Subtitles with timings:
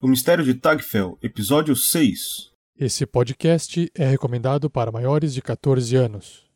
[0.00, 2.52] O Mistério de Tagfel, episódio 6.
[2.78, 6.46] Esse podcast é recomendado para maiores de 14 anos.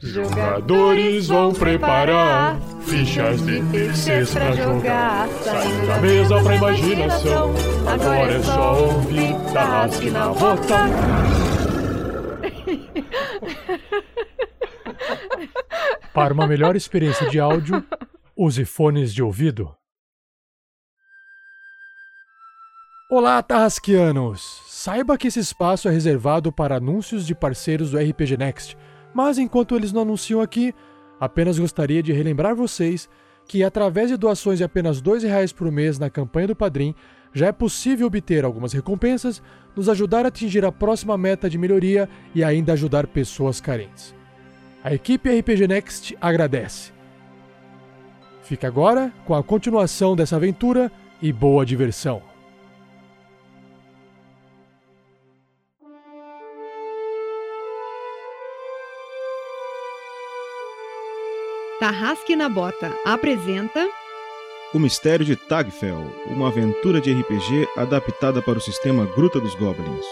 [0.00, 5.28] Jogadores vão preparar fichas de terceiros pra jogar.
[5.28, 7.54] Saindo da mesa pra imaginação.
[7.86, 10.78] Agora é só ouvir Tarrasque na bota.
[16.14, 17.84] Para uma melhor experiência de áudio,
[18.34, 19.76] use fones de ouvido.
[23.08, 24.62] Olá, Tarrasquianos!
[24.66, 28.76] Saiba que esse espaço é reservado para anúncios de parceiros do RPG Next,
[29.14, 30.74] mas enquanto eles não anunciam aqui,
[31.20, 33.08] apenas gostaria de relembrar vocês
[33.46, 36.96] que, através de doações de apenas R$ reais por mês na campanha do Padrim,
[37.32, 39.40] já é possível obter algumas recompensas,
[39.76, 44.16] nos ajudar a atingir a próxima meta de melhoria e ainda ajudar pessoas carentes.
[44.82, 46.90] A equipe RPG Next agradece.
[48.42, 50.90] Fica agora com a continuação dessa aventura
[51.22, 52.35] e boa diversão!
[61.78, 63.86] Tarrasque na Bota apresenta
[64.72, 70.06] O Mistério de Tagfel, uma aventura de RPG adaptada para o sistema Gruta dos Goblins.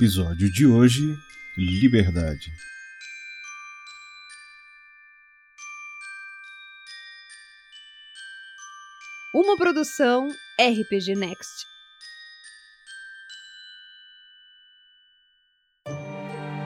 [0.00, 1.14] Episódio de hoje:
[1.58, 2.50] Liberdade.
[9.34, 10.26] uma produção
[10.58, 11.66] RPG Next.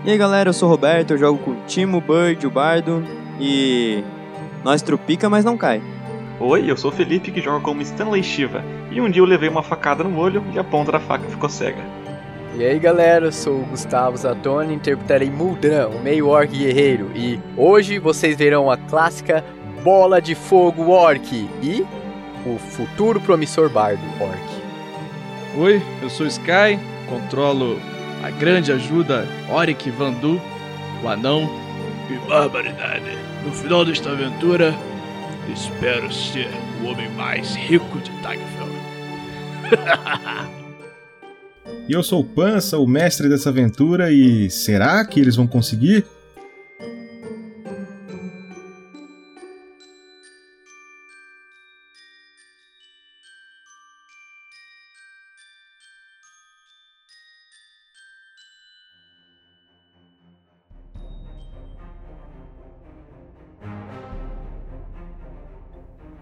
[0.04, 3.02] E aí galera, eu sou o Roberto, eu jogo com o Timo, Bird, o Bardo
[3.40, 4.04] e
[4.62, 5.82] nós trupica, mas não cai.
[6.38, 8.62] Oi, eu sou o Felipe que joga como Stanley Shiva.
[8.92, 11.48] E um dia eu levei uma facada no olho e a ponta da faca ficou
[11.48, 12.03] cega.
[12.56, 17.40] E aí galera, eu sou o Gustavo Zatoni, interpretarei Muldran, o meio orc guerreiro, e
[17.56, 19.44] hoje vocês verão a clássica
[19.82, 21.84] bola de fogo orc e
[22.46, 24.38] o futuro promissor bardo orc.
[25.58, 26.78] Oi, eu sou Sky,
[27.08, 27.76] controlo
[28.22, 30.40] a grande ajuda Oric Vandu,
[31.02, 31.50] o anão.
[32.06, 33.18] Que barbaridade!
[33.44, 34.72] No final desta aventura,
[35.52, 36.48] espero ser
[36.82, 38.68] o homem mais rico de Tagfell.
[41.86, 46.06] E eu sou o Pança, o mestre dessa aventura, e será que eles vão conseguir?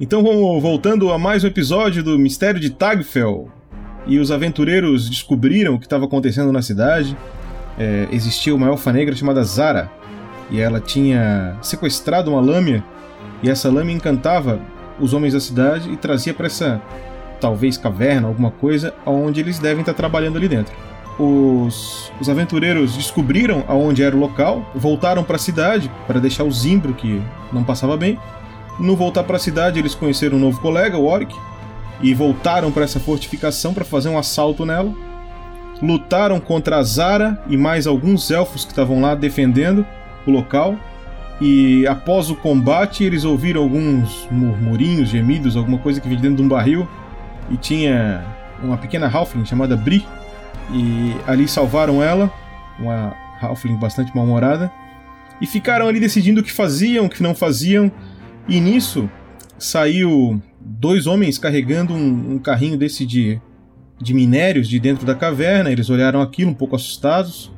[0.00, 3.61] Então vamos voltando a mais um episódio do Mistério de Tagfell.
[4.06, 7.16] E os aventureiros descobriram o que estava acontecendo na cidade.
[7.78, 9.90] É, existia uma elfa negra chamada Zara.
[10.50, 12.84] E ela tinha sequestrado uma lâmina.
[13.42, 14.60] E essa lâmina encantava
[15.00, 16.80] os homens da cidade e trazia para essa,
[17.40, 20.74] talvez, caverna, alguma coisa, onde eles devem estar trabalhando ali dentro.
[21.18, 26.50] Os, os aventureiros descobriram aonde era o local, voltaram para a cidade para deixar o
[26.50, 27.20] Zimbro, que
[27.52, 28.18] não passava bem.
[28.78, 31.34] No voltar para a cidade, eles conheceram um novo colega, o Oric,
[32.02, 34.92] e voltaram para essa fortificação para fazer um assalto nela.
[35.80, 39.86] Lutaram contra a Zara e mais alguns elfos que estavam lá defendendo
[40.26, 40.76] o local.
[41.40, 46.42] E após o combate, eles ouviram alguns murmurinhos, gemidos, alguma coisa que vinha dentro de
[46.42, 46.86] um barril.
[47.50, 48.24] E tinha
[48.62, 50.06] uma pequena Halfling chamada Bri.
[50.72, 52.32] E ali salvaram ela,
[52.78, 54.70] uma Halfling bastante mal-humorada.
[55.40, 57.90] E ficaram ali decidindo o que faziam, o que não faziam.
[58.48, 59.10] E nisso
[59.58, 63.40] saiu dois homens carregando um, um, carrinho desse de,
[64.00, 65.70] de minérios de dentro da caverna.
[65.70, 67.50] Eles olharam aquilo um pouco assustados.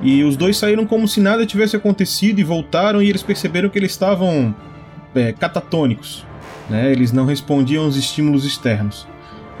[0.00, 3.78] E os dois saíram como se nada tivesse acontecido e voltaram e eles perceberam que
[3.78, 4.54] eles estavam
[5.14, 6.26] é, catatônicos.
[6.68, 6.90] Né?
[6.90, 9.06] Eles não respondiam aos estímulos externos.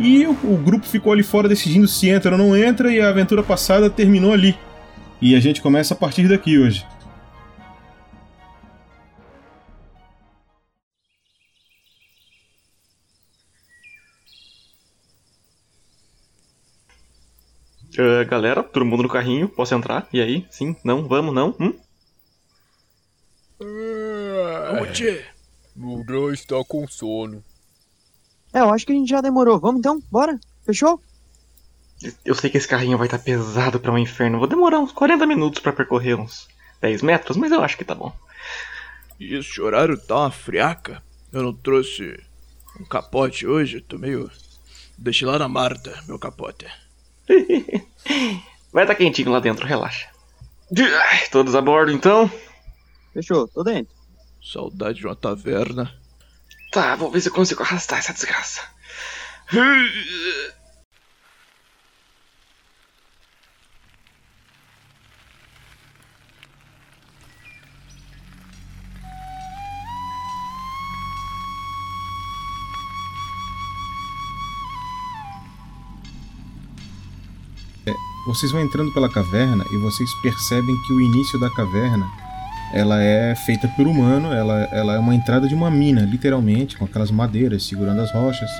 [0.00, 3.08] E o, o grupo ficou ali fora decidindo se entra ou não entra e a
[3.08, 4.56] aventura passada terminou ali.
[5.20, 6.84] E a gente começa a partir daqui hoje.
[17.98, 20.08] Uh, galera, todo mundo no carrinho, posso entrar?
[20.12, 20.46] E aí?
[20.50, 20.74] Sim?
[20.82, 21.06] Não?
[21.06, 21.34] Vamos?
[21.34, 21.54] Não?
[21.60, 21.74] Hum?
[23.58, 25.24] Vamos, tchê.
[25.76, 27.42] Muldran está com sono.
[28.52, 29.58] É, eu acho que a gente já demorou.
[29.58, 30.02] Vamos então?
[30.10, 30.38] Bora?
[30.64, 31.00] Fechou?
[32.24, 34.38] Eu sei que esse carrinho vai estar pesado para um inferno.
[34.38, 36.48] Vou demorar uns 40 minutos para percorrer uns
[36.80, 38.12] 10 metros, mas eu acho que tá bom.
[39.20, 41.02] E esse horário tá uma friaca.
[41.32, 42.18] Eu não trouxe
[42.80, 44.30] um capote hoje, tô meio.
[44.98, 46.66] Deixei lá na Marta, meu capote.
[48.72, 50.08] Vai estar tá quentinho lá dentro, relaxa.
[51.30, 52.30] Todos a bordo então?
[53.12, 53.92] Fechou, tô dentro.
[54.42, 55.92] Saudade de uma taverna.
[56.72, 58.62] Tá, vou ver se eu consigo arrastar essa desgraça.
[78.26, 82.06] Vocês vão entrando pela caverna e vocês percebem que o início da caverna
[82.72, 86.84] ela é feita por humano, ela, ela é uma entrada de uma mina, literalmente, com
[86.84, 88.50] aquelas madeiras segurando as rochas.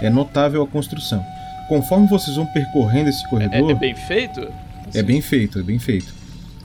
[0.00, 1.22] É notável a construção.
[1.68, 3.68] Conforme vocês vão percorrendo esse corredor.
[3.68, 4.40] É, é bem feito?
[4.40, 4.98] Assim.
[4.98, 6.14] É bem feito, é bem feito.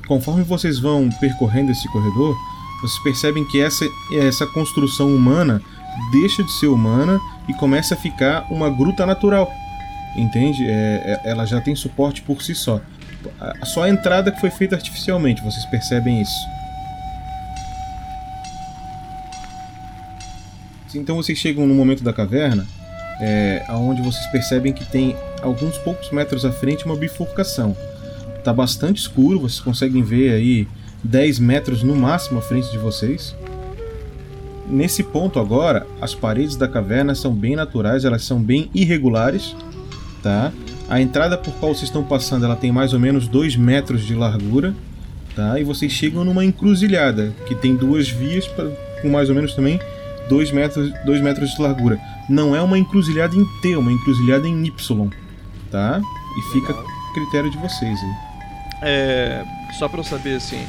[0.07, 2.35] Conforme vocês vão percorrendo esse corredor,
[2.81, 5.61] vocês percebem que essa, essa construção humana
[6.11, 9.51] deixa de ser humana e começa a ficar uma gruta natural
[10.15, 10.65] entende?
[10.65, 12.81] É, é, ela já tem suporte por si só.
[13.63, 16.55] Só a entrada que foi feita artificialmente, vocês percebem isso.
[20.93, 22.65] Então vocês chegam no momento da caverna,
[23.19, 27.75] é, onde vocês percebem que tem alguns poucos metros à frente uma bifurcação.
[28.37, 30.67] Está bastante escuro, vocês conseguem ver aí
[31.03, 33.35] 10 metros no máximo à frente de vocês.
[34.67, 39.55] Nesse ponto agora, as paredes da caverna são bem naturais, elas são bem irregulares
[40.25, 40.51] tá?
[40.89, 44.15] A entrada por qual vocês estão passando, ela tem mais ou menos 2 metros de
[44.15, 44.73] largura,
[45.35, 45.59] tá?
[45.59, 48.65] E vocês chegam numa encruzilhada que tem duas vias pra,
[49.03, 49.79] com mais ou menos também
[50.27, 51.99] 2 metros, 2 metros de largura.
[52.27, 55.09] Não é uma encruzilhada em T, é uma encruzilhada em Y,
[55.69, 56.01] tá?
[56.01, 58.15] E fica a critério de vocês aí.
[58.81, 59.45] É,
[59.77, 60.65] só para eu saber assim,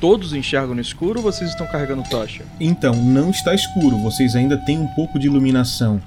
[0.00, 2.44] todos enxergam no escuro ou vocês estão carregando tocha?
[2.58, 6.02] Então, não está escuro, vocês ainda têm um pouco de iluminação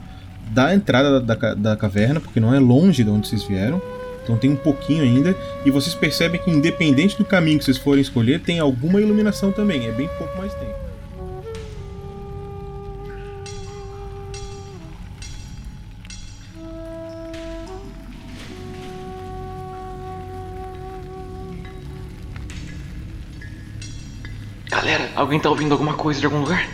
[0.50, 3.82] da entrada da, da, da caverna, porque não é longe de onde vocês vieram.
[4.24, 5.36] Então tem um pouquinho ainda.
[5.66, 9.88] E vocês percebem que, independente do caminho que vocês forem escolher, tem alguma iluminação também.
[9.88, 10.90] É bem pouco mais tempo.
[24.70, 26.70] Galera, alguém tá ouvindo alguma coisa de algum lugar?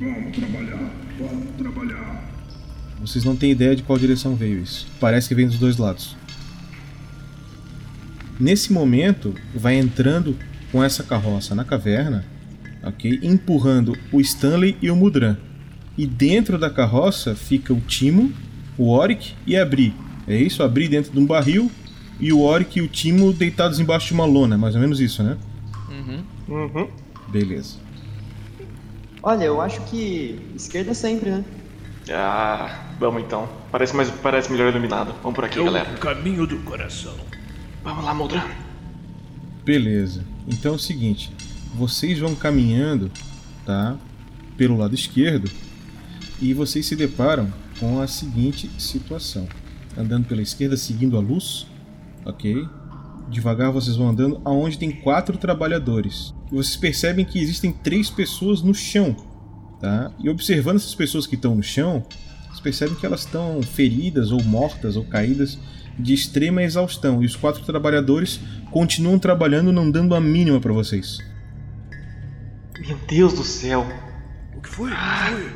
[0.00, 2.27] Vamos trabalhar, vamos trabalhar.
[3.08, 4.86] Vocês não têm ideia de qual direção veio isso.
[5.00, 6.14] Parece que vem dos dois lados.
[8.38, 10.36] Nesse momento, vai entrando
[10.70, 12.22] com essa carroça na caverna,
[12.82, 13.18] ok?
[13.22, 15.38] Empurrando o Stanley e o Mudran.
[15.96, 18.30] E dentro da carroça fica o Timo,
[18.76, 19.94] o Oric e a Bri.
[20.26, 20.62] É isso?
[20.62, 21.70] A Bri dentro de um barril
[22.20, 24.58] e o Oric e o Timo deitados embaixo de uma lona.
[24.58, 25.38] Mais ou menos isso, né?
[25.88, 26.24] Uhum.
[26.46, 26.88] Uhum.
[27.28, 27.76] Beleza.
[29.22, 31.44] Olha, eu acho que esquerda sempre, né?
[32.10, 33.48] Ah, vamos então.
[33.70, 35.14] Parece, mais, parece melhor iluminado.
[35.22, 35.90] Vamos por aqui, é galera.
[35.94, 37.14] O caminho do coração.
[37.82, 38.42] Vamos lá, Moldran.
[39.64, 40.24] Beleza.
[40.46, 41.30] Então é o seguinte,
[41.74, 43.10] vocês vão caminhando,
[43.66, 43.96] tá?
[44.56, 45.50] Pelo lado esquerdo
[46.40, 49.46] e vocês se deparam com a seguinte situação.
[49.96, 51.66] Andando pela esquerda, seguindo a luz,
[52.24, 52.66] ok?
[53.28, 56.32] Devagar vocês vão andando aonde tem quatro trabalhadores.
[56.50, 59.27] E vocês percebem que existem três pessoas no chão
[59.80, 60.10] Tá?
[60.18, 62.04] E observando essas pessoas que estão no chão,
[62.46, 65.58] vocês percebem que elas estão feridas ou mortas ou caídas
[65.98, 67.22] de extrema exaustão.
[67.22, 71.18] E os quatro trabalhadores continuam trabalhando, não dando a mínima para vocês.
[72.80, 73.86] Meu Deus do céu!
[74.56, 74.90] O que foi?
[74.92, 75.52] Ah, foi?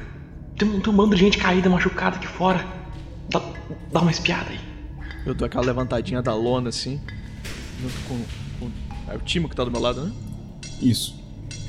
[0.57, 2.65] Tem, um, tem um bando de gente caída, machucada aqui fora.
[3.31, 3.41] Dá,
[3.91, 4.61] dá uma espiada aí.
[5.25, 7.01] Eu dou aquela levantadinha da lona assim,
[7.81, 8.21] junto com,
[8.59, 8.71] com
[9.09, 10.13] é o Timo que tá do meu lado, né?
[10.81, 11.21] Isso.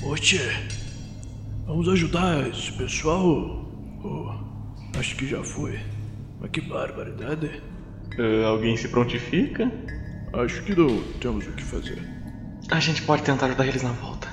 [0.01, 0.15] Ô,
[1.65, 3.65] Vamos ajudar esse pessoal?
[4.03, 5.79] Oh, acho que já foi.
[6.39, 7.61] Mas que barbaridade.
[8.19, 9.71] Uh, alguém se prontifica?
[10.33, 12.01] Acho que não temos o que fazer.
[12.69, 14.27] A gente pode tentar ajudar eles na volta.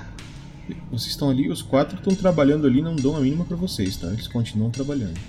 [0.91, 4.07] Vocês estão ali, os quatro estão trabalhando ali, não dão a mínima para vocês, tá?
[4.07, 5.19] Eles continuam trabalhando.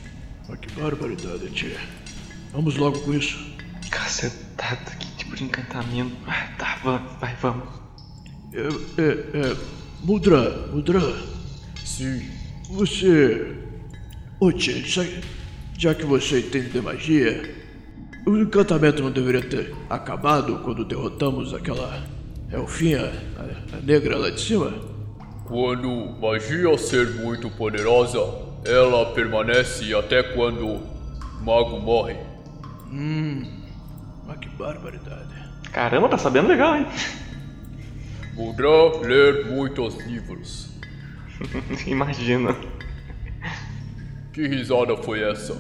[0.49, 1.79] Mas que barbaridade, tia.
[2.53, 3.39] Vamos logo com isso.
[3.91, 6.17] Cacetada, que tipo de encantamento.
[6.27, 7.69] Ah, tá, vamos, vai, vamos.
[8.53, 9.57] É, é, é.
[10.03, 11.01] Mudra, Mudra.
[11.85, 12.23] Sim.
[12.71, 13.57] Você.
[14.41, 15.05] Ô já,
[15.79, 17.55] já que você entende de magia,
[18.27, 22.03] o encantamento não deveria ter acabado quando derrotamos aquela
[22.53, 24.73] elfinha, a, a negra lá de cima?
[25.45, 25.89] Quando
[26.21, 28.19] magia ser muito poderosa,
[28.65, 30.83] ela permanece até quando o
[31.43, 32.17] mago morre.
[32.91, 33.45] Hum,
[34.27, 35.35] Mas que barbaridade.
[35.73, 36.87] Caramba, tá sabendo legal, hein?
[38.35, 40.72] Muldran ler muitos livros.
[41.87, 42.57] Imagina.
[44.33, 45.55] Que risada foi essa?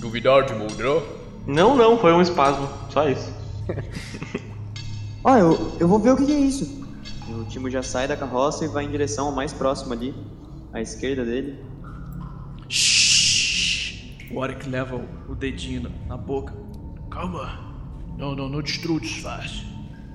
[0.00, 1.00] Duvidar de Muldran?
[1.46, 2.68] Não, não, foi um espasmo.
[2.90, 3.32] Só isso.
[5.24, 6.84] Ó, eu, eu vou ver o que que é isso.
[7.28, 10.14] O Timo já sai da carroça e vai em direção ao mais próximo ali,
[10.72, 11.58] à esquerda dele.
[14.30, 16.54] O Oric leva o- o dedinho na, na boca.
[17.10, 17.58] Calma.
[18.18, 19.62] Não, não, não destrua o disfarce.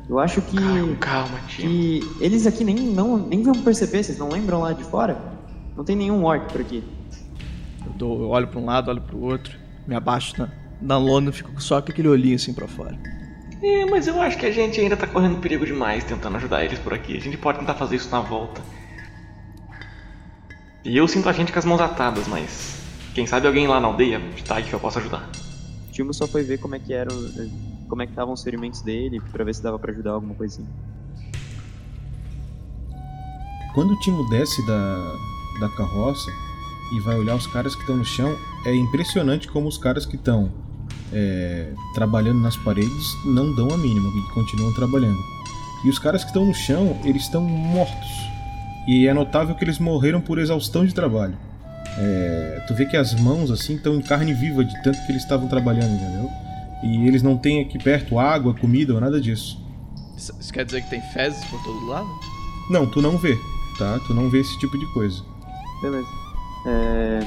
[0.10, 0.58] Eu acho que,
[1.00, 1.70] Calma, Timo.
[1.70, 5.22] que eles aqui nem, não, nem vão perceber, vocês não lembram lá de fora?
[5.78, 6.84] Não tem nenhum orc por aqui.
[7.86, 9.56] Eu, dou, eu olho pra um lado, olho pro outro,
[9.88, 10.50] me abaixo na,
[10.82, 12.98] na lona e fico só com aquele olhinho assim pra fora.
[13.62, 16.80] É, mas eu acho que a gente ainda tá correndo perigo demais tentando ajudar eles
[16.80, 17.16] por aqui.
[17.16, 18.62] A gente pode tentar fazer isso na volta.
[20.84, 22.80] E eu sinto a gente com as mãos atadas, mas.
[23.14, 25.30] Quem sabe alguém lá na aldeia de Tag que eu possa ajudar.
[25.88, 27.48] O Timo só foi ver como é que eram, eh,
[27.90, 30.70] como é que estavam os ferimentos dele, pra ver se dava pra ajudar alguma coisinha.
[33.74, 35.16] Quando o Timo desce da,
[35.60, 36.32] da carroça
[36.94, 40.16] e vai olhar os caras que estão no chão, é impressionante como os caras que
[40.16, 40.52] estão
[41.12, 45.20] é, trabalhando nas paredes não dão a mínima e continuam trabalhando.
[45.84, 48.30] E os caras que estão no chão, eles estão mortos.
[48.88, 51.38] E é notável que eles morreram por exaustão de trabalho.
[51.98, 55.24] É, tu vê que as mãos assim estão em carne viva de tanto que eles
[55.24, 56.30] estavam trabalhando, entendeu?
[56.84, 59.62] E eles não têm aqui perto água, comida ou nada disso.
[60.16, 62.08] Isso, isso quer dizer que tem fezes por todo lado?
[62.70, 63.38] Não, tu não vê,
[63.78, 64.00] tá?
[64.06, 65.24] Tu não vê esse tipo de coisa.
[65.82, 66.08] Beleza.
[66.66, 67.20] É,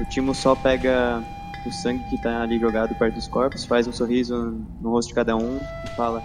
[0.00, 1.22] o Timo só pega
[1.66, 5.14] o sangue que tá ali jogado perto dos corpos, faz um sorriso no rosto de
[5.14, 6.22] cada um e fala: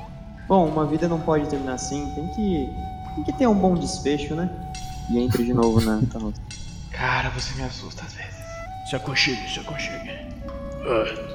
[0.47, 2.69] Bom, uma vida não pode terminar assim, tem que,
[3.15, 4.49] tem que ter um bom desfecho, né?
[5.09, 6.41] E entra de novo na carroça.
[6.91, 8.35] Cara, você me assusta às vezes.
[8.89, 10.09] Se aconchegue, se aconchegue.
[10.87, 11.34] Ah,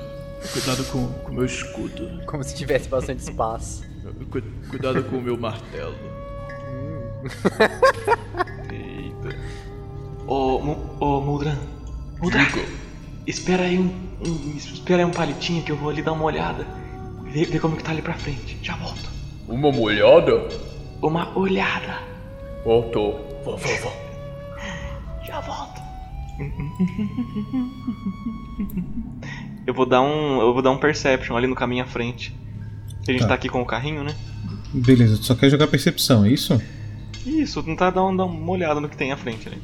[0.53, 2.25] cuidado com o meu escudo.
[2.27, 3.83] Como se tivesse bastante espaço.
[4.31, 5.95] Cu- cuidado com o meu martelo.
[8.71, 9.37] Eita.
[10.27, 11.57] Ô, Mu- ô Muldran.
[12.21, 12.47] Muldran.
[13.27, 13.93] Espera aí um,
[14.27, 16.67] um- Espera aí um palitinho que eu vou ali dar uma olhada.
[17.25, 18.59] Ver, ver como que tá ali pra frente.
[18.63, 19.09] Já volto.
[19.47, 20.49] Uma molhada?
[21.03, 21.99] Uma olhada.
[22.65, 23.43] Voltou.
[23.45, 25.25] Vá, vá, vá.
[25.25, 25.81] Já volto.
[29.67, 30.41] Eu vou dar um.
[30.41, 32.35] Eu vou dar um perception ali no caminho à frente.
[33.07, 33.29] A gente Tá.
[33.29, 34.15] tá aqui com o carrinho, né?
[34.73, 36.61] Beleza, tu só quer jogar percepção, é isso?
[37.27, 39.59] Isso, tentar dar, um, dar uma olhada no que tem à frente ali.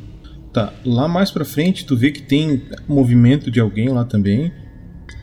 [0.52, 4.52] Tá, lá mais pra frente tu vê que tem movimento de alguém lá também.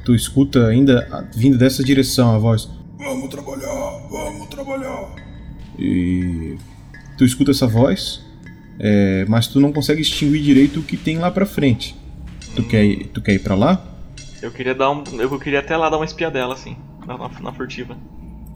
[0.05, 2.69] Tu escuta ainda vindo dessa direção a voz.
[2.97, 5.15] Vamos trabalhar, vamos trabalhar.
[5.77, 6.55] E
[7.17, 8.23] tu escuta essa voz,
[8.79, 11.95] é, mas tu não consegue extinguir direito o que tem lá pra frente.
[12.55, 13.83] Tu quer ir, tu quer ir pra lá?
[14.43, 15.01] Eu queria dar um.
[15.17, 16.75] Eu queria até lá dar uma espiadela, assim.
[17.07, 17.97] Na, na, na furtiva.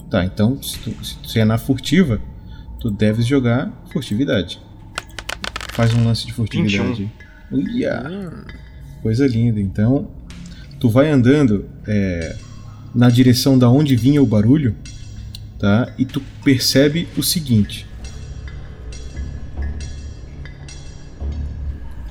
[0.10, 2.22] Tá, então se tu, se tu é na furtiva,
[2.78, 4.62] tu deves jogar furtividade.
[5.72, 7.10] Faz um lance de furtividade.
[7.50, 8.04] Uia!
[9.02, 9.62] Coisa linda.
[9.62, 10.10] Então,
[10.78, 12.36] tu vai andando é,
[12.94, 14.76] na direção da onde vinha o barulho,
[15.58, 15.94] tá?
[15.98, 17.88] E tu percebe o seguinte.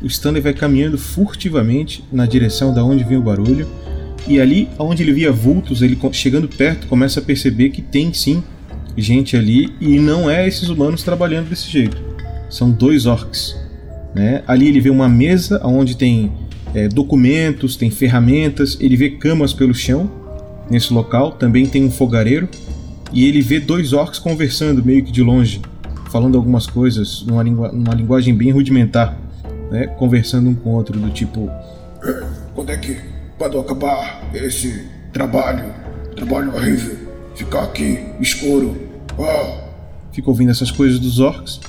[0.03, 3.67] O Stanley vai caminhando furtivamente na direção da onde vinha o barulho.
[4.29, 8.43] E ali, onde ele via vultos, ele chegando perto começa a perceber que tem sim
[8.97, 11.97] gente ali e não é esses humanos trabalhando desse jeito.
[12.49, 13.57] São dois orcs.
[14.15, 14.43] Né?
[14.47, 16.33] Ali ele vê uma mesa onde tem
[16.75, 20.11] é, documentos, tem ferramentas, ele vê camas pelo chão
[20.71, 22.49] nesse local, também tem um fogareiro
[23.13, 25.61] e ele vê dois orcs conversando meio que de longe,
[26.11, 29.17] falando algumas coisas numa, lingua- numa linguagem bem rudimentar,
[29.71, 29.87] né?
[29.87, 31.51] conversando um com outro do tipo
[32.55, 33.01] Quando é que
[33.39, 35.73] pode acabar esse trabalho?
[36.15, 36.97] Trabalho horrível.
[37.35, 38.77] Ficar aqui, escuro.
[39.19, 39.65] Ah,
[40.13, 41.61] fica ouvindo essas coisas dos orcs.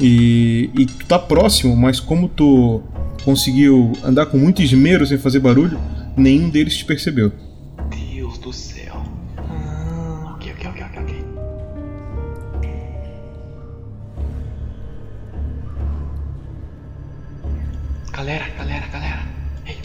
[0.00, 2.82] E, e tu tá próximo, mas como tu
[3.24, 5.80] conseguiu andar com muito esmero sem fazer barulho,
[6.16, 7.32] nenhum deles te percebeu.
[7.90, 8.75] Deus do céu.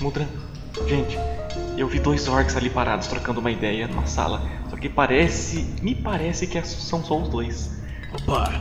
[0.01, 0.27] Mudran.
[0.87, 1.17] Gente,
[1.77, 4.41] eu vi dois orcs ali parados trocando uma ideia numa sala.
[4.69, 5.65] Só que parece.
[5.81, 7.71] Me parece que é- são só os dois.
[8.13, 8.51] opa.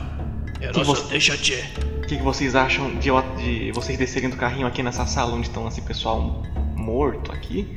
[0.59, 1.53] É Que nossa, você- deixa te.
[1.97, 5.47] O que, que vocês acham de, de vocês descerem do carrinho aqui nessa sala onde
[5.47, 6.43] estão esse pessoal
[6.75, 7.67] morto aqui?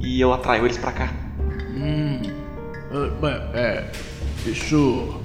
[0.00, 1.12] E eu atraio eles pra cá.
[1.74, 2.20] Hum.
[3.20, 3.90] bem, é.
[4.46, 5.20] Isso.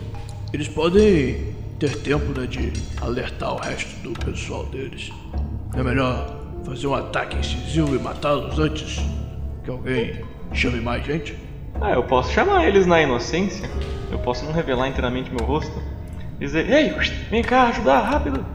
[0.54, 5.12] Eles podem ter tempo, né, de alertar o resto do pessoal deles.
[5.74, 9.02] É melhor fazer um ataque incisivo e matá-los antes
[9.64, 11.38] que alguém chame mais gente?
[11.80, 13.70] Ah, eu posso chamar eles na inocência.
[14.12, 15.72] Eu posso não revelar inteiramente meu rosto.
[16.40, 16.94] Dizer, ei,
[17.30, 18.46] vem cá ajudar, rápido.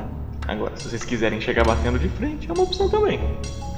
[0.47, 3.19] Agora, se vocês quiserem chegar batendo de frente, é uma opção também.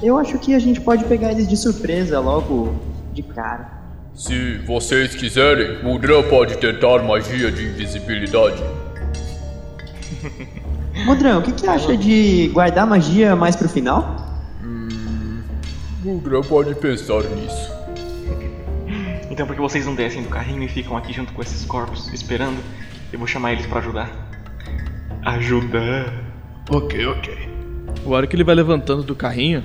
[0.03, 2.75] Eu acho que a gente pode pegar eles de surpresa logo
[3.13, 3.79] de cara.
[4.13, 8.61] Se vocês quiserem, Mudran pode tentar magia de invisibilidade.
[11.05, 14.27] Modrão, o que, que acha de guardar magia mais pro final?
[16.03, 17.71] Mudran pode pensar nisso.
[19.29, 22.57] Então, porque vocês não descem do carrinho e ficam aqui junto com esses corpos, esperando,
[23.11, 24.09] eu vou chamar eles pra ajudar.
[25.25, 26.13] Ajudar.
[26.69, 27.49] Ok, ok.
[28.05, 29.63] O hora que ele vai levantando do carrinho,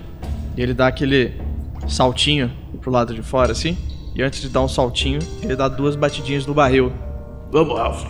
[0.56, 1.40] e ele dá aquele
[1.88, 2.50] saltinho
[2.80, 3.76] pro lado de fora, assim.
[4.14, 6.92] E antes de dar um saltinho, ele dá duas batidinhas no barril.
[7.50, 8.04] Vamos, Ralph.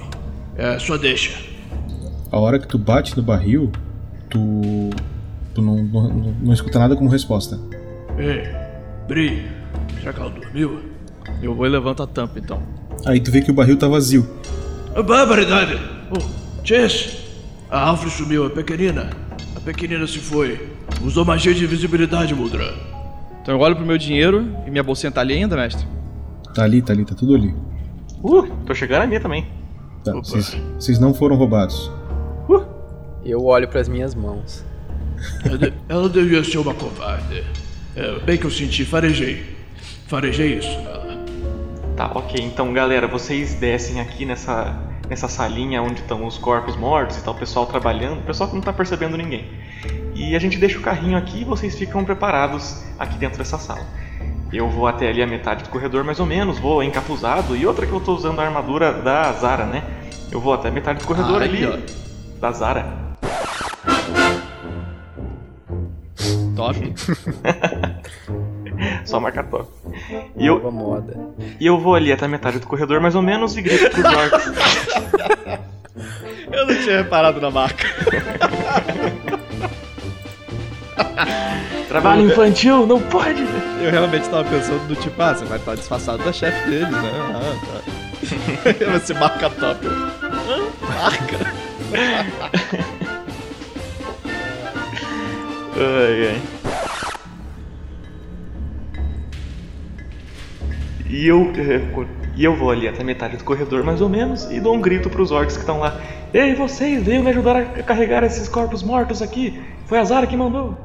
[0.57, 1.54] É, só deixa.
[2.35, 3.71] A hora que tu bate no barril,
[4.29, 4.91] tu.
[5.55, 6.09] tu não, não,
[6.43, 7.61] não escuta nada como resposta.
[8.19, 8.43] Ei,
[9.07, 9.47] Bri,
[10.00, 10.81] será que ela dormiu?
[11.41, 12.61] Eu vou e levanto a tampa então.
[13.07, 14.29] Aí tu vê que o barril tá vazio.
[14.97, 15.79] Ah, Barbaridade!
[16.11, 17.17] Oh, Chess!
[17.71, 19.11] A Alfred sumiu, a pequenina.
[19.55, 20.71] A pequenina se foi.
[21.05, 22.73] Usou magia de invisibilidade, Muldran.
[23.43, 25.87] Então eu olho pro meu dinheiro e minha bolsinha tá ali ainda, mestre?
[26.53, 27.55] Tá ali, tá ali, tá tudo ali.
[28.25, 29.47] Uh, tô chegando a minha também.
[30.03, 31.93] Tá, vocês não foram roubados.
[33.25, 34.64] Eu olho pras minhas mãos.
[35.45, 37.45] Ela, de- ela devia ser uma covarde.
[37.97, 39.57] É, bem que eu senti, farejei.
[40.09, 41.04] Farejei isso nela.
[41.97, 42.45] Tá, ok.
[42.45, 44.76] Então, galera, vocês descem aqui nessa,
[45.09, 48.57] nessa salinha onde estão os corpos mortos e tal, o pessoal trabalhando, o pessoal que
[48.57, 49.47] não tá percebendo ninguém.
[50.14, 53.87] E a gente deixa o carrinho aqui e vocês ficam preparados aqui dentro dessa sala.
[54.52, 57.57] Eu vou até ali a metade do corredor, mais ou menos, vou encapuzado.
[57.57, 59.83] E outra que eu tô usando a armadura da Zara, né?
[60.31, 61.66] Eu vou até a metade do corredor Aí, ali.
[61.66, 62.40] ó.
[62.40, 63.13] Da Zara.
[66.57, 66.76] Top.
[69.04, 69.69] Só marcar top.
[70.37, 71.16] E eu, moda.
[71.61, 74.04] e eu vou ali até a metade do corredor, mais ou menos, e grito pros
[74.12, 74.52] orcs.
[76.51, 77.87] Eu não tinha reparado na marca.
[81.88, 83.42] Trabalho infantil, não pode!
[83.81, 87.11] Eu realmente tava pensando do tipo, ah, você vai estar disfarçado da chefe deles, né?
[87.35, 88.99] Ah, tá.
[88.99, 89.85] você marca top.
[89.85, 90.62] Eu, "Hã?
[90.83, 91.55] Marca?
[95.77, 96.43] Ai, ai.
[101.09, 101.53] E eu,
[101.93, 102.07] co-
[102.37, 105.11] e eu vou ali até metade do corredor, mais ou menos, e dou um grito
[105.11, 106.01] pros orcs que estão lá.
[106.33, 109.61] Ei, vocês, venham me ajudar a carregar esses corpos mortos aqui.
[109.87, 110.77] Foi a Zara que mandou.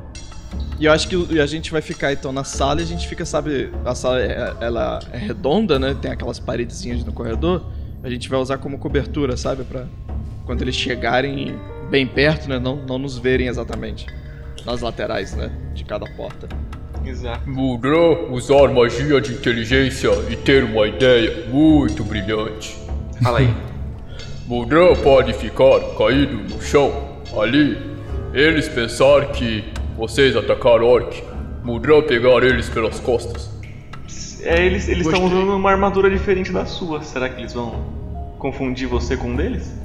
[0.80, 3.26] E eu acho que a gente vai ficar então na sala e a gente fica,
[3.26, 5.96] sabe, a sala é, ela é redonda, né?
[6.00, 7.66] Tem aquelas paredezinhas no corredor.
[8.04, 9.86] A gente vai usar como cobertura, sabe, Pra
[10.46, 14.06] quando eles chegarem bem perto, né, não, não nos verem exatamente
[14.70, 16.48] nas laterais, né, de cada porta.
[17.04, 17.50] Exato.
[17.50, 22.78] Mudran usar magia de inteligência e ter uma ideia muito brilhante.
[23.24, 23.52] Fala aí.
[24.46, 26.92] Mudran pode ficar caído no chão,
[27.40, 27.78] ali.
[28.34, 29.64] Eles pensar que
[29.98, 31.24] vocês atacaram Orc.
[31.64, 33.50] Mudran pegar eles pelas costas.
[34.42, 37.02] É, eles eles estão usando uma armadura diferente da sua.
[37.02, 37.84] Será que eles vão
[38.38, 39.76] confundir você com um deles?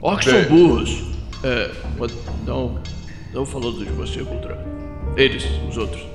[0.00, 1.04] Orcs são burros.
[1.44, 1.70] É,
[2.44, 2.80] não.
[3.32, 4.58] Não falando de você, Muldran.
[5.16, 6.06] Eles, os outros.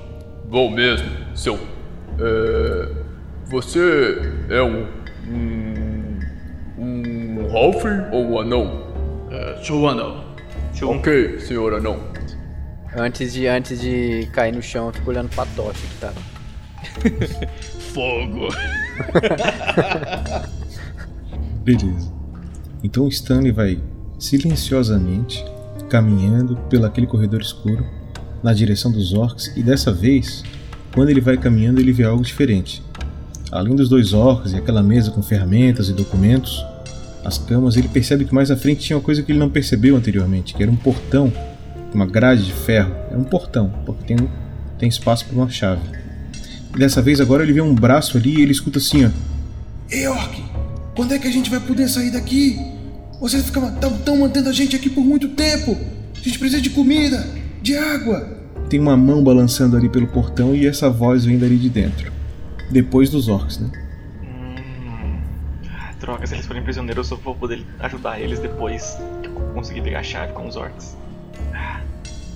[0.50, 1.56] Bom mesmo, seu.
[2.20, 3.08] É.
[3.46, 3.80] Você
[4.50, 4.88] é um.
[5.28, 6.20] Um.
[6.78, 8.88] Um Halfling ou um anão?
[9.32, 10.24] É, sou o anão.
[10.74, 12.00] Seu Ok, senhor anão.
[12.96, 16.14] Antes de, antes de cair no chão, eu fico olhando pra tocha que tá.
[17.94, 18.48] Fogo.
[21.64, 22.14] Beleza.
[22.84, 23.82] Então o Stanley vai
[24.20, 25.44] silenciosamente
[25.90, 27.86] caminhando pelo aquele corredor escuro
[28.44, 30.44] na direção dos orcs e dessa vez,
[30.94, 32.84] quando ele vai caminhando, ele vê algo diferente.
[33.52, 36.64] Além dos dois orcs e aquela mesa com ferramentas e documentos,
[37.24, 39.96] as camas, ele percebe que mais à frente tinha uma coisa que ele não percebeu
[39.96, 41.32] anteriormente, que era um portão,
[41.94, 42.94] uma grade de ferro.
[43.10, 44.30] Era um portão, porque tem,
[44.80, 45.82] tem espaço para uma chave.
[46.74, 49.10] E dessa vez agora ele vê um braço ali e ele escuta assim, ó.
[49.90, 50.44] Ei, Orc!
[50.96, 52.77] Quando é que a gente vai poder sair daqui?
[53.20, 55.78] Vocês estão mantendo a gente aqui por muito tempo!
[56.16, 57.26] A gente precisa de comida,
[57.62, 58.38] de água!
[58.70, 62.12] Tem uma mão balançando ali pelo portão e essa voz vem dali de dentro.
[62.70, 63.72] Depois dos orcs, né?
[65.72, 69.34] Ah, Droga, se eles forem prisioneiros, eu só vou poder ajudar eles depois que eu
[69.54, 70.96] conseguir pegar a chave com os orcs.
[71.54, 71.82] Ah,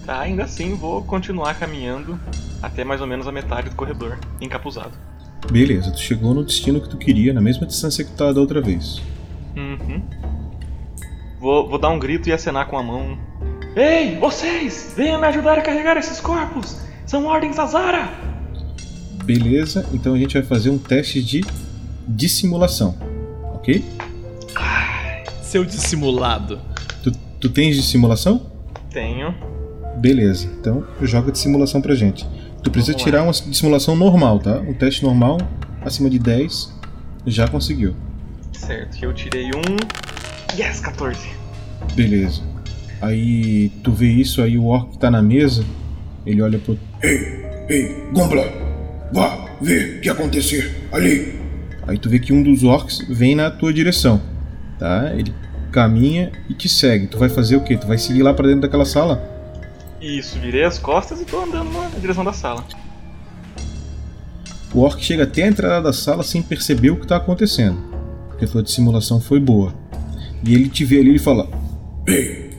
[0.06, 2.20] Tá, ainda assim vou continuar caminhando
[2.62, 4.92] até mais ou menos a metade do corredor, encapuzado.
[5.52, 8.42] Beleza, tu chegou no destino que tu queria, na mesma distância que tu tava da
[8.42, 9.00] outra vez.
[9.56, 10.02] Uhum.
[11.42, 13.18] Vou, vou dar um grito e acenar com a mão.
[13.76, 14.94] Ei, vocês!
[14.96, 16.78] Venham me ajudar a carregar esses corpos!
[17.04, 18.08] São ordens da Zara!
[19.24, 21.44] Beleza, então a gente vai fazer um teste de
[22.08, 22.96] dissimulação,
[23.56, 23.84] ok?
[25.42, 26.60] Seu dissimulado.
[27.02, 28.46] Tu, tu tens dissimulação?
[28.92, 29.34] Tenho.
[29.98, 32.24] Beleza, então joga dissimulação pra gente.
[32.62, 34.60] Tu precisa Vamos tirar uma dissimulação normal, tá?
[34.60, 35.40] Um teste normal,
[35.84, 36.72] acima de 10,
[37.26, 37.96] já conseguiu.
[38.54, 40.11] Certo, eu tirei um.
[40.58, 41.30] Yes, 14.
[41.96, 42.42] Beleza.
[43.02, 45.66] Aí tu vê isso, aí o orc tá na mesa,
[46.26, 46.78] ele olha pro.
[47.02, 48.44] Ei, ei, Gombla!
[49.12, 51.40] Vá ver o que acontecer ali!
[51.88, 54.22] Aí tu vê que um dos orcs vem na tua direção,
[54.78, 55.12] tá?
[55.16, 55.34] Ele
[55.72, 57.08] caminha e te segue.
[57.08, 57.76] Tu vai fazer o quê?
[57.76, 59.22] Tu vai seguir lá pra dentro daquela sala?
[60.00, 62.64] Isso, virei as costas e tô andando na direção da sala.
[64.74, 67.78] O orc chega até a entrada da sala sem perceber o que tá acontecendo,
[68.28, 69.74] porque a tua dissimulação foi boa.
[70.44, 71.48] E ele te vê ali e fala:
[72.08, 72.50] Ei,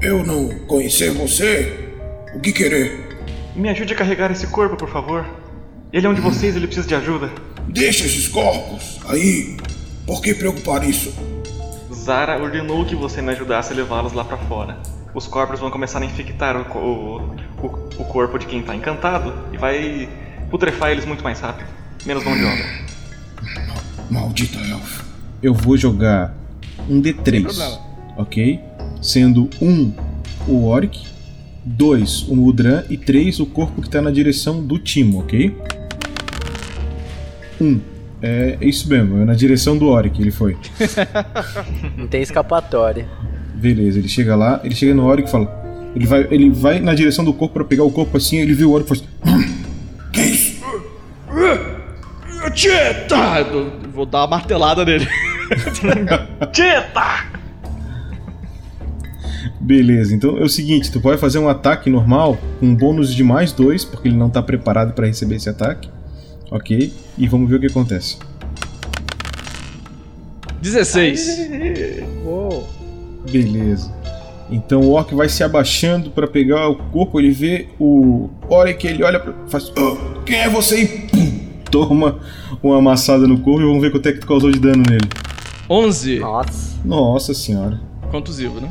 [0.00, 1.90] eu não conhecer você?
[2.34, 3.08] O que querer?
[3.54, 5.26] Me ajude a carregar esse corpo, por favor.
[5.92, 7.30] Ele é um de vocês, ele precisa de ajuda.
[7.68, 9.56] Deixa esses corpos aí.
[10.06, 11.12] Por que preocupar isso?
[11.92, 14.78] Zara ordenou que você me ajudasse a levá-los lá pra fora.
[15.14, 17.16] Os corpos vão começar a infectar o, o,
[17.62, 17.66] o,
[17.98, 20.08] o corpo de quem tá encantado e vai
[20.50, 21.68] putrefar eles muito mais rápido.
[22.06, 22.64] Menos mão de obra.
[24.10, 25.04] Maldita elfa.
[25.42, 26.34] Eu vou jogar
[26.88, 27.78] um D3, problema.
[28.16, 28.60] ok?
[29.02, 29.92] Sendo um
[30.46, 31.06] o Oric,
[31.64, 35.54] dois o Mudran e três o corpo que tá na direção do Timo, ok?
[37.60, 37.80] Um.
[38.20, 40.56] É isso mesmo, é na direção do Oric ele foi.
[41.96, 43.06] Não tem escapatória.
[43.54, 45.56] Beleza, ele chega lá, ele chega no Oric e fala.
[45.94, 48.70] Ele vai, ele vai na direção do corpo pra pegar o corpo assim, ele viu
[48.70, 49.62] o Oric e fala assim,
[50.12, 50.58] Que isso?
[52.54, 53.40] Tieta!
[53.40, 55.06] Eu Vou dar uma martelada nele.
[56.52, 57.38] Tita!
[59.60, 63.24] Beleza, então é o seguinte, tu pode fazer um ataque normal com um bônus de
[63.24, 65.90] mais dois, porque ele não tá preparado pra receber esse ataque.
[66.50, 66.92] Ok?
[67.16, 68.18] E vamos ver o que acontece.
[70.62, 71.50] 16.
[72.24, 72.68] Uou.
[73.30, 73.92] Beleza.
[74.50, 79.04] Então o Orc vai se abaixando pra pegar o corpo, ele vê o Oric, ele
[79.04, 79.34] olha pra.
[79.48, 79.70] faz.
[79.76, 80.82] Ah, quem é você?
[80.82, 81.38] E pum!
[81.70, 82.18] Toma
[82.62, 85.08] uma amassada no corpo e vamos ver quanto é que tu causou de dano nele.
[85.68, 86.18] 11.
[86.20, 86.78] Nossa.
[86.84, 87.80] Nossa senhora.
[88.10, 88.70] Contusivo, né?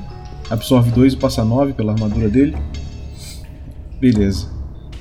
[0.50, 2.58] Absorve 2 e passa 9 pela armadura dele.
[4.00, 4.50] Beleza.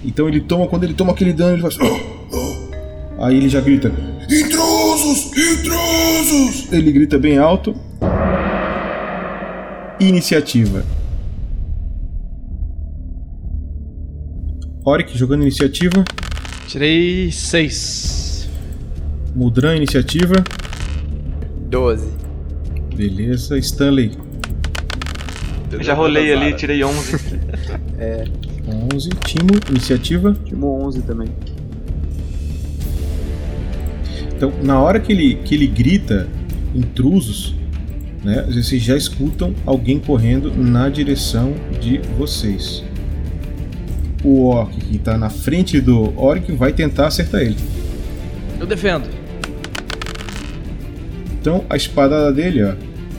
[0.04, 1.76] Então ele toma, quando ele toma aquele dano, ele faz.
[1.80, 3.88] Ah, Aí ele já grita.
[4.30, 5.32] Intrusos!
[5.32, 6.72] Intrusos!
[6.72, 7.74] Ele grita bem alto.
[9.98, 10.84] Iniciativa.
[14.84, 16.04] Oric jogando iniciativa.
[16.68, 18.48] Tirei 6.
[19.34, 20.34] Mudran iniciativa.
[21.68, 22.08] 12.
[22.94, 23.58] Beleza.
[23.58, 24.12] Stanley
[25.70, 27.16] Eu já rolei ali, tirei 11.
[28.94, 29.08] 11.
[29.26, 30.36] Timo iniciativa.
[30.44, 31.28] Timo 11 também.
[34.34, 36.28] Então, na hora que ele, que ele grita
[36.74, 37.54] intrusos,
[38.22, 42.84] né, vocês já escutam alguém correndo na direção de vocês.
[44.22, 47.56] O orc que está na frente do orc vai tentar acertar ele.
[48.58, 49.08] Eu defendo.
[51.46, 52.72] Então a espadada dele ó,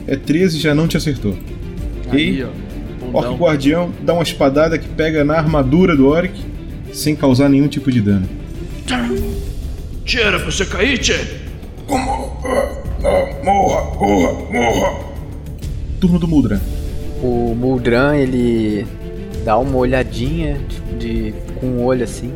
[0.06, 1.34] é 13 já não te acertou.
[2.10, 2.46] Aí, Ok?
[3.14, 3.18] ó.
[3.20, 3.34] Orc.
[3.40, 6.30] Guardião dá uma espadada que pega na armadura do orc
[6.92, 8.28] sem causar nenhum tipo de dano.
[10.04, 11.18] Tchê, era pra você cair, Tchê?
[11.86, 12.36] Como?
[12.44, 12.68] Ah,
[13.02, 15.00] ah, morra, morra, morra!
[15.98, 16.60] Turno do Muldran.
[17.22, 18.86] O Muldran, ele
[19.42, 20.58] dá uma olhadinha
[20.98, 22.30] de, de- com o olho assim.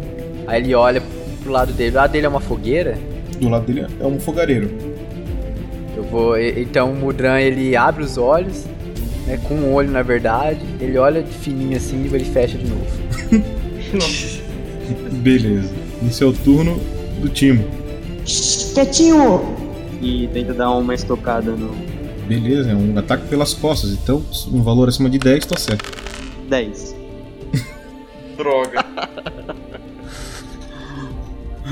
[0.47, 1.03] Aí ele olha
[1.43, 1.91] pro lado dele.
[1.91, 2.97] O lado dele é uma fogueira.
[3.39, 4.71] Do lado dele é um fogareiro.
[5.97, 6.39] Eu vou.
[6.39, 8.65] Então o Mudran ele abre os olhos,
[9.27, 9.39] né?
[9.49, 10.61] Com um olho na verdade.
[10.81, 12.87] Ele olha de fininho assim e ele fecha de novo.
[15.23, 15.73] Beleza.
[16.07, 16.81] Esse é o turno
[17.21, 17.65] do Timo.
[18.75, 19.57] Quietinho!
[20.01, 21.71] E tenta dar uma estocada no
[22.27, 25.91] Beleza, é um ataque pelas costas, então um valor acima de 10 tá certo.
[26.49, 26.97] 10.
[28.37, 28.85] Droga.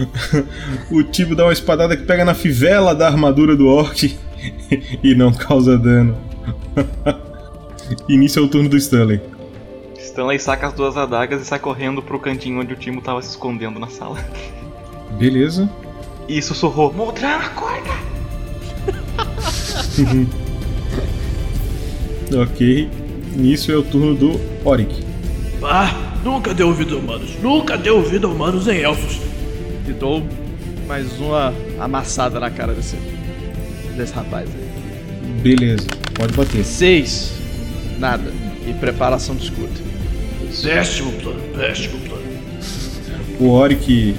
[0.90, 4.16] O Tibo dá uma espadada que pega na fivela da armadura do orc
[5.02, 6.16] e não causa dano.
[8.08, 9.20] Início é o turno do Stanley.
[9.98, 13.30] Stanley saca as duas adagas e sai correndo pro cantinho onde o Timo tava se
[13.30, 14.18] escondendo na sala.
[15.18, 15.68] Beleza.
[16.28, 17.90] E sussurrou: Moldran, acorda!
[22.32, 22.88] Ok.
[23.34, 25.04] Início é o turno do Oric.
[25.62, 25.92] Ah,
[26.24, 27.36] nunca deu ouvido a humanos.
[27.42, 29.29] Nunca deu ouvido a humanos em elfos.
[29.90, 30.24] E dou
[30.86, 32.94] mais uma amassada na cara desse,
[33.96, 35.40] desse rapaz aí.
[35.42, 36.64] Beleza, pode bater.
[36.64, 37.32] 6.
[37.98, 38.32] Nada.
[38.68, 39.80] E preparação de escuta.
[40.62, 42.22] Péssimo plano, péssimo plano.
[43.40, 44.14] O Oric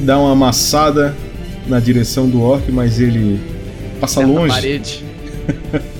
[0.00, 1.16] dá uma amassada
[1.66, 3.40] na direção do orc, mas ele
[4.00, 4.54] passa Acerta a longe.
[4.54, 5.04] parede.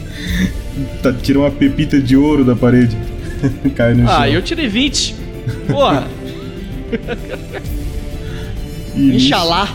[1.02, 2.96] Tá, tira uma pepita de ouro da parede.
[3.74, 4.16] Cai no chão.
[4.20, 5.12] Ah, eu tirei 20.
[5.66, 6.06] Porra,
[8.98, 9.74] E nisso- Inxalá.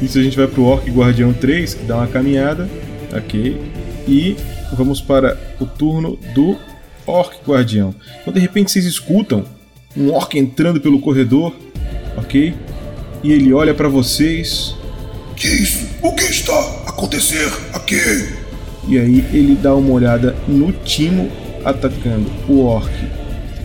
[0.00, 2.68] Isso a gente vai pro Orc Guardião 3, que dá uma caminhada.
[3.16, 3.60] Ok.
[4.08, 4.36] E
[4.76, 6.56] vamos para o turno do
[7.06, 7.94] Orc Guardião.
[8.20, 9.44] Então de repente vocês escutam
[9.96, 11.54] um Orc entrando pelo corredor.
[12.16, 12.52] Ok?
[13.22, 14.74] E ele olha pra vocês.
[15.36, 15.86] Que isso?
[16.02, 16.52] O que está
[16.86, 17.96] a acontecer aqui?
[18.88, 21.30] E aí ele dá uma olhada no Timo
[21.64, 22.90] atacando o Orc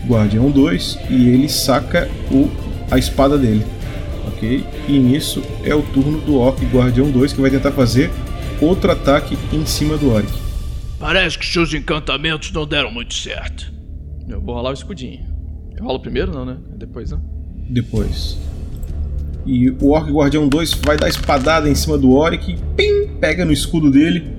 [0.06, 2.48] Guardião 2 e ele saca o,
[2.90, 3.64] a espada dele.
[4.38, 4.64] Ok?
[4.86, 8.08] E nisso é o turno do Orc Guardião 2 que vai tentar fazer
[8.60, 10.28] outro ataque em cima do Orc.
[11.00, 13.72] Parece que seus encantamentos não deram muito certo.
[14.28, 15.26] Eu vou rolar o escudinho.
[15.76, 16.56] Eu rolo primeiro, não, né?
[16.76, 17.18] Depois, né?
[17.68, 18.38] Depois.
[19.44, 23.52] E o Orc Guardião 2 vai dar espadada em cima do Oric, pim, pega no
[23.52, 24.36] escudo dele.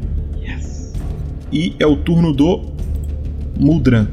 [1.51, 2.71] E é o turno do
[3.59, 4.07] Muldran.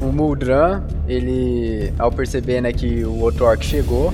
[0.00, 4.12] O Muldran, ele, ao perceber né, que o outro orc chegou,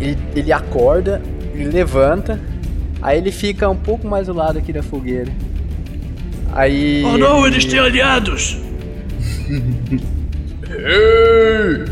[0.00, 1.20] ele, ele acorda,
[1.54, 2.40] ele levanta,
[3.02, 5.30] aí ele fica um pouco mais do lado aqui da fogueira.
[6.52, 7.02] Aí.
[7.04, 8.58] Oh não, ele- eles têm aliados!
[10.70, 11.84] Ei!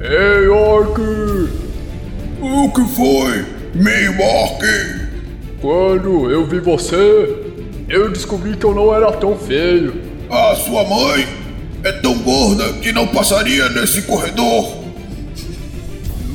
[0.00, 1.00] Ei, orc!
[2.40, 3.44] O que foi?
[3.74, 4.64] Meio orc?
[5.60, 7.36] Quando eu vi você,
[7.88, 9.94] eu descobri que eu não era tão feio.
[10.30, 11.26] A sua mãe
[11.84, 14.75] é tão gorda que não passaria nesse corredor.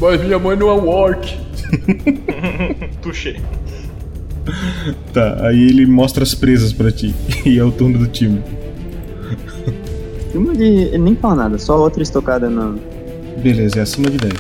[0.02, 1.38] Mas minha mãe não é um orc.
[3.04, 3.40] Tuxê.
[5.14, 7.14] Tá, aí ele mostra as presas pra ti.
[7.46, 8.42] E é o turno do time.
[10.34, 12.76] Uma ele, ele nem fala nada, só outra estocada na.
[13.44, 14.34] Beleza, é acima de 10.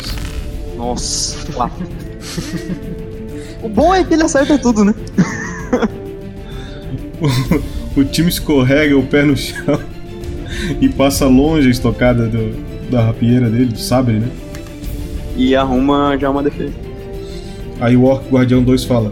[0.77, 1.85] Nossa, quatro.
[3.61, 4.95] o bom é que ele acerta tudo, né?
[7.95, 9.79] o time escorrega o pé no chão
[10.79, 12.55] e passa longe a estocada do,
[12.89, 14.27] da rapieira dele, do sabre, né?
[15.35, 16.73] E arruma já uma defesa.
[17.79, 19.11] Aí o Orc Guardião 2 fala: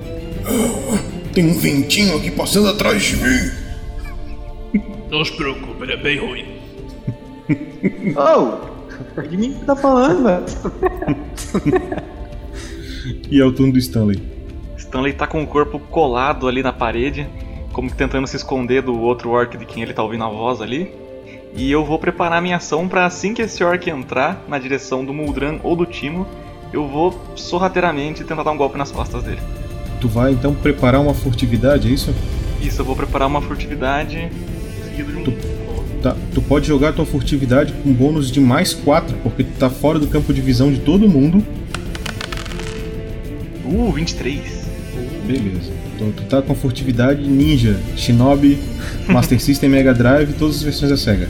[1.34, 3.52] Tem um ventinho aqui passando atrás de mim.
[5.10, 6.46] Não se preocupe, ele é bem ruim.
[8.16, 9.22] Oh!
[9.22, 10.46] De mim que tá falando, velho.
[13.32, 14.22] E é o turno do Stanley.
[14.78, 17.28] Stanley tá com o corpo colado ali na parede,
[17.72, 20.92] como tentando se esconder do outro orc de quem ele tá ouvindo a voz ali.
[21.56, 25.14] E eu vou preparar minha ação pra assim que esse orc entrar na direção do
[25.14, 26.28] Muldran ou do Timo,
[26.72, 29.42] eu vou sorrateiramente tentar dar um golpe nas costas dele.
[30.00, 32.14] Tu vai então preparar uma furtividade, é isso?
[32.62, 34.30] Isso, eu vou preparar uma furtividade
[34.86, 35.60] seguido de um.
[36.02, 40.00] Tá, tu pode jogar tua furtividade com bônus de mais 4, porque tu tá fora
[40.00, 41.44] do campo de visão de todo mundo.
[43.66, 44.69] Uh, 23.
[45.30, 45.72] Beleza.
[45.96, 48.58] Então tu tá com furtividade ninja, shinobi,
[49.08, 51.30] Master System, Mega Drive, todas as versões da SEGA.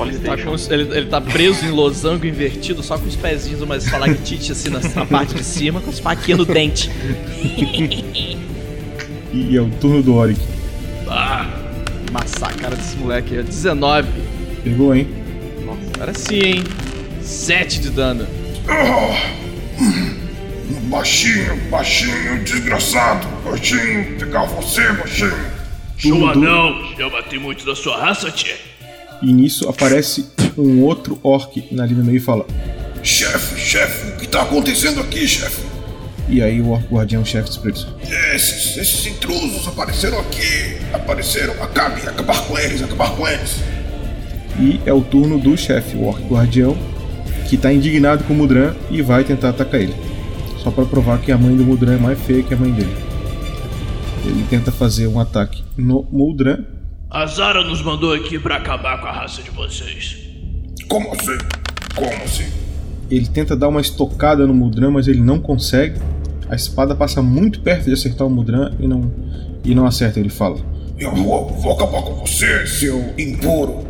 [0.00, 0.34] Ele tá,
[0.74, 4.80] ele, ele tá preso em losango invertido, só com os pezinhos, uma estalactite assim na,
[4.80, 6.90] na parte de cima, com as faquinhas no dente.
[9.32, 10.40] E é o turno do Oric.
[11.08, 11.46] Ah,
[12.08, 13.42] amassar a cara desse moleque aí.
[13.44, 14.08] 19.
[14.64, 15.06] Pegou, hein?
[15.64, 16.64] Nossa, agora sim, hein?
[17.22, 18.26] 7 de dano.
[20.86, 23.26] Baixinho, baixinho, desgraçado.
[23.44, 25.56] Baixinho, pegar você, baixinho.
[26.00, 26.40] Tudo.
[26.40, 28.54] não, já bati muito da sua raça, tchê.
[29.22, 32.46] E nisso aparece um outro orc ali no meio e fala:
[33.02, 35.62] Chefe, chefe, o que tá acontecendo aqui, chefe?
[36.28, 37.86] E aí o orc guardião chefe diz pra eles:
[38.34, 40.76] Esses, esses intrusos apareceram aqui.
[40.92, 41.54] Apareceram.
[41.62, 43.56] Acabe, acabar com eles, acabar com eles.
[44.60, 46.76] E é o turno do chefe, o orc guardião,
[47.48, 49.94] que tá indignado com o Mudran e vai tentar atacar ele.
[50.66, 52.92] Só pra provar que a mãe do Mudran é mais feia que a mãe dele.
[54.24, 56.64] Ele tenta fazer um ataque no Muldran.
[57.08, 60.18] A Zara nos mandou aqui pra acabar com a raça de vocês.
[60.88, 61.38] Como assim?
[61.94, 62.46] Como assim?
[63.08, 66.00] Ele tenta dar uma estocada no Muldran, mas ele não consegue.
[66.50, 69.08] A espada passa muito perto de acertar o Muldran e não,
[69.64, 70.18] e não acerta.
[70.18, 70.56] Ele fala.
[70.98, 73.86] Eu vou, vou acabar com você, seu impuro.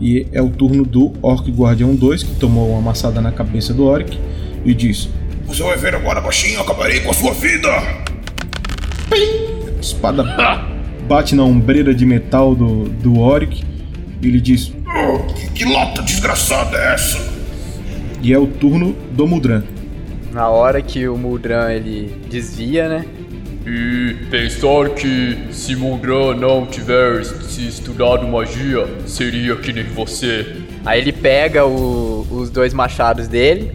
[0.00, 3.84] E é o turno do Orc Guardião 2, que tomou uma amassada na cabeça do
[3.84, 4.18] Orc,
[4.64, 5.08] e diz:
[5.46, 7.68] Você vai ver agora, baixinho, acabarei com a sua vida.
[9.10, 10.24] A espada
[11.08, 13.64] bate na ombreira de metal do, do Oric.
[14.22, 17.18] E ele diz: Oh, que, que lata desgraçada é essa?
[18.22, 19.62] E é o turno do Muldran.
[20.32, 23.04] Na hora que o Muldran ele desvia, né?
[23.66, 30.56] E pensar que se Muldran não tivesse estudado magia, seria que nem você.
[30.84, 33.72] Aí ele pega o- os dois machados dele,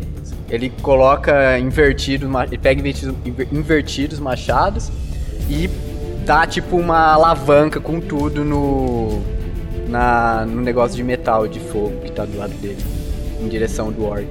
[0.51, 4.91] Ele coloca invertido, ele pega invertido, inver- invertidos machados
[5.49, 5.69] e
[6.25, 9.21] dá tipo uma alavanca com tudo no
[9.87, 12.77] na no negócio de metal de fogo que tá do lado dele,
[13.41, 14.27] em direção do orc.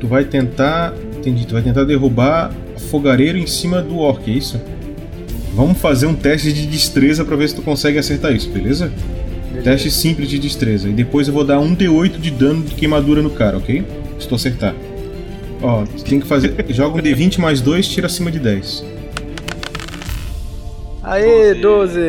[0.00, 0.92] Tu vai tentar.
[1.16, 2.52] Entendi, tu vai tentar derrubar
[2.90, 4.60] fogareiro em cima do orc, é isso?
[5.54, 8.90] Vamos fazer um teste de destreza pra ver se tu consegue acertar isso, beleza?
[9.62, 10.88] Teste simples de destreza.
[10.88, 13.84] E depois eu vou dar um D8 de dano de queimadura no cara, ok?
[14.18, 14.74] Se tu acertar.
[15.62, 16.66] Ó, tem que fazer.
[16.70, 18.84] Joga um D20 mais 2, tira acima de 10.
[21.02, 22.00] Aê, 12!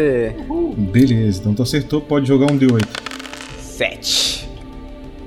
[0.78, 2.88] Beleza, então tu acertou, pode jogar um D8.
[3.60, 4.50] 7.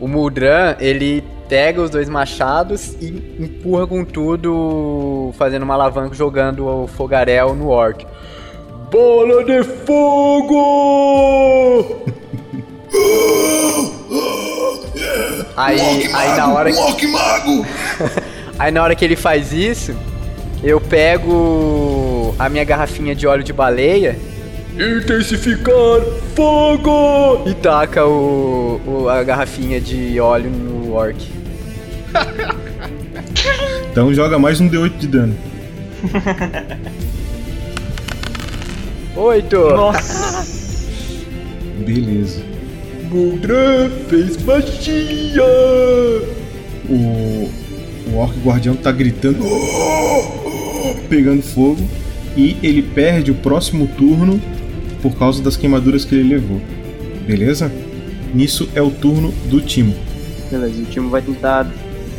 [0.00, 3.08] O Muldran, ele pega os dois machados e
[3.38, 8.04] empurra com tudo, fazendo uma alavanca, jogando o fogaréu no orc.
[8.90, 10.56] Bola de fogo!
[15.56, 15.80] Aí,
[16.12, 17.64] aí na hora um orc mago!
[18.58, 19.94] Aí na hora que ele faz isso,
[20.62, 24.16] eu pego a minha garrafinha de óleo de baleia
[24.74, 26.00] Intensificar
[26.34, 27.42] fogo!
[27.46, 31.16] e taca o, o- a garrafinha de óleo no orc.
[33.90, 35.34] Então joga mais um D8 de dano.
[39.16, 39.56] Oito!
[39.70, 40.46] Nossa!
[41.86, 42.42] Beleza.
[43.10, 45.42] Muldran fez magia!
[46.88, 47.48] O,
[48.06, 49.38] o orc guardião tá gritando,
[51.08, 51.82] pegando fogo,
[52.36, 54.40] e ele perde o próximo turno
[55.02, 56.60] por causa das queimaduras que ele levou.
[57.26, 57.70] Beleza?
[58.34, 59.94] Nisso é o turno do Timo.
[60.50, 61.66] Beleza, o time vai tentar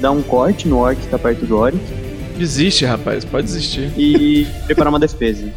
[0.01, 1.77] dar um corte no orc que tá perto do orc
[2.37, 3.91] Desiste, rapaz, pode desistir.
[3.97, 5.51] e preparar uma defesa.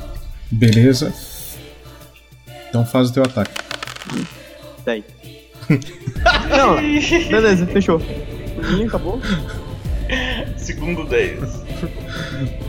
[0.51, 1.13] Beleza?
[2.69, 3.53] Então faz o teu ataque.
[4.85, 5.05] Daí.
[6.57, 6.77] Não,
[7.29, 8.01] beleza, fechou.
[8.79, 9.21] Ih, acabou.
[10.75, 11.39] Segundo 10.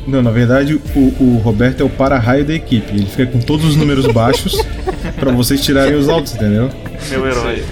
[0.08, 2.92] Não, na verdade, o, o Roberto é o para-raio da equipe.
[2.96, 4.56] Ele fica com todos os números baixos
[5.20, 6.70] pra vocês tirarem os altos, entendeu?
[7.10, 7.64] Meu herói.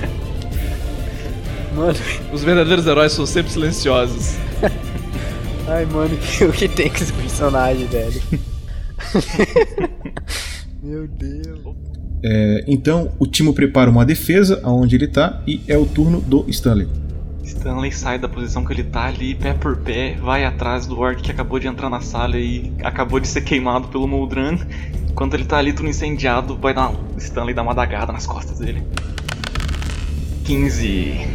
[1.76, 1.96] Mano,
[2.32, 4.36] Os verdadeiros heróis são sempre silenciosos.
[5.68, 8.22] ai mano, que- o que tem com esse personagem, velho?
[10.84, 11.60] Meu Deus.
[12.24, 16.46] É, então, o Timo prepara uma defesa aonde ele tá e é o turno do
[16.50, 16.88] Stanley.
[17.50, 21.22] Stanley sai da posição que ele tá ali, pé por pé, vai atrás do orc
[21.22, 24.60] que acabou de entrar na sala e acabou de ser queimado pelo Moldran.
[25.10, 26.94] Enquanto ele tá ali tudo incendiado, vai dar.
[27.18, 28.84] Stanley dá uma dagada nas costas dele.
[30.46, 31.28] 15.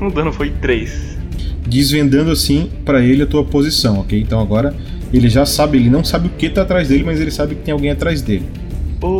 [0.00, 1.18] O dano foi 3.
[1.66, 4.18] Desvendando assim pra ele a tua posição, ok?
[4.18, 4.74] Então agora
[5.12, 7.62] ele já sabe, ele não sabe o que tá atrás dele, mas ele sabe que
[7.62, 8.46] tem alguém atrás dele.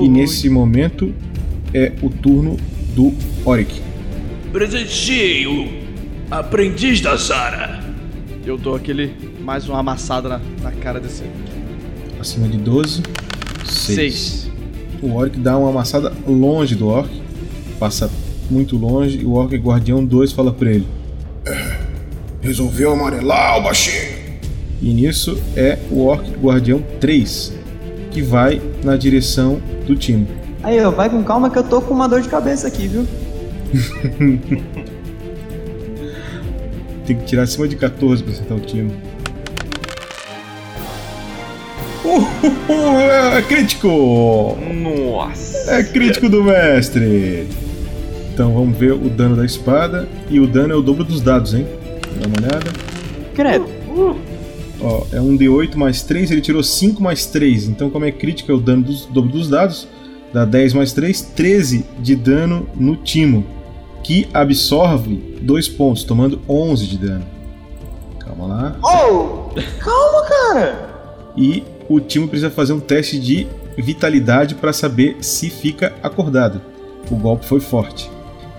[0.03, 1.15] E nesse momento
[1.75, 2.57] é o turno
[2.97, 3.13] do
[3.45, 3.84] Oric.
[4.55, 5.69] Presenciei o
[6.31, 7.83] aprendiz da Sara.
[8.47, 9.13] Eu dou aquele.
[9.41, 11.25] mais uma amassada na, na cara desse.
[12.21, 13.03] Acima de 12.
[13.65, 13.95] 6.
[13.97, 14.51] Seis.
[15.03, 17.11] O Orc dá uma amassada longe do Orc.
[17.81, 18.09] Passa
[18.49, 19.23] muito longe.
[19.23, 20.87] E o Orc Guardião 2 fala pra ele.
[22.41, 24.05] Resolveu amarelar o baixinho.
[24.81, 27.53] E nisso é o Orc Guardião 3.
[28.13, 30.29] Que vai na direção do time.
[30.63, 33.05] Aí, ó, vai com calma que eu tô com uma dor de cabeça aqui, viu?
[37.07, 38.91] Tem que tirar acima de 14 pra acertar o time.
[42.05, 42.27] Uh,
[43.37, 44.57] é crítico!
[44.83, 45.73] Nossa!
[45.73, 47.49] É crítico do mestre!
[48.33, 50.09] Então vamos ver o dano da espada.
[50.31, 51.67] E o dano é o dobro dos dados, hein?
[52.21, 52.73] Dá uma olhada.
[53.35, 53.67] Credo.
[54.81, 57.69] Ó, é um D8 mais 3, ele tirou 5 mais 3.
[57.69, 59.89] Então, como é crítico, é o dano dos dobro dos dados.
[60.33, 63.47] Dá 10 mais 3, 13 de dano no Timo.
[64.05, 67.25] Que absorve 2 pontos, tomando 11 de dano.
[68.21, 68.77] Calma lá.
[68.81, 69.51] Oh!
[69.81, 70.95] Calma, cara!
[71.37, 76.61] E o Timo precisa fazer um teste de vitalidade para saber se fica acordado.
[77.11, 78.11] O golpe foi forte.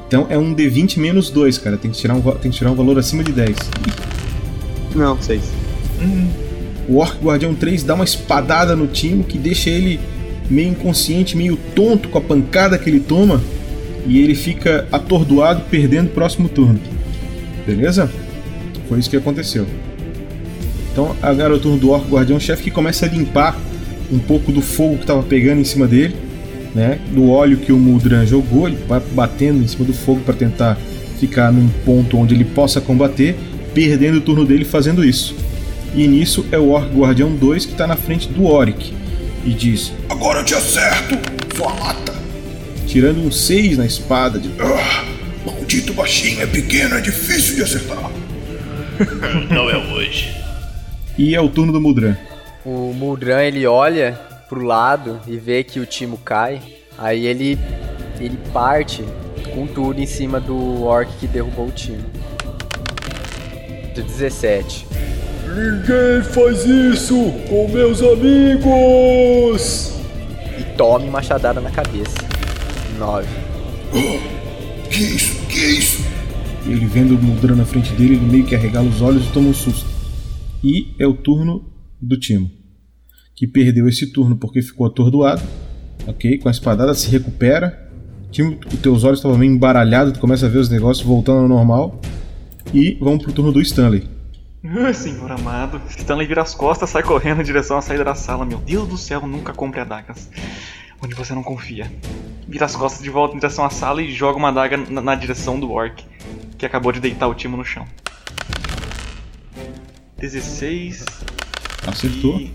[0.08, 1.78] Então é um D20 menos 2, cara.
[1.78, 3.58] Tem que tirar um, tem que tirar um valor acima de 10.
[4.96, 5.52] Não, seis.
[6.88, 10.00] O Orc Guardião 3 dá uma espadada no Timo que deixa ele
[10.50, 13.42] meio inconsciente, meio tonto com a pancada que ele toma.
[14.06, 16.80] E ele fica atordoado, perdendo o próximo turno.
[17.66, 18.10] Beleza?
[18.88, 19.66] Foi isso que aconteceu.
[20.92, 23.60] Então agora é o turno do Orc Guardião Chefe que começa a limpar
[24.12, 26.16] um pouco do fogo que estava pegando em cima dele,
[26.74, 27.00] né?
[27.12, 30.78] Do óleo que o Muldran jogou, ele vai batendo em cima do fogo para tentar
[31.20, 33.36] ficar num ponto onde ele possa combater,
[33.74, 35.36] perdendo o turno dele fazendo isso.
[35.94, 38.94] E nisso é o Orc Guardião 2 que está na frente do Oric
[39.46, 41.18] e diz: Agora eu te acerto,
[41.56, 42.15] sua lata.
[42.86, 45.06] Tirando um 6 na espada de Ah,
[45.46, 48.10] maldito baixinho é pequeno, é difícil de acertar.
[49.50, 50.36] Não é hoje.
[51.18, 52.16] E é o turno do Mudran.
[52.66, 54.20] O Muldran ele olha
[54.50, 56.62] pro lado e vê que o Timo cai.
[56.98, 57.60] Aí ele
[58.20, 59.04] ele parte
[59.54, 62.04] com tudo em cima do orc que derrubou o Timo.
[63.94, 64.88] De 17.
[65.48, 69.94] Ninguém faz isso com meus amigos!
[70.58, 72.25] E tome machadada na cabeça.
[72.96, 73.28] 9.
[74.90, 75.46] Que isso?
[75.48, 76.04] Que isso?
[76.66, 79.50] Ele vendo o Mudran na frente dele, ele meio que arregala os olhos e toma
[79.50, 79.86] um susto.
[80.64, 81.72] E é o turno
[82.02, 82.50] do Timo.
[83.36, 85.42] Que perdeu esse turno porque ficou atordoado.
[86.08, 86.38] Ok?
[86.40, 87.90] Com a espadada se recupera.
[88.32, 91.48] Timo, os teus olhos estavam meio embaralhados, tu começa a ver os negócios voltando ao
[91.48, 92.02] normal.
[92.74, 94.10] E vamos pro turno do Stanley.
[94.64, 95.80] Ah, Senhor amado.
[95.90, 98.46] Stanley vira as costas, sai correndo em direção à saída da sala.
[98.46, 100.30] Meu Deus do céu, nunca compre adagas.
[101.06, 101.86] Onde você não confia.
[102.48, 105.14] Vira as costas de volta em direção à sala e joga uma adaga na, na
[105.14, 106.04] direção do orc,
[106.58, 107.86] que acabou de deitar o Timo no chão.
[110.18, 111.06] 16
[111.86, 112.40] Acertou.
[112.40, 112.52] e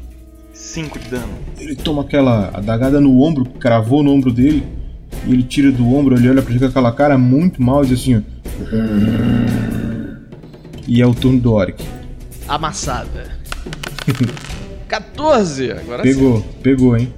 [0.53, 1.32] 5 de dano.
[1.61, 4.66] Ele toma aquela adagada no ombro, cravou no ombro dele.
[5.26, 7.86] E ele tira do ombro, ele olha pra ele com aquela cara muito mal e
[7.86, 8.22] diz assim: ó.
[10.88, 11.84] E é o turno do Oric.
[12.48, 13.30] Amassada.
[14.88, 15.70] 14!
[15.70, 17.14] Agora Pegou, pegou, hein?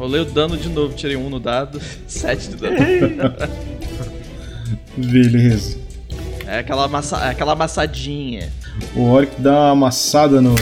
[0.00, 1.78] Rolei o dano de novo, tirei um no dado.
[2.08, 2.76] 7 de dano.
[4.96, 5.76] Beleza.
[6.46, 7.18] é, aquela amassa...
[7.18, 8.50] é aquela amassadinha.
[8.96, 10.54] O Oric dá uma amassada no,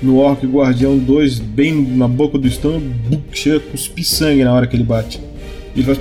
[0.00, 2.84] no Orc Guardião 2, bem na boca do estômago,
[3.32, 5.20] chega a cuspir sangue na hora que ele bate.
[5.74, 5.98] Ele faz.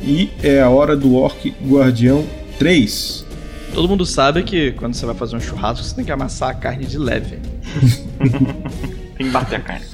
[0.00, 2.24] E é a hora do Orc Guardião
[2.60, 3.26] 3.
[3.74, 6.54] Todo mundo sabe que quando você vai fazer um churrasco, você tem que amassar a
[6.54, 7.40] carne de leve.
[9.20, 9.84] Tem que bater a carne.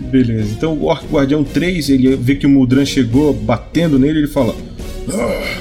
[0.00, 4.26] Beleza, então o Orc Guardião 3, ele vê que o Muldran chegou batendo nele, ele
[4.26, 4.54] fala:
[5.08, 5.60] Ah,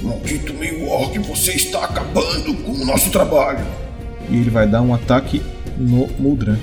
[0.00, 3.66] maldito meio orc, você está acabando com o nosso trabalho.
[4.30, 5.42] E ele vai dar um ataque
[5.76, 6.56] no Muldran.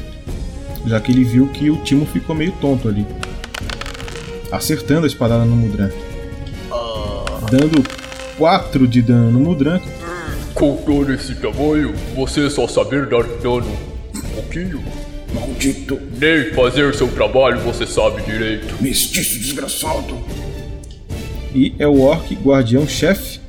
[0.86, 3.06] Já que ele viu que o Timo ficou meio tonto ali.
[4.50, 5.90] Acertando a espadada no Muldran.
[7.52, 7.84] Dando
[8.38, 9.82] 4 de dano no Muldran.
[10.54, 13.78] Com todo esse tamanho, você só saber dar dano
[14.16, 14.82] um pouquinho?
[15.36, 18.82] Maldito Nem fazer seu trabalho você sabe direito.
[18.82, 20.18] mestiço desgraçado.
[21.54, 23.42] E é o Orc Guardião Chefe,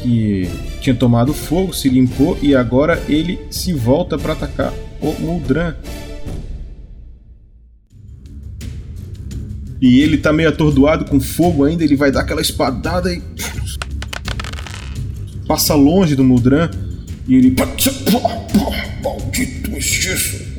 [0.00, 0.48] que
[0.80, 5.74] tinha tomado fogo, se limpou e agora ele se volta para atacar o Muldran.
[9.80, 13.20] E ele tá meio atordoado com fogo ainda, ele vai dar aquela espadada e.
[15.48, 16.70] Passa longe do Muldran
[17.26, 17.56] e ele.
[19.02, 20.53] Maldito mestiço.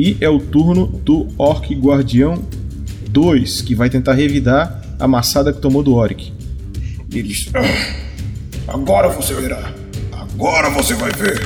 [0.00, 2.40] E é o turno do Orc Guardião
[3.10, 6.32] 2, que vai tentar revidar a maçada que tomou do Oric.
[7.12, 9.72] Ele diz: "Ah, Agora você verá.
[10.12, 11.44] Agora você vai ver.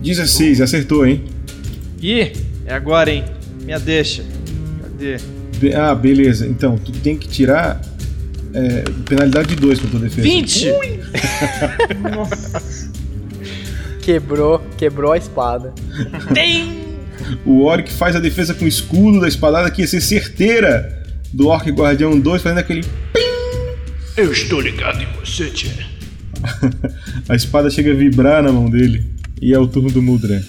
[0.00, 1.22] 16, acertou, hein?
[2.02, 2.32] Ih,
[2.66, 3.22] é agora, hein?
[3.64, 4.24] Minha deixa.
[4.82, 5.18] Cadê?
[5.60, 6.48] Be- Ah, beleza.
[6.48, 7.80] Então, tu tem que tirar
[8.54, 10.26] é, penalidade de 2 pra tua defesa.
[10.26, 10.66] 20!
[14.02, 15.72] Quebrou, quebrou a espada.
[17.44, 21.48] O Oric faz a defesa com o escudo da espadada que ia ser certeira do
[21.48, 22.84] Orc Guardião 2, fazendo aquele.
[24.16, 25.72] Eu estou ligado em você, tia.
[27.28, 29.04] A espada chega a vibrar na mão dele.
[29.40, 30.40] E é o turno do Muldran.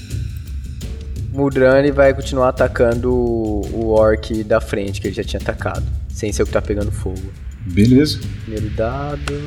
[1.33, 5.83] Muldran vai continuar atacando o, o orc da frente que ele já tinha atacado.
[6.07, 7.31] Sem ser o que tá pegando fogo.
[7.65, 8.19] Beleza.
[8.43, 9.43] Primeiro dado.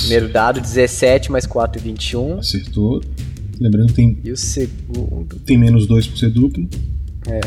[0.00, 2.38] Primeiro dado, 17 mais 4, 21.
[2.38, 3.02] Acertou.
[3.60, 5.36] Lembrando que tem, E o segundo.
[5.46, 6.68] tem menos 2 por ser duplo.
[7.28, 7.40] É.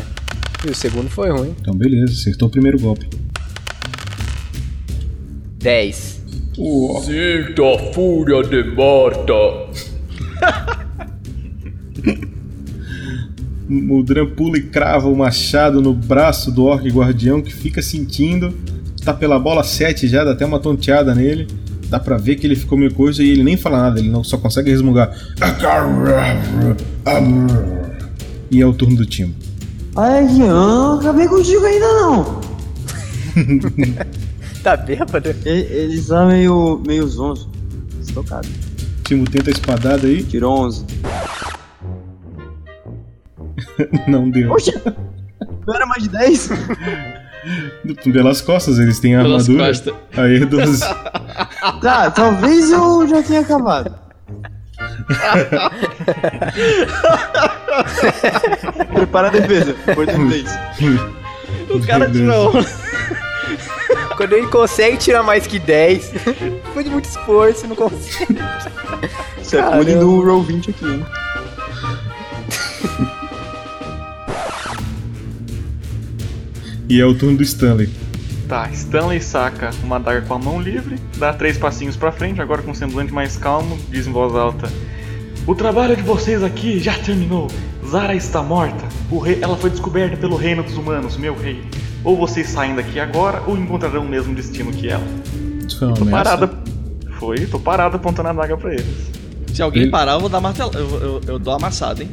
[0.66, 1.54] E o segundo foi ruim.
[1.60, 2.12] Então, beleza.
[2.12, 3.06] Acertou o primeiro golpe.
[5.58, 6.18] 10.
[7.04, 9.32] Sinta a fúria de Marta.
[13.68, 18.52] Muldran pula e crava o machado no braço do Orc Guardião que fica sentindo.
[19.04, 21.46] Tá pela bola 7 já, dá até uma tonteada nele.
[21.88, 24.22] Dá pra ver que ele ficou meio coisa e ele nem fala nada, ele não
[24.22, 25.10] só consegue resmungar.
[28.50, 29.34] E é o turno do time.
[29.96, 32.40] Eu não acabei contigo ainda não.
[34.62, 35.30] Tá bêbado?
[35.46, 37.48] E- Ele tá meio, meio zonzo.
[38.02, 38.48] Estocado.
[39.04, 40.22] Timo tenta a espadada aí.
[40.24, 40.84] Tirou 11.
[44.08, 44.50] Não deu.
[44.50, 44.72] Oxe,
[45.66, 46.48] não era mais de 10?
[48.12, 49.68] Pelas costas, eles têm a Pelas armadura.
[49.68, 49.94] costas.
[50.16, 50.84] Aí, 12.
[51.80, 53.94] Tá, talvez eu já tenha acabado.
[58.94, 60.50] Prepara a defesa, português.
[61.70, 62.52] O cara tirou.
[64.16, 66.12] Quando ele consegue tirar mais que 10,
[66.74, 68.38] foi de muito esforço, não consegue.
[69.40, 71.06] Isso é bullying do Roll 20 aqui, hein?
[76.88, 77.90] E é o turno do Stanley.
[78.48, 82.62] Tá, Stanley saca uma adaga com a mão livre, dá três passinhos pra frente, agora
[82.62, 84.70] com um semblante mais calmo, diz em voz alta:
[85.46, 87.48] O trabalho de vocês aqui já terminou.
[87.86, 88.84] Zara está morta.
[89.10, 91.62] O rei, ela foi descoberta pelo reino dos humanos, meu rei.
[92.04, 95.04] Ou vocês saem daqui agora, ou encontrarão o mesmo destino que ela.
[95.66, 96.24] Isso foi uma Tô ameaça?
[96.36, 96.58] parada.
[97.18, 98.86] Foi, tô parado apontando a adaga pra eles.
[99.52, 100.70] Se alguém Ele- parar, eu vou dar martelo.
[100.74, 102.10] Eu, eu, eu dou amassada, hein?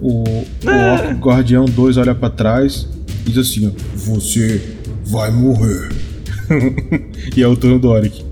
[0.00, 2.88] O, o Orc Guardião 2 olha pra trás
[3.24, 4.76] e diz assim: ó, Você
[5.12, 5.90] vai morrer.
[7.36, 8.24] e é o turno do Oric.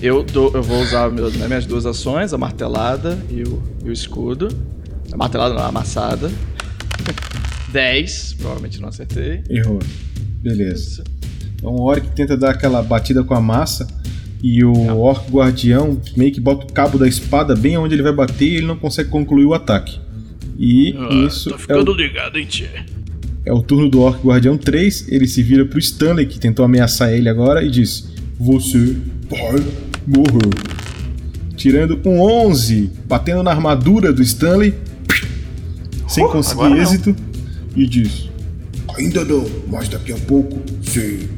[0.00, 3.90] Eu, dou, eu vou usar meus, né, minhas duas ações, a martelada e o, e
[3.90, 4.48] o escudo.
[5.12, 6.30] A martelada não, a amassada.
[7.70, 9.42] 10, provavelmente não acertei.
[9.48, 9.78] Errou.
[10.40, 11.04] Beleza.
[11.54, 13.86] Então o Oric tenta dar aquela batida com a massa
[14.42, 18.12] e o Orc Guardião meio que bota o cabo da espada bem onde ele vai
[18.12, 20.00] bater e ele não consegue concluir o ataque.
[20.58, 22.68] E Ah, isso Tô é ficando o, ligado, hein, tchê?
[23.44, 25.06] É o turno do Orc Guardião 3.
[25.08, 28.96] Ele se vira pro Stanley, que tentou ameaçar ele agora, e diz: Você
[29.28, 29.62] vai
[30.06, 30.50] morrer.
[31.56, 34.74] Tirando um 11, batendo na armadura do Stanley,
[36.08, 36.82] sem conseguir agora não.
[36.82, 37.16] êxito,
[37.76, 38.28] e diz:
[38.96, 41.28] Ainda não, mas daqui a pouco, sim.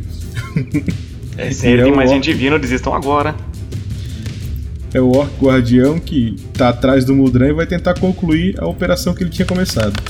[1.37, 3.35] É sério, é tem o mais gente vindo, desistam agora.
[4.93, 9.13] É o Orc Guardião que tá atrás do Mudran e vai tentar concluir a operação
[9.13, 10.01] que ele tinha começado.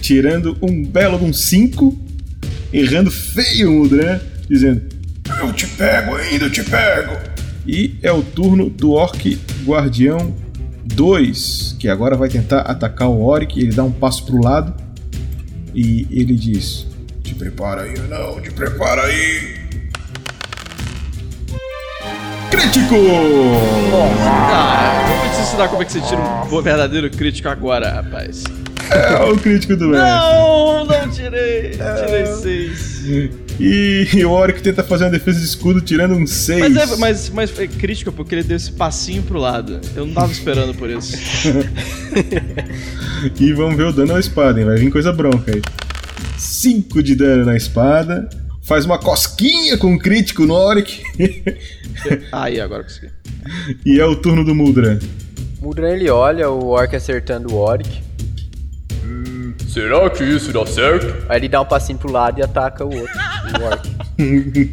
[0.00, 1.98] Tirando um belo de um 5,
[2.72, 4.82] errando feio o Mudran, dizendo:
[5.40, 7.16] Eu te pego ainda, eu te pego.
[7.66, 10.34] E é o turno do Orc Guardião
[10.84, 13.58] 2, que agora vai tentar atacar o Oric.
[13.58, 14.74] Ele dá um passo pro lado
[15.74, 16.86] e ele diz:
[17.22, 19.56] Te prepara aí, não, te prepara aí.
[22.50, 22.94] Crítico!
[22.94, 23.90] Eu
[25.18, 28.44] vou te ensinar como é que você tira um verdadeiro crítico agora, rapaz.
[28.90, 30.08] É o crítico do mestre.
[30.08, 31.70] Não, não tirei.
[31.72, 32.96] Tirei 6.
[33.58, 36.60] E o Oric tenta fazer uma defesa de escudo tirando um 6.
[36.60, 39.80] Mas, é, mas, mas é crítico porque ele deu esse passinho pro lado.
[39.94, 41.16] Eu não tava esperando por isso.
[43.40, 44.66] E vamos ver o dano na espada, hein?
[44.66, 45.62] Vai vir coisa bronca aí.
[46.36, 48.28] 5 de dano na espada.
[48.62, 51.00] Faz uma cosquinha com um crítico no Oric.
[52.32, 53.10] Aí, agora consegui.
[53.86, 54.98] e é o turno do Muldran.
[55.60, 58.02] Mudran ele olha o Orc acertando o Oric.
[59.76, 61.26] Será que isso dá certo?
[61.28, 63.14] Aí ele dá um passinho pro lado e ataca o outro,
[63.60, 63.86] o Orc.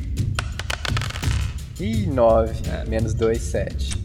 [1.77, 2.53] Ih, 9.
[2.87, 3.97] Menos 2, 7.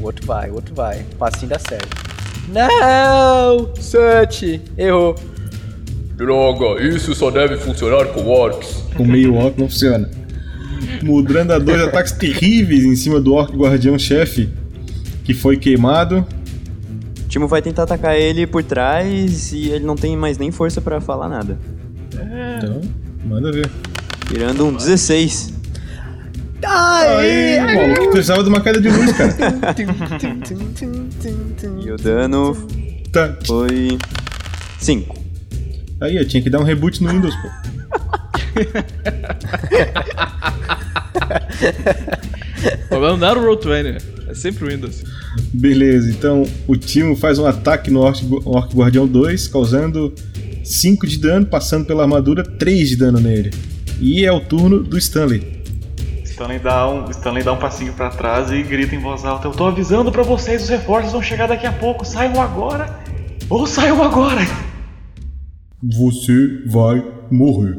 [0.00, 1.02] O outro vai, o outro vai.
[1.12, 1.96] O passinho dá certo.
[2.48, 3.72] Não!
[3.76, 4.60] 7.
[4.76, 5.14] Errou.
[6.16, 8.82] Droga, isso só deve funcionar com orcs.
[8.96, 10.10] Com meio orc não funciona.
[11.00, 14.48] Muldran dá dois ataques terríveis em cima do Orc Guardião Chefe,
[15.22, 16.26] que foi queimado.
[17.30, 20.80] O Timo vai tentar atacar ele por trás e ele não tem mais nem força
[20.80, 21.56] pra falar nada.
[22.12, 22.80] Então,
[23.24, 23.70] manda ver.
[24.26, 25.54] Tirando um 16.
[26.66, 29.32] Aí, maluco, precisava de uma queda de luz, cara.
[31.84, 32.56] E o dano
[33.12, 33.36] Tá.
[33.46, 33.96] foi
[34.80, 35.16] 5.
[36.00, 37.48] Aí, eu tinha que dar um reboot no Windows, pô.
[42.84, 45.02] O problema não era o Roll20, é sempre o Windows.
[45.52, 50.14] Beleza, então o Timo faz um ataque no Orc, Orc Guardião 2, causando
[50.64, 53.50] 5 de dano, passando pela armadura, 3 de dano nele.
[54.00, 55.60] E é o turno do Stanley.
[56.24, 59.52] Stanley dá um, Stanley dá um passinho pra trás e grita em voz alta: Eu
[59.52, 62.04] tô avisando pra vocês, os reforços vão chegar daqui a pouco.
[62.04, 62.98] Saiam agora!
[63.48, 64.40] Ou saiam agora!
[65.82, 67.78] Você vai morrer.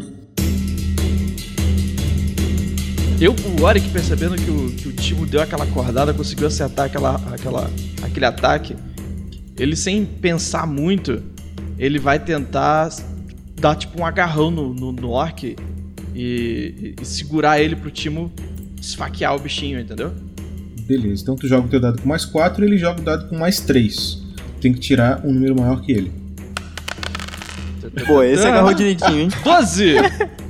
[3.21, 7.15] Eu, o Oric, percebendo que o, que o Timo deu aquela acordada, conseguiu acertar aquela,
[7.31, 7.69] aquela,
[8.01, 8.75] aquele ataque,
[9.55, 11.21] ele sem pensar muito,
[11.77, 12.89] ele vai tentar
[13.59, 15.55] dar tipo um agarrão no, no, no Orc e,
[16.15, 18.31] e- e segurar ele pro Timo
[18.81, 20.11] esfaquear o bichinho, entendeu?
[20.87, 23.29] Beleza, então tu joga o teu dado com mais 4 e ele joga o dado
[23.29, 24.19] com mais 3.
[24.59, 26.11] Tem que tirar um número maior que ele.
[28.07, 29.29] Pô, esse agarrou direitinho, hein?
[29.43, 29.95] 12!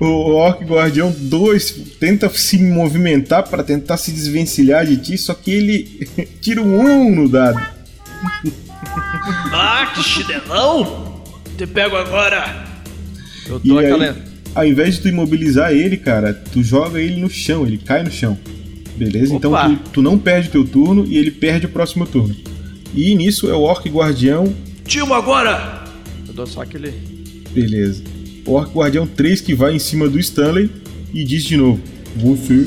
[0.00, 5.50] O Orc Guardião 2 tenta se movimentar para tentar se desvencilhar de ti, só que
[5.50, 6.08] ele
[6.40, 6.78] tira um
[7.08, 7.58] 1 no dado.
[9.52, 11.22] Ah, que chinelão!
[11.56, 12.66] Te pego agora!
[13.46, 14.16] Eu E tô aí, aquela.
[14.54, 18.10] ao invés de tu imobilizar ele, cara, tu joga ele no chão, ele cai no
[18.10, 18.38] chão.
[18.96, 19.34] Beleza?
[19.34, 19.68] Então Opa.
[19.68, 22.34] tu, tu não perde o teu turno e ele perde o próximo turno.
[22.94, 24.52] E nisso é o Orc Guardião.
[24.84, 25.84] Timo agora!
[26.26, 26.92] Eu dou só aquele.
[27.50, 28.02] Beleza.
[28.48, 30.70] O Orc Guardião 3 que vai em cima do Stanley.
[31.12, 31.78] e diz de novo:
[32.16, 32.66] Você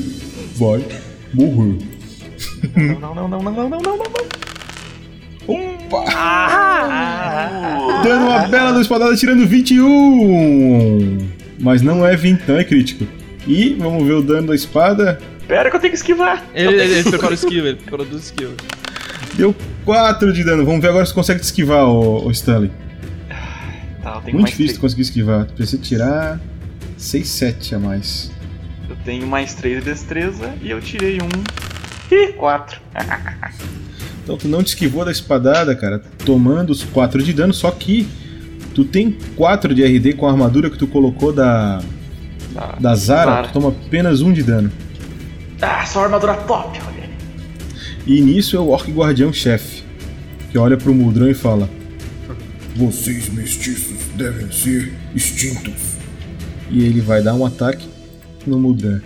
[0.56, 0.80] vai
[1.34, 1.76] morrer.
[2.76, 4.04] Não, não, não, não, não, não, não, não, não.
[5.48, 6.04] Opa!
[8.04, 11.18] Dando uma bela da espadada, tirando 21.
[11.58, 13.04] Mas não é 20, não é crítico.
[13.44, 15.20] E vamos ver o dano da espada.
[15.48, 16.44] Pera que eu tenho que esquivar.
[16.54, 18.50] Ele, ele, ele prepara o skill, ele produz skill.
[19.34, 19.52] Deu
[19.84, 20.64] 4 de dano.
[20.64, 22.70] Vamos ver agora se consegue te esquivar, o, Stanley.
[24.02, 24.78] Tá, eu tenho Muito difícil três.
[24.78, 25.44] tu conseguir esquivar.
[25.46, 26.40] Tu precisa tirar
[26.96, 28.30] 6, 7 a mais.
[28.88, 31.28] Eu tenho mais 3 de destreza e eu tirei um.
[32.14, 32.80] Ih, 4.
[34.24, 38.06] Então tu não te esquivou da espadada, cara, tomando os 4 de dano, só que
[38.74, 41.80] tu tem 4 de RD com a armadura que tu colocou da.
[42.80, 43.48] Da Zara, Zara.
[43.48, 44.70] tu toma apenas 1 de dano.
[45.60, 47.02] Ah, só armadura top, olha.
[48.06, 49.82] E nisso é o Orc Guardião-chefe,
[50.50, 51.68] que olha pro Muldrão e fala:
[52.76, 53.91] Vocês mestiços
[54.22, 55.96] devem ser extintos.
[56.70, 57.86] E ele vai dar um ataque
[58.46, 59.00] no Muldran.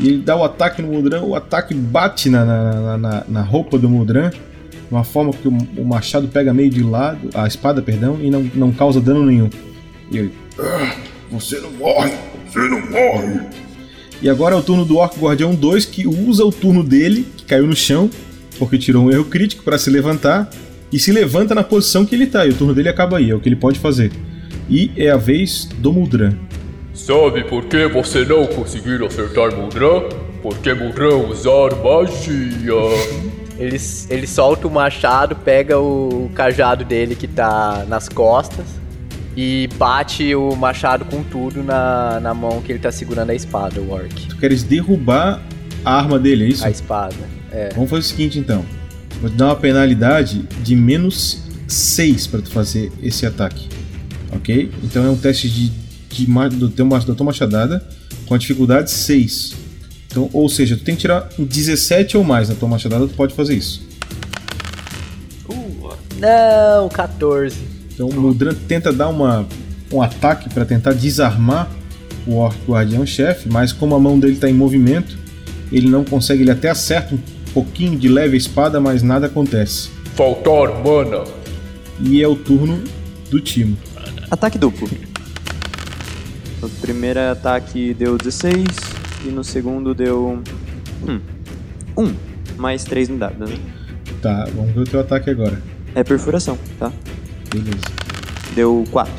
[0.00, 3.78] E ele dá o ataque no Muldran, o ataque bate na, na, na- na, roupa
[3.78, 4.38] do Muldran, de
[4.90, 8.42] uma forma que o, o machado pega meio de lado, a espada, perdão, e não,
[8.54, 9.50] não causa dano nenhum.
[10.10, 10.96] E ele, Ah,
[11.30, 12.12] você não morre,
[12.48, 13.40] você não morre.
[14.22, 17.44] E agora é o turno do Orc Guardião 2, que usa o turno dele, que
[17.44, 18.08] caiu no chão,
[18.58, 20.48] porque tirou um erro crítico, para se levantar,
[20.94, 23.34] e se levanta na posição que ele tá, e o turno dele acaba aí, é
[23.34, 24.12] o que ele pode fazer.
[24.70, 26.34] E é a vez do Muldran.
[26.94, 30.04] Sabe por que você não conseguiu acertar Muldran?
[30.40, 32.74] Porque Muldran usar magia.
[33.58, 33.76] Ele,
[34.08, 38.64] ele solta o machado, pega o cajado dele que tá nas costas
[39.36, 43.80] e bate o machado com tudo na, na mão que ele tá segurando a espada,
[43.80, 44.28] o orc.
[44.28, 45.42] Tu queres derrubar
[45.84, 46.64] a arma dele, é isso?
[46.64, 47.16] A espada,
[47.50, 47.70] é.
[47.74, 48.64] Vamos fazer o seguinte então.
[49.24, 53.70] Vou te dar uma penalidade de menos 6 para tu fazer esse ataque.
[54.30, 54.70] Ok?
[54.82, 55.72] Então é um teste de,
[56.10, 57.82] de ma- do teu, da tua machadada
[58.26, 59.54] com a dificuldade 6.
[60.08, 63.14] Então, ou seja, tu tem que tirar um 17 ou mais na tua machadada, tu
[63.14, 63.80] pode fazer isso.
[66.20, 67.56] Não, 14.
[67.94, 69.46] Então o Muldran tenta dar uma,
[69.90, 71.70] um ataque para tentar desarmar
[72.26, 75.16] o Orc Guardião-chefe, mas como a mão dele está em movimento,
[75.72, 77.18] ele não consegue, ele até acerta um
[77.54, 79.88] pouquinho de leve a espada, mas nada acontece.
[80.16, 81.24] Faltar mana.
[82.00, 82.82] E é o turno
[83.30, 83.78] do Timo.
[84.28, 84.88] Ataque duplo.
[86.60, 88.64] No primeiro ataque deu 16
[89.24, 90.42] e no segundo deu.
[91.06, 91.20] Hum,
[91.96, 92.14] 1.
[92.56, 93.56] Mais 3 no dado, né?
[94.20, 95.62] Tá, vamos ver o teu ataque agora.
[95.94, 96.90] É perfuração, tá?
[97.52, 97.84] Beleza.
[98.54, 99.12] Deu 4.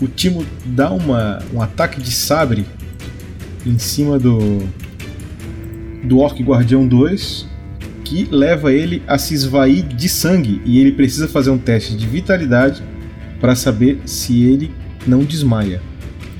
[0.00, 2.66] O Timo dá uma, um ataque de sabre
[3.66, 4.68] em cima do
[6.02, 7.46] do Orc Guardião 2,
[8.04, 12.06] que leva ele a se esvair de sangue e ele precisa fazer um teste de
[12.06, 12.82] vitalidade
[13.40, 14.70] para saber se ele
[15.06, 15.80] não desmaia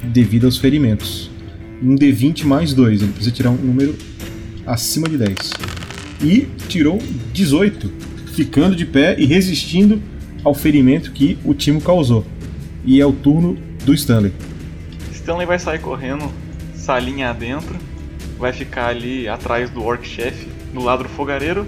[0.03, 1.31] devido aos ferimentos.
[1.83, 3.95] Um D20 mais 2, ele precisa tirar um número
[4.67, 5.37] acima de 10.
[6.23, 6.99] E tirou
[7.33, 7.93] 18,
[8.35, 10.03] ficando de pé e resistindo
[10.43, 12.25] ao ferimento que o Timo causou.
[12.85, 14.33] E é o turno do Stanley.
[15.13, 16.31] Stanley vai sair correndo,
[16.75, 17.77] salinha adentro,
[18.39, 21.67] vai ficar ali atrás do Orc Chef, no lado do fogareiro,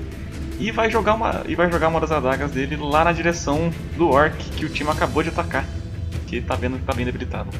[0.58, 4.08] e vai jogar uma e vai jogar uma das adagas dele lá na direção do
[4.08, 5.66] Orc que o time acabou de atacar,
[6.26, 7.50] que ele tá vendo que tá bem debilitado.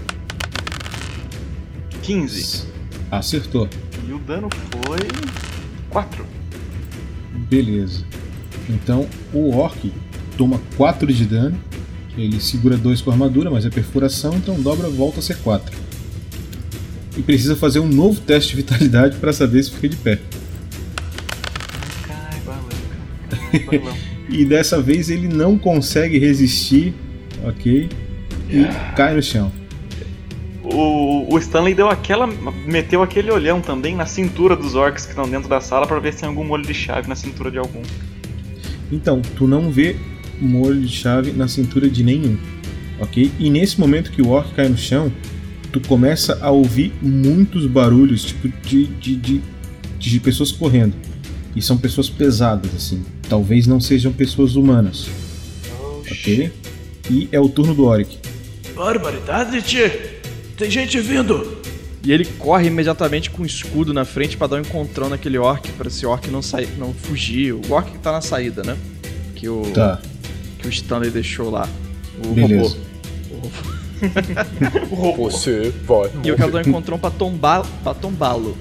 [2.02, 2.68] 15.
[3.11, 3.68] Acertou.
[4.06, 4.98] E o dano foi
[5.90, 6.24] 4.
[7.48, 8.04] Beleza.
[8.68, 9.92] Então o Orc
[10.36, 11.61] toma 4 de dano.
[12.16, 15.89] Ele segura 2 com armadura, mas é perfuração, então dobra, volta a ser 4.
[17.21, 20.18] E precisa fazer um novo teste de vitalidade para saber se fica de pé.
[24.33, 26.95] E dessa vez ele não consegue resistir,
[27.45, 27.89] ok?
[28.49, 28.64] E
[28.95, 29.51] cai no chão.
[30.62, 32.29] O, o Stanley deu aquela.
[32.64, 36.12] meteu aquele olhão também na cintura dos orcs que estão dentro da sala pra ver
[36.12, 37.83] se tem algum molho de chave na cintura de algum.
[38.93, 39.97] Então, tu não vê
[40.41, 42.39] molho de chave na cintura de nenhum,
[43.01, 43.33] ok?
[43.37, 45.12] E nesse momento que o orc cai no chão,
[45.73, 49.41] tu começa a ouvir muitos barulhos, tipo de, de, de,
[49.99, 50.95] de pessoas correndo.
[51.55, 53.03] E são pessoas pesadas, assim.
[53.29, 55.09] Talvez não sejam pessoas humanas,
[56.11, 56.53] ok?
[57.11, 58.18] E é o turno do Oric.
[58.75, 59.91] Barbaridade, tchê!
[60.57, 61.59] Tem gente vindo!
[62.03, 65.71] E ele corre imediatamente com o escudo na frente pra dar um encontrão naquele orc,
[65.73, 67.53] pra esse orc não sair, não fugir.
[67.53, 68.77] O orc que tá na saída, né?
[69.35, 70.01] Que o Tá.
[70.59, 71.68] que o Stanley deixou lá.
[72.25, 72.68] O Beleza.
[72.71, 72.77] robô.
[74.90, 75.30] O robô.
[75.30, 76.11] Você vai.
[76.24, 78.57] E eu quero dar um encontrão pra tombar, para tombá-lo.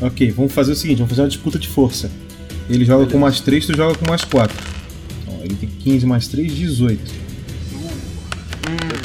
[0.00, 2.10] Ok, vamos fazer o seguinte, vamos fazer uma disputa de força.
[2.68, 4.56] Ele joga com mais 3, tu joga com mais 4.
[5.22, 7.26] Então, ele tem 15 mais 3, 18.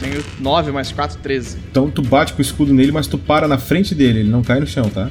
[0.01, 1.57] tenho 9 mais 4, 13.
[1.69, 4.41] Então tu bate com o escudo nele, mas tu para na frente dele, ele não
[4.41, 5.09] cai no chão, tá?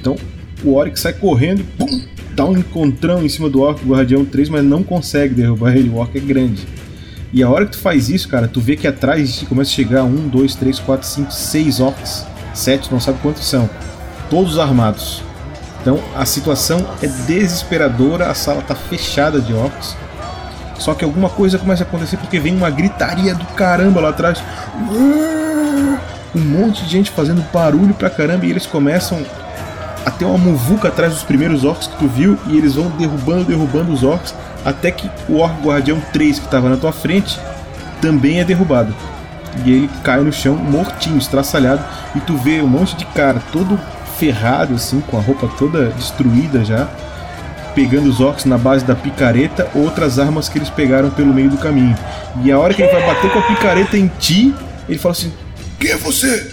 [0.00, 0.16] Então
[0.62, 2.02] o Oryx sai correndo, pum,
[2.34, 5.96] dá um encontrão em cima do Orc Guardião 3, mas não consegue derrubar ele, o
[5.96, 6.62] Orc é grande.
[7.32, 10.04] E a hora que tu faz isso, cara, tu vê que atrás começa a chegar
[10.04, 12.26] um, dois, três, quatro, cinco, seis orcs.
[12.52, 13.68] Sete, não sabe quantos são.
[14.30, 15.22] Todos armados.
[15.80, 19.96] Então a situação é desesperadora, a sala tá fechada de orcs.
[20.78, 24.42] Só que alguma coisa começa a acontecer porque vem uma gritaria do caramba lá atrás.
[26.34, 29.24] Um monte de gente fazendo barulho pra caramba e eles começam
[30.04, 33.44] a ter uma muvuca atrás dos primeiros orcs que tu viu e eles vão derrubando,
[33.44, 34.34] derrubando os orcs
[34.64, 37.38] até que o Orc Guardião 3 que estava na tua frente
[38.00, 38.94] também é derrubado.
[39.64, 41.84] E ele cai no chão mortinho, estraçalhado,
[42.16, 43.78] e tu vê um monte de cara todo
[44.18, 46.88] ferrado assim, com a roupa toda destruída já,
[47.74, 51.56] pegando os orcs na base da picareta, outras armas que eles pegaram pelo meio do
[51.58, 51.96] caminho.
[52.44, 54.54] E a hora que ele vai bater com a picareta em ti,
[54.88, 55.32] ele fala assim:
[55.78, 56.52] Quem é você?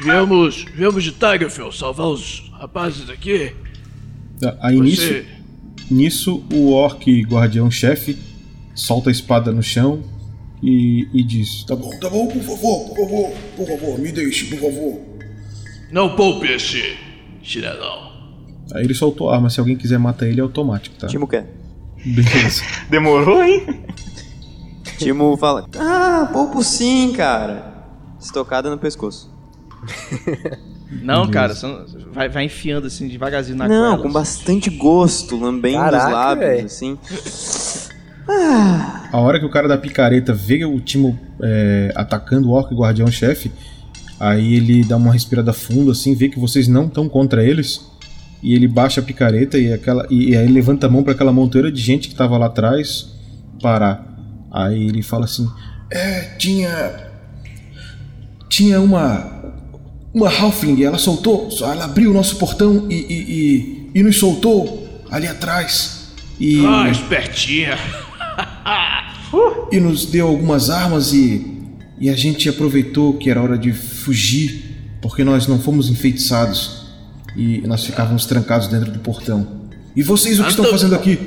[0.00, 3.52] Viemos, viemos de Tigerfell salvar os rapazes aqui.
[4.60, 5.26] Aí Você-
[5.90, 8.18] nisso, o orc guardião-chefe
[8.74, 10.02] solta a espada no chão
[10.62, 14.46] e, e diz: Tá bom, tá bom, por favor, por favor, por favor, me deixe,
[14.46, 15.00] por favor.
[15.90, 16.96] Não poupe esse
[17.42, 18.08] chinelão.
[18.74, 21.06] Aí ele soltou a arma, se alguém quiser matar ele é automático, tá?
[21.06, 21.46] Timo quer.
[22.04, 22.62] Beleza.
[22.90, 23.84] Demorou, hein?
[24.98, 27.86] Timo fala: Ah, pouco sim, cara.
[28.20, 29.32] Estocada no pescoço.
[30.90, 34.02] Não, cara, você não- vai, vai enfiando assim devagarzinho na Não, goela.
[34.02, 36.60] com bastante gosto, lambendo Caraca, os lábios, véi.
[36.62, 36.98] assim.
[39.12, 43.50] A hora que o cara da picareta vê o Timo é, atacando o orc guardião-chefe,
[44.20, 47.80] aí ele dá uma respirada fundo, assim, vê que vocês não estão contra eles,
[48.42, 51.12] e ele baixa a picareta e, aquela, e, e aí ele levanta a mão para
[51.12, 53.08] aquela monteira de gente que tava lá atrás
[53.62, 54.06] parar.
[54.52, 55.46] Aí ele fala assim:
[55.90, 57.08] É, tinha.
[58.48, 59.38] Tinha uma.
[60.18, 61.48] Uma Halfling, ela soltou.
[61.60, 62.94] Ela abriu o nosso portão e.
[62.94, 66.08] e, e, e nos soltou ali atrás.
[66.40, 66.64] E.
[66.66, 67.78] Ah, espertinha.
[69.70, 71.56] e nos deu algumas armas e.
[72.00, 76.86] E a gente aproveitou que era hora de fugir, porque nós não fomos enfeitiçados.
[77.36, 79.46] E nós ficávamos trancados dentro do portão.
[79.94, 81.18] E vocês o que estão fazendo aqui?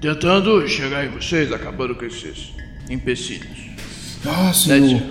[0.00, 2.52] Tentando chegar em vocês, acabando com esses
[2.88, 3.58] empecilhos.
[4.24, 5.02] Ah, senhor.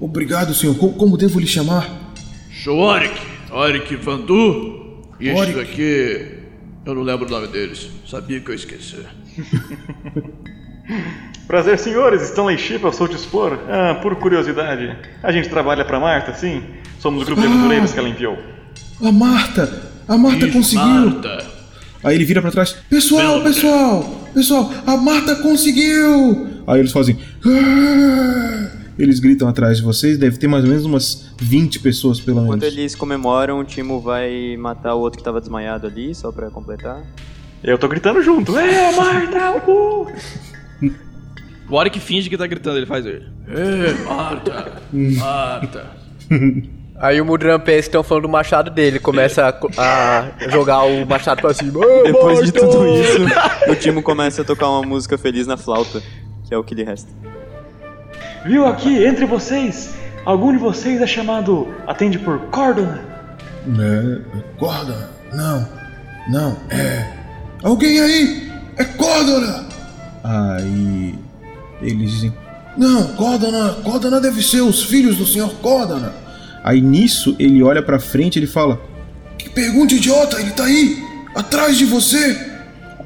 [0.00, 0.74] Obrigado, senhor.
[0.76, 2.01] Co- Como, devo lhe chamar?
[2.62, 3.12] Sou Oric,
[3.50, 5.02] Oric Vandu.
[5.18, 5.60] E estes Oric.
[5.60, 6.26] aqui,
[6.86, 7.90] eu não lembro o nome deles.
[8.08, 8.96] Sabia que eu esqueci.
[11.46, 12.22] Prazer, senhores.
[12.22, 13.58] Stanley Ship, eu sou o Dispor.
[13.68, 16.62] Ah, por curiosidade, a gente trabalha pra Marta, sim?
[16.98, 18.38] Somos o grupo de aventureiros que ela enviou.
[19.02, 19.90] A Marta!
[20.08, 20.86] A Marta Isso, conseguiu!
[20.86, 21.46] Marta.
[22.04, 24.28] Aí ele vira pra trás: Pessoal, Belo, pessoal!
[24.34, 26.48] Pessoal, a Marta conseguiu!
[26.66, 27.18] Aí eles fazem.
[27.44, 32.42] "Ah!" Eles gritam atrás de vocês, deve ter mais ou menos umas 20 pessoas pelo
[32.42, 32.56] menos.
[32.56, 36.50] Enquanto eles comemoram, o Timo vai matar o outro que tava desmaiado ali, só pra
[36.50, 37.02] completar.
[37.64, 38.56] Eu tô gritando junto.
[38.58, 39.50] É, Marta!
[39.66, 40.12] uhul!
[41.70, 43.24] O Oric finge que tá gritando, ele faz ele.
[43.48, 44.72] Ê, Marta.
[44.92, 45.86] Marta.
[46.96, 51.06] Aí o Mudran pensa que estão falando do machado dele, começa a, a jogar o
[51.06, 51.80] machado pra cima.
[51.82, 55.56] "Ah, Depois de Marta!" tudo isso, o Timo começa a tocar uma música feliz na
[55.56, 56.02] flauta,
[56.46, 57.10] que é o que lhe resta.
[58.44, 59.90] Viu aqui, entre vocês,
[60.24, 63.00] algum de vocês é chamado, atende por Cordona?
[63.78, 64.18] É,
[64.58, 65.08] Cordona?
[65.32, 65.68] Não,
[66.28, 67.06] não, é.
[67.62, 68.50] Alguém aí?
[68.76, 69.64] É Cordona!
[70.24, 71.14] Aí
[71.80, 72.32] eles dizem.
[72.76, 76.12] Não, Cordona, Cordona deve ser os filhos do senhor Cordona.
[76.64, 78.80] Aí nisso ele olha pra frente e ele fala:
[79.38, 81.00] Que pergunta idiota, ele tá aí,
[81.34, 82.50] atrás de você.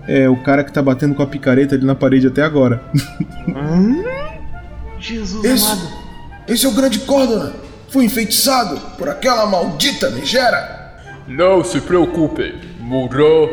[0.09, 2.81] É o cara que tá batendo com a picareta ali na parede até agora.
[5.07, 5.89] Jesus Esse, amado.
[6.49, 7.53] esse é o grande Cordona.
[7.89, 10.97] Foi enfeitiçado por aquela maldita megera.
[11.29, 13.47] Não se preocupem, Mudran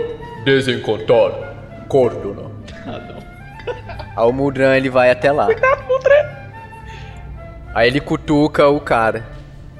[0.43, 1.31] desencantar
[1.87, 2.49] Cordona.
[4.15, 5.47] Aí o Mudran ele vai até lá.
[7.75, 9.25] Aí ele cutuca o cara.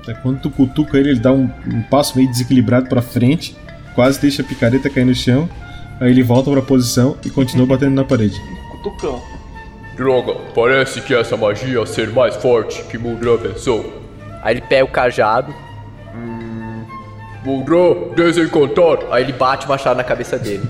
[0.08, 3.58] Aí Quando tu cutuca ele, ele dá um, um passo meio desequilibrado pra frente,
[3.96, 5.50] quase deixa a picareta cair no chão.
[6.00, 8.40] Aí ele volta pra posição e continua batendo na parede.
[8.72, 9.22] Cutucão.
[9.96, 14.02] Droga, parece que essa magia ia ser mais forte que Mudran pensou.
[14.42, 15.54] Aí ele pega o cajado,
[17.46, 19.00] Mudran desencantar.
[19.12, 20.64] aí ele bate o machado na cabeça dele.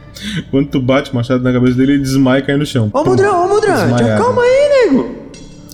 [0.50, 2.90] Quando tu bate o machado na cabeça dele, ele desmaia e cai no chão.
[2.92, 4.22] Ô Mudrão, ô Desmaiado.
[4.22, 5.16] calma aí, nego.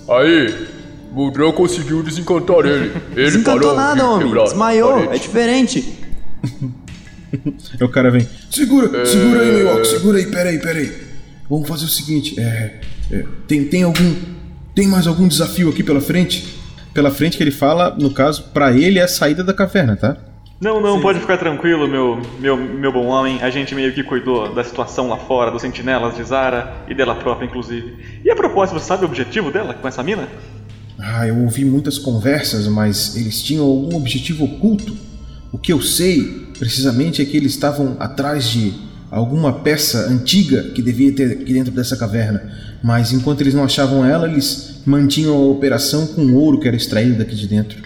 [0.08, 0.68] Aí,
[1.12, 2.92] Mudran conseguiu desencantar ele.
[3.12, 4.32] Ele Desencantou parou nada, homem.
[4.44, 5.14] Desmaiou, parede.
[5.14, 5.98] é diferente.
[7.78, 8.26] Aí o cara vem.
[8.50, 10.92] Segura, segura aí, meu Segura aí, peraí, peraí.
[11.48, 12.80] Vamos fazer o seguinte, é.
[13.10, 14.14] É, tem, tem algum.
[14.74, 16.58] Tem mais algum desafio aqui pela frente?
[16.92, 20.16] Pela frente que ele fala, no caso, pra ele é a saída da caverna, tá?
[20.58, 23.42] Não, não, pode ficar tranquilo, meu, meu, meu bom homem.
[23.42, 27.14] A gente meio que cuidou da situação lá fora, dos sentinelas de Zara e dela
[27.14, 28.20] própria, inclusive.
[28.24, 30.28] E a propósito, você sabe o objetivo dela com essa mina?
[30.98, 34.96] Ah, eu ouvi muitas conversas, mas eles tinham algum objetivo oculto.
[35.52, 38.72] O que eu sei, precisamente, é que eles estavam atrás de
[39.10, 42.50] alguma peça antiga que devia ter aqui dentro dessa caverna.
[42.82, 46.76] Mas enquanto eles não achavam ela, eles mantinham a operação com o ouro que era
[46.76, 47.78] extraído daqui de dentro.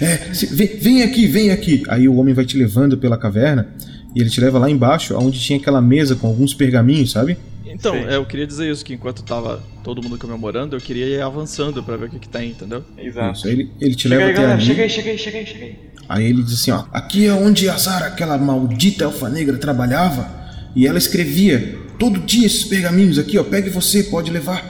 [0.00, 1.82] É, se- vem, vem aqui, vem aqui.
[1.88, 3.68] Aí o homem vai te levando pela caverna
[4.14, 7.36] e ele te leva lá embaixo, onde tinha aquela mesa com alguns pergaminhos, sabe?
[7.66, 11.20] Então, é, eu queria dizer isso, que enquanto tava todo mundo comemorando, eu queria ir
[11.20, 12.82] avançando pra ver o que que tem, entendeu?
[12.96, 13.38] Exato.
[13.38, 14.66] Isso, ele, ele te Chega leva aí, até galera, ali.
[14.66, 15.76] chega aí, chega aí, chega aí, chega aí.
[16.08, 20.26] Aí ele diz assim, ó, aqui é onde a Zara, aquela maldita elfa negra, trabalhava
[20.74, 24.64] e ela escrevia todo dia esses pergaminhos aqui, ó, pegue você, pode levar.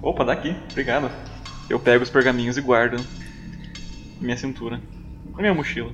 [0.00, 1.10] Opa, daqui, obrigado.
[1.68, 4.80] Eu pego os pergaminhos e guardo na minha cintura.
[5.32, 5.90] Na minha mochila.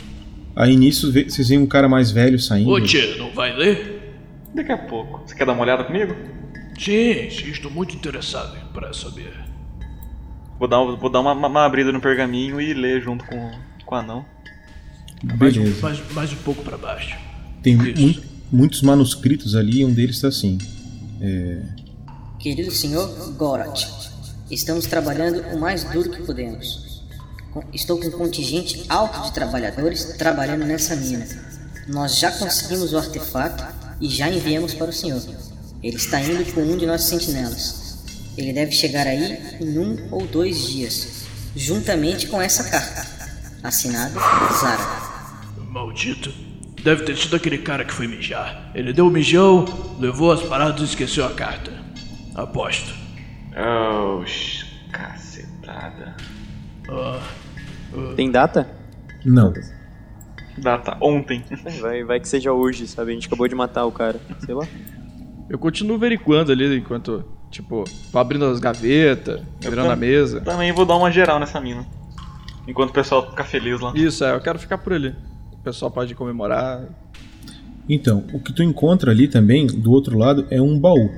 [0.54, 2.68] Aí nisso vocês veem um cara mais velho saindo.
[2.68, 4.18] Ô tio, não vai ler?
[4.54, 5.22] Daqui a pouco.
[5.26, 6.14] Você quer dar uma olhada comigo?
[6.78, 9.32] Sim, sim, estou muito interessado para saber.
[10.58, 13.50] Vou dar, vou dar uma, uma abrida no pergaminho e ler junto com,
[13.84, 14.26] com o anão.
[15.22, 15.80] Mais um, Beleza.
[15.82, 17.16] mais, mais um pouco para baixo.
[17.62, 20.58] Tem mu- muitos manuscritos ali e um deles tá assim.
[21.20, 21.58] É,
[22.40, 23.06] Querido senhor
[23.36, 23.86] Gorat,
[24.50, 27.02] estamos trabalhando o mais duro que podemos.
[27.72, 31.26] Estou com um contingente alto de trabalhadores trabalhando nessa mina.
[31.86, 33.64] Nós já conseguimos o artefato
[34.00, 35.22] e já enviamos para o senhor.
[35.82, 37.98] Ele está indo com um de nossos sentinelas.
[38.36, 41.06] Ele deve chegar aí em um ou dois dias,
[41.54, 43.06] juntamente com essa carta.
[43.62, 44.14] Assinado
[44.60, 45.11] Zara.
[45.72, 46.30] Maldito.
[46.82, 48.70] Deve ter sido aquele cara que foi mijar.
[48.74, 49.64] Ele deu o mijão,
[49.98, 51.72] levou as paradas e esqueceu a carta.
[52.34, 52.92] Aposto.
[54.18, 56.14] Oxi, cacetada.
[56.90, 57.20] Ah,
[58.16, 58.68] Tem data?
[59.24, 59.52] Não.
[60.58, 61.42] Data ontem.
[61.80, 63.12] Vai, vai que seja hoje, sabe?
[63.12, 64.20] A gente acabou de matar o cara.
[64.44, 64.66] Sei lá.
[65.48, 70.40] Eu continuo averiguando ali enquanto, tipo, abrindo as gavetas, virando a mesa.
[70.40, 71.86] Também vou dar uma geral nessa mina.
[72.66, 73.92] Enquanto o pessoal fica feliz lá.
[73.94, 75.14] Isso, é, eu quero ficar por ali.
[75.62, 76.82] O pessoal pode comemorar.
[77.88, 81.08] Então, o que tu encontra ali também, do outro lado, é um baú.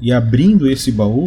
[0.00, 1.24] E abrindo esse baú,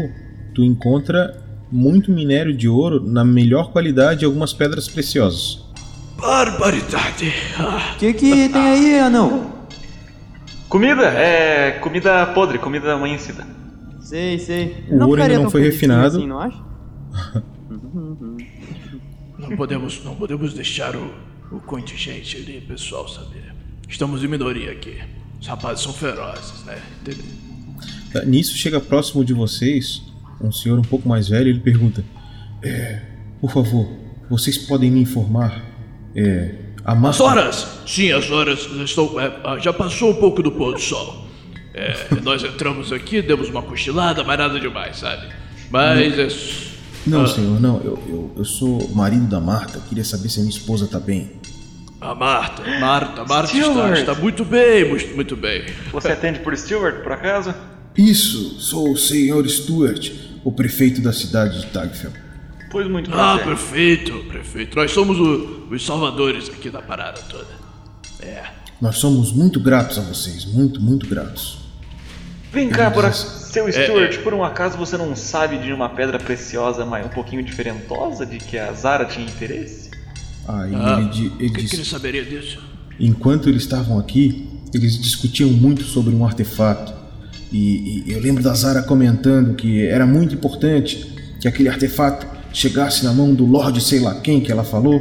[0.53, 1.41] tu encontra
[1.71, 5.63] muito minério de ouro na melhor qualidade e algumas pedras preciosas.
[6.17, 7.31] barbaridade.
[7.57, 9.49] O que que tem aí, anão?
[10.67, 11.05] Comida!
[11.05, 11.79] É.
[11.79, 13.47] comida podre, comida amanhecida.
[14.01, 14.83] Sei, sei.
[14.91, 16.17] O ouro ainda não foi refinado.
[16.17, 16.61] Assim, não acha?
[19.39, 21.09] não podemos, não podemos deixar o,
[21.51, 23.53] o contingente ali, pessoal, saber.
[23.87, 24.97] Estamos em minoria aqui.
[25.39, 26.81] Os rapazes são ferozes, né?
[27.01, 27.25] Entendeu?
[28.11, 30.01] Tá, Nisso chega próximo de vocês
[30.41, 32.03] um senhor um pouco mais velho e ele pergunta:
[32.63, 33.01] é,
[33.39, 33.87] Por favor,
[34.29, 35.63] vocês podem me informar?
[36.15, 37.41] É, a As máscara.
[37.41, 37.67] horas!
[37.85, 39.19] Sim, as horas estão.
[39.19, 41.27] é, ah, já passou um pouco do pôr do sol.
[41.73, 41.93] É,
[42.23, 45.27] nós entramos aqui, demos uma cochilada, mas nada demais, sabe?
[45.69, 46.27] Mas é.
[47.07, 50.43] Não, ah, senhor, não, eu, eu, eu sou marido da Marta, queria saber se a
[50.43, 51.31] minha esposa tá bem.
[51.99, 53.99] A Marta, Marta, Marta está, Stewart.
[53.99, 55.65] está muito bem, muito, muito bem.
[55.91, 57.53] Você atende por Stewart, por acaso?
[57.97, 60.11] Isso, sou o senhor Stuart,
[60.43, 62.11] o prefeito da cidade de Tagfell.
[62.69, 63.45] Pois muito Ah, prazer.
[63.45, 64.75] perfeito, prefeito.
[64.77, 67.47] Nós somos o- os salvadores aqui da parada toda.
[68.21, 68.43] É.
[68.79, 71.57] Nós somos muito gratos a vocês, muito, muito gratos.
[72.57, 74.17] Vem cá, por seu É, Stewart, é.
[74.23, 78.37] por um acaso você não sabe de uma pedra preciosa, mas um pouquinho diferentosa, de
[78.39, 79.91] que a Zara tinha interesse?
[80.47, 82.59] Aí Ah, ele, o ele que, que disse, ele saberia disso?
[82.99, 86.93] enquanto eles estavam aqui, eles discutiam muito sobre um artefato.
[87.51, 93.05] E, e eu lembro da Zara comentando que era muito importante que aquele artefato chegasse
[93.05, 94.99] na mão do Lorde sei lá quem que ela falou.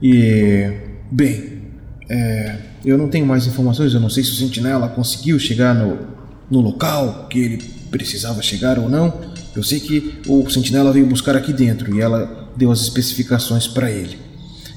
[0.00, 0.70] E,
[1.10, 1.62] bem,
[2.08, 6.13] é, eu não tenho mais informações, eu não sei se o Sentinela conseguiu chegar no,
[6.50, 7.56] no local que ele
[7.90, 9.20] precisava chegar ou não.
[9.54, 13.90] Eu sei que o Sentinela veio buscar aqui dentro e ela deu as especificações para
[13.90, 14.18] ele.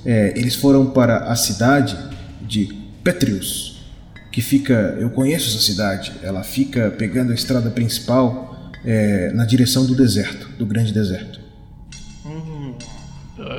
[0.05, 1.97] É, eles foram para a cidade
[2.41, 2.65] de
[3.03, 3.81] Petrius,
[4.31, 4.95] que fica.
[4.99, 6.13] Eu conheço essa cidade.
[6.21, 11.39] Ela fica pegando a estrada principal é, na direção do deserto, do grande deserto.
[12.25, 12.73] Hum,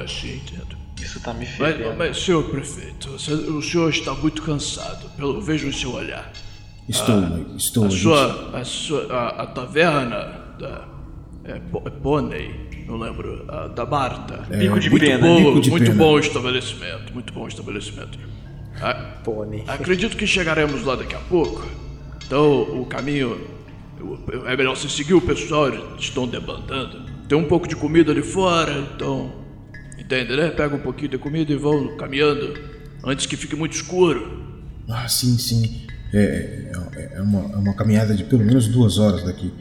[0.07, 0.77] sim, entendo.
[1.03, 1.97] isso tá me Mas, fedendo.
[1.97, 6.33] mas, senhor prefeito, o senhor está muito cansado, pelo vejo o seu olhar.
[6.89, 7.85] Estou, Ah, estou.
[7.85, 8.03] A gente.
[8.03, 10.89] sua, a sua, a, a taverna da
[11.45, 14.47] é, é Pônei, não lembro, a da Marta.
[14.51, 15.97] É, Bico de muito pena, boa, bico de muito pena.
[15.97, 18.19] bom estabelecimento, muito bom estabelecimento.
[18.81, 19.65] Ah, Pônei.
[19.67, 21.67] acredito que chegaremos lá daqui a pouco.
[22.27, 23.39] Então o caminho
[24.47, 27.03] é melhor você seguir o pessoal, eles estão debandando.
[27.29, 29.33] tem um pouco de comida ali fora, então.
[29.99, 30.49] Entende, né?
[30.51, 32.55] Pega um pouquinho de comida e vão caminhando
[33.05, 34.43] antes que fique muito escuro.
[34.89, 35.83] Ah, sim, sim.
[36.13, 39.53] É, é, é uma, é uma caminhada de pelo menos duas horas daqui.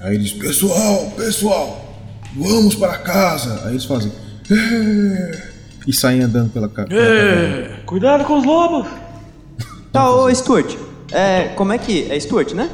[0.00, 1.94] Aí eles, pessoal, pessoal,
[2.36, 3.62] vamos para casa.
[3.64, 4.10] Aí eles fazem.
[4.50, 5.52] "É",
[5.86, 7.76] E saem andando pela ca- pela caverna.
[7.86, 8.88] Cuidado com os lobos!
[9.92, 10.74] Tá, ô Stuart.
[11.10, 12.10] É, como é que.
[12.10, 12.70] É Stuart, né?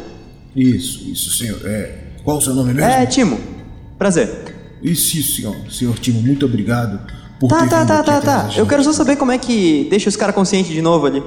[0.55, 1.59] Isso, isso, senhor.
[1.65, 2.89] É, qual o seu nome mesmo?
[2.89, 3.41] É, Timo.
[3.99, 4.55] Prazer.
[4.81, 5.57] Isso, isso, senhor.
[5.69, 7.01] Senhor Timo, muito obrigado
[7.41, 8.49] por Tá, ter tá, vindo tá, aqui tá, tá.
[8.49, 8.59] gente.
[8.61, 11.21] Eu quero só saber como é que deixa os caras conscientes de novo ali.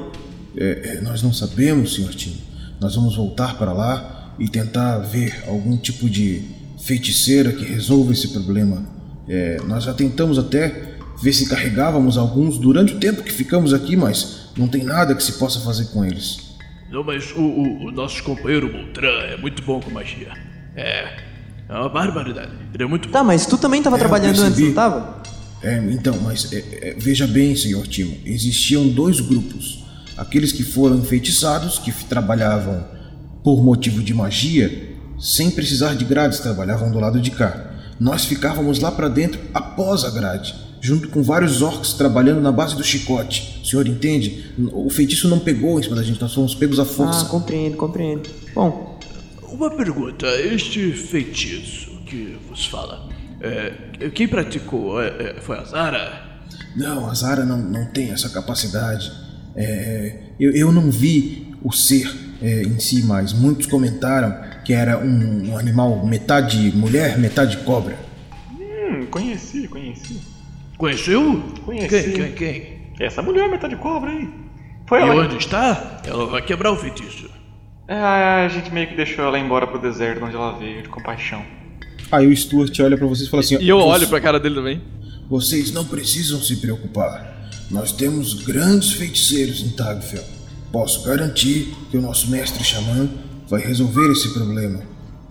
[0.58, 2.38] É, é, nós não sabemos, senhor Timo.
[2.80, 6.41] Nós vamos voltar para lá e tentar ver algum tipo de
[6.80, 8.86] feiticeira que resolva esse problema.
[9.28, 13.95] É, nós já tentamos até ver se carregávamos alguns durante o tempo que ficamos aqui,
[13.95, 16.52] mas não tem nada que se possa fazer com eles.
[16.89, 20.34] Não, mas o, o, o nosso companheiro Moltran é muito bom com magia.
[20.76, 21.32] É.
[21.70, 22.52] É uma barbaridade.
[22.74, 23.14] Ele é muito bom.
[23.14, 25.22] Tá, mas tu também tava É, trabalhando antes, não tava?
[25.64, 29.81] É, então, mas é, é, veja bem, senhor Timo, existiam dois grupos.
[30.22, 32.86] Aqueles que foram enfeitiçados, que trabalhavam
[33.44, 37.72] por motivo de magia, sem precisar de grades, trabalhavam do lado de cá.
[38.00, 42.76] Nós ficávamos lá para dentro após a grade, junto com vários orcs trabalhando na base
[42.76, 43.62] do chicote.
[43.64, 44.54] O senhor entende?
[44.72, 47.26] O feitiço não pegou em cima da gente, nós fomos pegos à força.
[47.26, 48.30] Ah, compreendo, compreendo.
[48.54, 49.00] Bom,
[49.52, 53.10] Uma pergunta: este feitiço que vos fala,
[53.42, 53.74] é,
[54.14, 56.42] quem praticou é, é, foi a Zara?
[56.76, 59.31] Não, a Zara não, não tem essa capacidade.
[59.56, 62.10] É, eu, eu não vi o ser
[62.41, 67.97] é, em si, mas muitos comentaram que era um, um animal metade mulher, metade cobra.
[68.60, 70.20] Hum, conheci, conheci.
[70.78, 71.43] Conheceu?
[71.66, 72.12] Conheci.
[72.12, 72.82] Quem, quem, quem?
[72.99, 74.30] Essa mulher metade cobra aí.
[74.88, 75.24] Foi E ela.
[75.24, 76.02] onde está?
[76.06, 77.30] Ela vai quebrar o feitiço.
[77.88, 81.43] É, a gente meio que deixou ela embora pro deserto onde ela veio, de compaixão.
[82.12, 84.39] Aí o Stuart olha pra vocês e fala assim: E eu "Vocês- olho pra cara
[84.39, 84.82] dele também.
[85.30, 87.31] Vocês não precisam se preocupar.
[87.72, 90.24] Nós temos grandes feiticeiros em Tagfel.
[90.72, 93.10] Posso garantir que o nosso mestre xamã
[93.48, 94.82] vai resolver esse problema.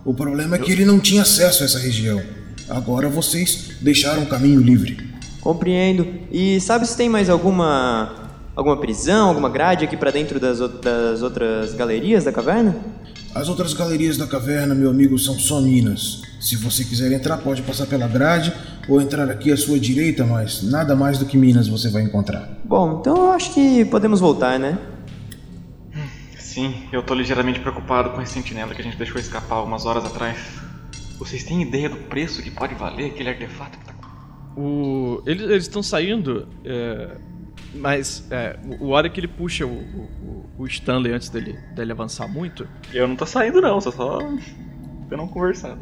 [0.03, 2.21] O problema é que ele não tinha acesso a essa região.
[2.67, 4.97] Agora vocês deixaram o caminho livre.
[5.39, 6.07] compreendo.
[6.31, 8.31] E sabe se tem mais alguma.
[8.55, 12.75] alguma prisão, alguma grade aqui pra dentro das, das outras galerias da caverna?
[13.33, 16.21] As outras galerias da caverna, meu amigo, são só minas.
[16.37, 18.53] Se você quiser entrar, pode passar pela grade
[18.89, 22.49] ou entrar aqui à sua direita, mas nada mais do que minas você vai encontrar.
[22.65, 24.77] Bom, então eu acho que podemos voltar, né?
[26.37, 30.03] Sim, eu tô ligeiramente preocupado com esse sentinela que a gente deixou escapar algumas horas
[30.03, 30.37] atrás.
[31.17, 33.93] Vocês têm ideia do preço que pode valer aquele artefato que tá
[34.57, 35.23] O...
[35.25, 37.15] Eles eles estão saindo, é,
[37.73, 42.27] mas é, o- hora que ele puxa o, o, o Stanley antes dele, dele avançar
[42.27, 42.67] muito.
[42.93, 44.19] Eu não tô saindo não, só só
[45.09, 45.79] tendo um conversado.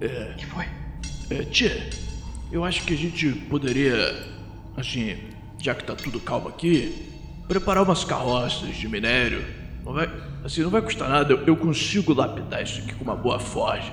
[0.00, 0.34] É.
[0.36, 0.64] que foi?
[1.30, 1.88] É, tia,
[2.52, 3.96] eu acho que a gente poderia,
[4.76, 5.16] assim,
[5.60, 6.94] já que tá tudo calmo aqui,
[7.48, 9.44] preparar umas carroças de minério.
[9.84, 10.10] Não vai,
[10.44, 11.32] assim, não vai custar nada.
[11.32, 13.92] Eu, eu consigo lapidar isso aqui com uma boa forja.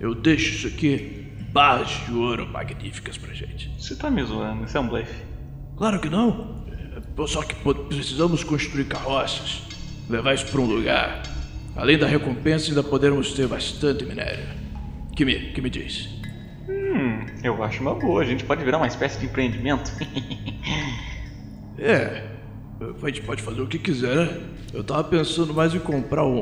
[0.00, 3.70] Eu deixo isso aqui barras de ouro magníficas pra gente.
[3.78, 5.14] Você tá me zoando, isso é um blefe.
[5.76, 6.64] Claro que não.
[6.68, 7.54] É, Só que
[7.88, 9.62] precisamos construir carroças,
[10.08, 11.22] levar isso pra um lugar.
[11.74, 14.44] Além da recompensa, ainda poderemos ter bastante minério.
[15.16, 16.08] Que me, que me diz?
[16.68, 19.90] Hum, eu acho uma boa, a gente pode virar uma espécie de empreendimento.
[21.78, 22.28] É,
[22.80, 24.40] a gente pode fazer o que quiser, né?
[24.72, 26.40] Eu tava pensando mais em comprar um,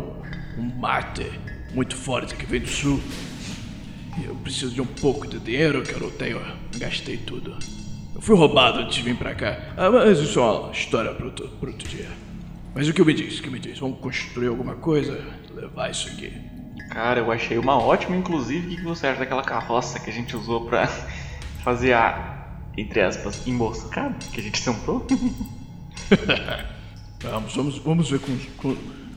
[0.59, 1.25] um mate
[1.73, 3.01] muito forte que vem do sul.
[4.23, 6.41] Eu preciso de um pouco de dinheiro que eu não tenho,
[6.79, 7.57] gastei tudo.
[8.21, 9.59] Fui roubado antes de vir pra cá.
[9.77, 12.07] Ah, mas isso é uma história para outro, pra outro dia.
[12.75, 13.39] Mas o que me diz?
[13.39, 13.79] O que me diz?
[13.79, 15.19] Vamos construir alguma coisa?
[15.55, 16.31] Levar isso aqui.
[16.91, 20.37] Cara, eu achei uma ótima, inclusive, o que você acha daquela carroça que a gente
[20.37, 20.87] usou pra
[21.65, 25.07] fazer a, entre aspas, emboscada que a gente sentou?
[27.23, 28.77] vamos, vamos, vamos ver com, com,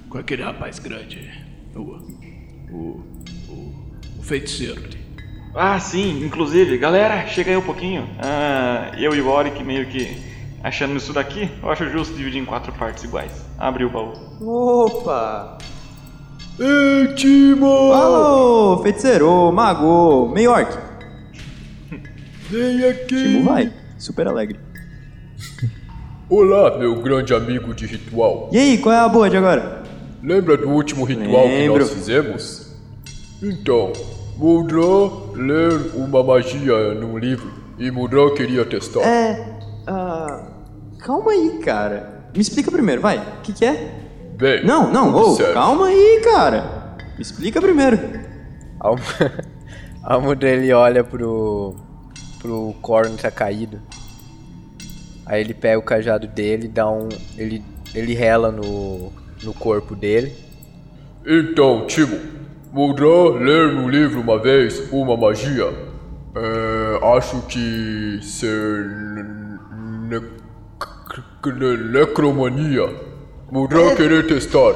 [0.10, 1.30] com aquele rapaz grande.
[1.76, 1.82] O,
[2.72, 3.04] o,
[3.49, 5.03] o, o feiticeiro ali.
[5.56, 8.10] Ah, sim, inclusive, galera, chega aí um pouquinho.
[8.20, 10.18] Ah, eu e o Oric meio que
[10.64, 13.32] achando isso daqui, eu acho justo dividir em quatro partes iguais.
[13.60, 14.14] Abre o baú.
[14.41, 15.60] Opa!
[16.60, 17.91] Ei, Timo!
[17.93, 20.76] Alô, feiticeiro, mago, meio orc.
[22.49, 23.06] Vem aqui!
[23.16, 24.60] Timo vai, super alegre.
[26.30, 28.49] Olá, meu grande amigo de ritual.
[28.51, 29.84] E aí, qual é a boa de agora?
[30.24, 31.74] Lembra do último ritual Lembro.
[31.74, 32.76] que nós fizemos?
[33.41, 33.91] Então,
[34.38, 34.81] Mudra
[35.36, 39.01] ler uma magia num livro e Mudra queria testar.
[39.01, 39.57] É.
[39.88, 40.47] ah,
[40.99, 42.29] calma aí, cara.
[42.36, 43.17] Me explica primeiro, vai.
[43.17, 43.91] O que, que é?
[44.36, 45.53] Bem, Não, não, certo.
[45.53, 46.95] calma aí, cara.
[47.15, 47.99] Me explica primeiro.
[50.03, 51.75] A Mudra ele olha pro.
[52.39, 53.79] pro corno que tá caído.
[55.25, 57.07] Aí ele pega o cajado dele, dá um.
[57.38, 57.63] ele,
[57.93, 59.13] ele rela no,
[59.43, 60.36] no corpo dele.
[61.25, 62.19] Então, Timo,
[62.74, 63.05] Mudra
[63.38, 65.71] ler no livro uma vez uma magia.
[66.36, 68.88] É, acho que ser.
[70.09, 70.19] Ne
[71.45, 72.89] ne necromania.
[73.51, 74.74] Mudra querer testar.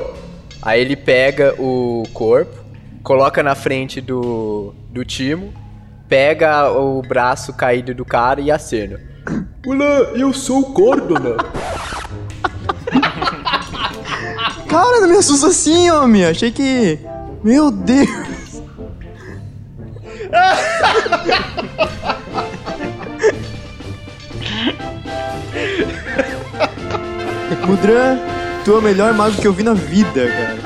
[0.62, 2.56] Aí ele pega o corpo,
[3.02, 5.52] coloca na frente do, do Timo,
[6.08, 9.00] pega o braço caído do cara e acena.
[9.66, 11.36] Olá, eu sou o Cordona.
[14.70, 16.26] Cara, não me assusta assim, homem.
[16.26, 17.00] Achei que.
[17.48, 18.62] Meu Deus.
[27.66, 28.20] Mudran,
[28.66, 30.58] tu é o melhor mago que eu vi na vida, cara.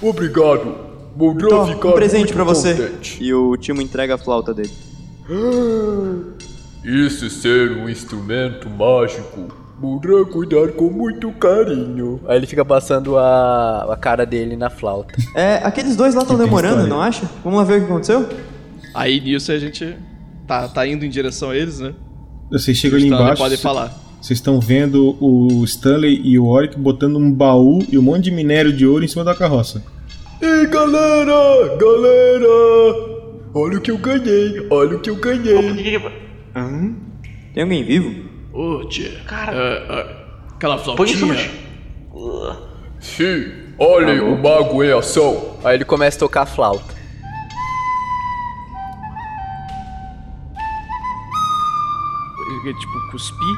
[0.00, 0.76] Obrigado.
[1.16, 2.72] Mudra Tó, ficar um presente pra você.
[2.74, 3.18] contente.
[3.20, 4.70] E o Timo entrega a flauta dele.
[6.84, 9.59] Isso ser um instrumento mágico.
[9.80, 12.20] Mudra cuidar com muito carinho.
[12.28, 15.14] Aí ele fica passando a, a cara dele na flauta.
[15.34, 17.28] É, aqueles dois lá estão demorando, não acha?
[17.42, 18.28] Vamos lá ver o que aconteceu?
[18.94, 19.96] Aí nisso a gente
[20.46, 21.94] tá, tá indo em direção a eles, né?
[22.50, 23.40] Vocês chegam ali embaixo.
[23.42, 23.94] podem cê- falar.
[24.20, 28.30] Vocês estão vendo o Stanley e o Oric botando um baú e um monte de
[28.30, 29.82] minério de ouro em cima da carroça.
[30.42, 33.18] Ei galera, galera!
[33.54, 35.96] Olha o que eu ganhei, olha o que eu ganhei.
[36.54, 36.94] Hã?
[37.54, 38.28] Tem alguém vivo?
[38.52, 39.20] Ô, tia.
[39.26, 39.52] Cara.
[39.54, 40.16] é, é,
[40.54, 41.50] aquela flautinha.
[43.00, 45.56] Sim, olhem o mago em ação.
[45.64, 46.94] Aí ele começa a tocar a flauta.
[52.64, 53.56] Ele, Tipo, cuspir.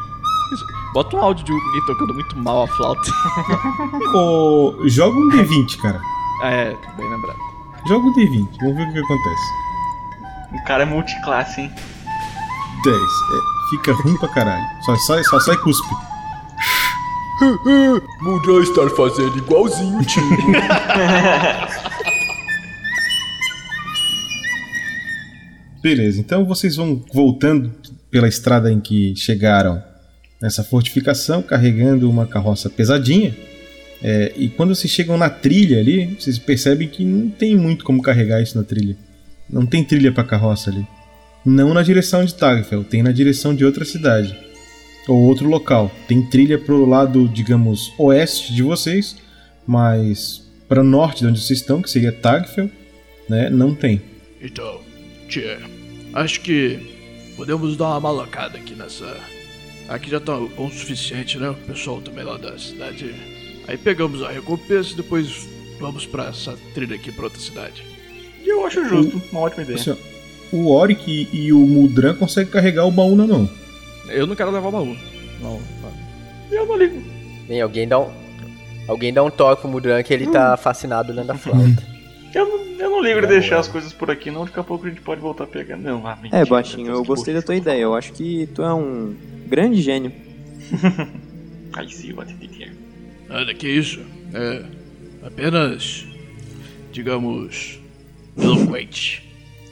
[0.92, 3.10] Bota um áudio de alguém tocando muito mal a flauta.
[4.14, 6.00] Ô, joga um D20, cara.
[6.44, 7.38] é, bem lembrado.
[7.88, 9.42] Joga um D20, vamos ver o que acontece.
[10.52, 11.72] O cara é multiclasse, hein?
[12.84, 12.96] 10.
[12.96, 14.64] É, fica ruim pra caralho.
[14.82, 15.88] Só sai, só sai cuspe.
[18.20, 20.36] Mudra estar fazendo igualzinho o Timo.
[25.82, 27.72] Beleza, então vocês vão voltando
[28.08, 29.82] pela estrada em que chegaram
[30.40, 33.34] nessa fortificação, carregando uma carroça pesadinha.
[34.00, 38.02] É, e quando vocês chegam na trilha ali, vocês percebem que não tem muito como
[38.02, 38.96] carregar isso na trilha.
[39.48, 40.86] Não tem trilha pra carroça ali.
[41.44, 44.36] Não na direção de Tagfel, tem na direção de outra cidade.
[45.08, 45.90] Ou outro local.
[46.06, 49.16] Tem trilha pro lado, digamos, oeste de vocês,
[49.66, 52.70] mas para norte de onde vocês estão, que seria Tagfel,
[53.28, 54.00] né, não tem.
[54.40, 54.80] Então,
[55.28, 55.60] tia,
[56.14, 56.78] acho que
[57.36, 59.16] podemos dar uma malacada aqui nessa.
[59.88, 61.50] Aqui já tá bom o suficiente, né?
[61.50, 63.12] O pessoal também lá da cidade.
[63.66, 67.84] Aí pegamos a recompensa e depois vamos pra essa trilha aqui pra outra cidade.
[68.42, 69.78] E eu acho justo, uma ótima ideia.
[69.78, 69.96] Assim,
[70.52, 73.48] o Oric e o Mudran conseguem carregar o baú na mão.
[74.08, 74.96] Eu não quero levar o baú.
[75.40, 75.60] Não.
[76.50, 77.02] Eu não ligo.
[77.48, 78.10] Bem, alguém dá um.
[78.86, 81.92] Alguém dá um toque pro Mudran que ele tá fascinado olhando a flauta.
[82.34, 84.44] Eu não, eu não ligo de deixar as coisas por aqui, não.
[84.44, 85.76] Daqui a pouco a gente pode voltar a pegar.
[85.76, 87.82] Não, ah, mentira, É, baixinho, eu gostei da tua ideia.
[87.82, 89.14] Eu acho que tu é um
[89.46, 90.12] grande gênio.
[91.78, 92.72] I see what you did.
[93.28, 94.00] Nada que isso.
[94.34, 94.64] É
[95.22, 96.04] apenas,
[96.90, 97.78] digamos,
[98.36, 99.22] eloquente.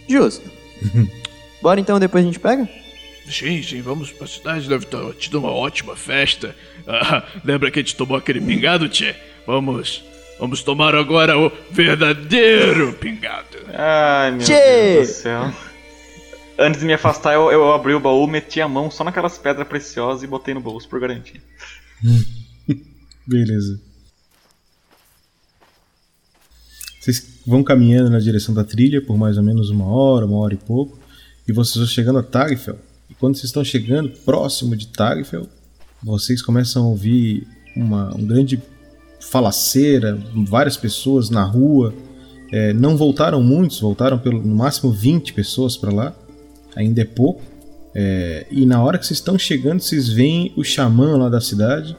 [0.09, 0.60] Justo.
[1.63, 2.69] Bora então, depois a gente pega?
[3.29, 6.55] Sim, sim, vamos pra cidade, deve ter tido uma ótima festa.
[6.87, 9.15] Ah, lembra que a gente tomou aquele pingado, tchê?
[9.47, 10.03] Vamos,
[10.39, 13.59] vamos tomar agora o verdadeiro pingado.
[13.73, 14.95] Ai, meu Tchê!
[14.95, 15.53] Deus do céu.
[16.59, 19.67] Antes de me afastar, eu, eu abri o baú, meti a mão só naquelas pedras
[19.67, 21.41] preciosas e botei no bolso por garantia.
[23.27, 23.81] Beleza.
[27.01, 30.53] Vocês vão caminhando na direção da trilha por mais ou menos uma hora, uma hora
[30.53, 30.99] e pouco,
[31.49, 32.77] e vocês vão chegando a Tagfel.
[33.09, 35.49] E quando vocês estão chegando próximo de Tagfel,
[36.03, 38.63] vocês começam a ouvir uma um grande
[39.19, 41.95] falaceira, várias pessoas na rua.
[42.53, 46.15] É, não voltaram muitos, voltaram pelo, no máximo 20 pessoas para lá,
[46.77, 47.41] ainda é pouco.
[47.95, 51.97] É, e na hora que vocês estão chegando, vocês veem o xamã lá da cidade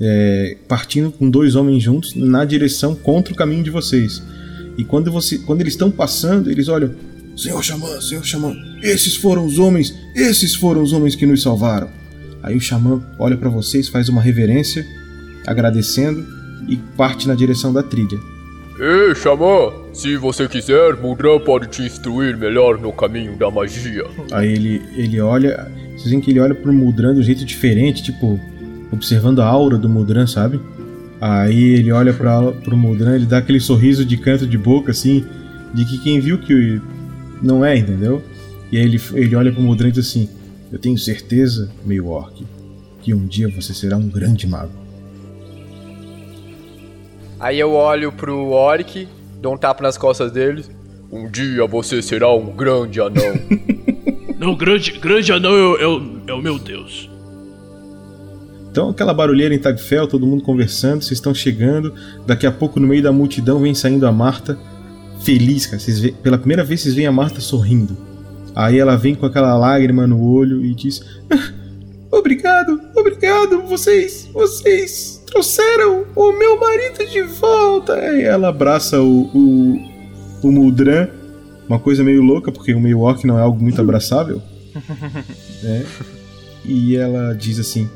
[0.00, 4.22] é, partindo com dois homens juntos na direção contra o caminho de vocês.
[4.76, 6.94] E quando, você, quando eles estão passando, eles olham:
[7.36, 11.88] Senhor Xamã, Senhor Xamã, esses foram os homens, esses foram os homens que nos salvaram.
[12.42, 14.86] Aí o Xamã olha para vocês, faz uma reverência,
[15.46, 16.24] agradecendo
[16.68, 18.18] e parte na direção da trilha.
[18.78, 24.04] Ei, Xamã, se você quiser, Mudra pode te instruir melhor no caminho da magia.
[24.30, 28.04] Aí ele, ele olha, vocês veem que ele olha pro Mudran de um jeito diferente,
[28.04, 28.38] tipo,
[28.92, 30.60] observando a aura do Mudran, sabe?
[31.20, 35.24] Aí ele olha para pro Muldran, ele dá aquele sorriso de canto de boca, assim,
[35.74, 36.80] de que quem viu que
[37.42, 38.22] não é, entendeu?
[38.70, 40.28] E aí ele, ele olha pro Muldran e diz assim:
[40.70, 42.44] Eu tenho certeza, meio orc,
[43.02, 44.72] que um dia você será um grande mago.
[47.40, 49.06] Aí eu olho pro orc,
[49.40, 50.64] dou um tapa nas costas dele.
[51.10, 53.34] Um dia você será um grande anão.
[54.38, 57.07] Não, grande, grande anão é, o- é, o- é o meu Deus.
[58.78, 61.92] Então, aquela barulheira em Tagfel, todo mundo conversando, vocês estão chegando.
[62.24, 64.56] Daqui a pouco, no meio da multidão, vem saindo a Marta,
[65.24, 65.80] feliz, cara.
[65.80, 67.96] Vocês vê- pela primeira vez, vocês veem a Marta sorrindo.
[68.54, 71.52] Aí ela vem com aquela lágrima no olho e diz: "Ah,
[72.12, 77.94] Obrigado, obrigado, vocês, vocês trouxeram o meu marido de volta.
[77.94, 79.76] Aí ela abraça o, o,
[80.40, 81.08] o Muldran,
[81.68, 84.40] uma coisa meio louca, porque o meio orc não é algo muito abraçável.
[85.64, 85.84] né?
[86.64, 87.88] E ela diz assim: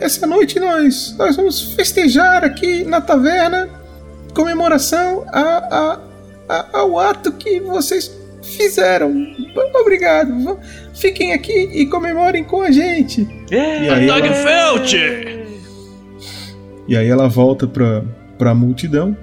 [0.00, 3.68] essa noite nós, nós vamos festejar aqui na taverna
[4.34, 6.00] comemoração a, a,
[6.48, 8.10] a- ao ato que vocês
[8.42, 9.12] fizeram.
[9.80, 10.58] Obrigado.
[10.94, 13.26] Fiquem aqui e comemorem com a gente.
[13.50, 14.92] E aí, ela, Tagfelt!
[16.88, 18.04] e aí ela volta pra,
[18.38, 19.16] pra multidão.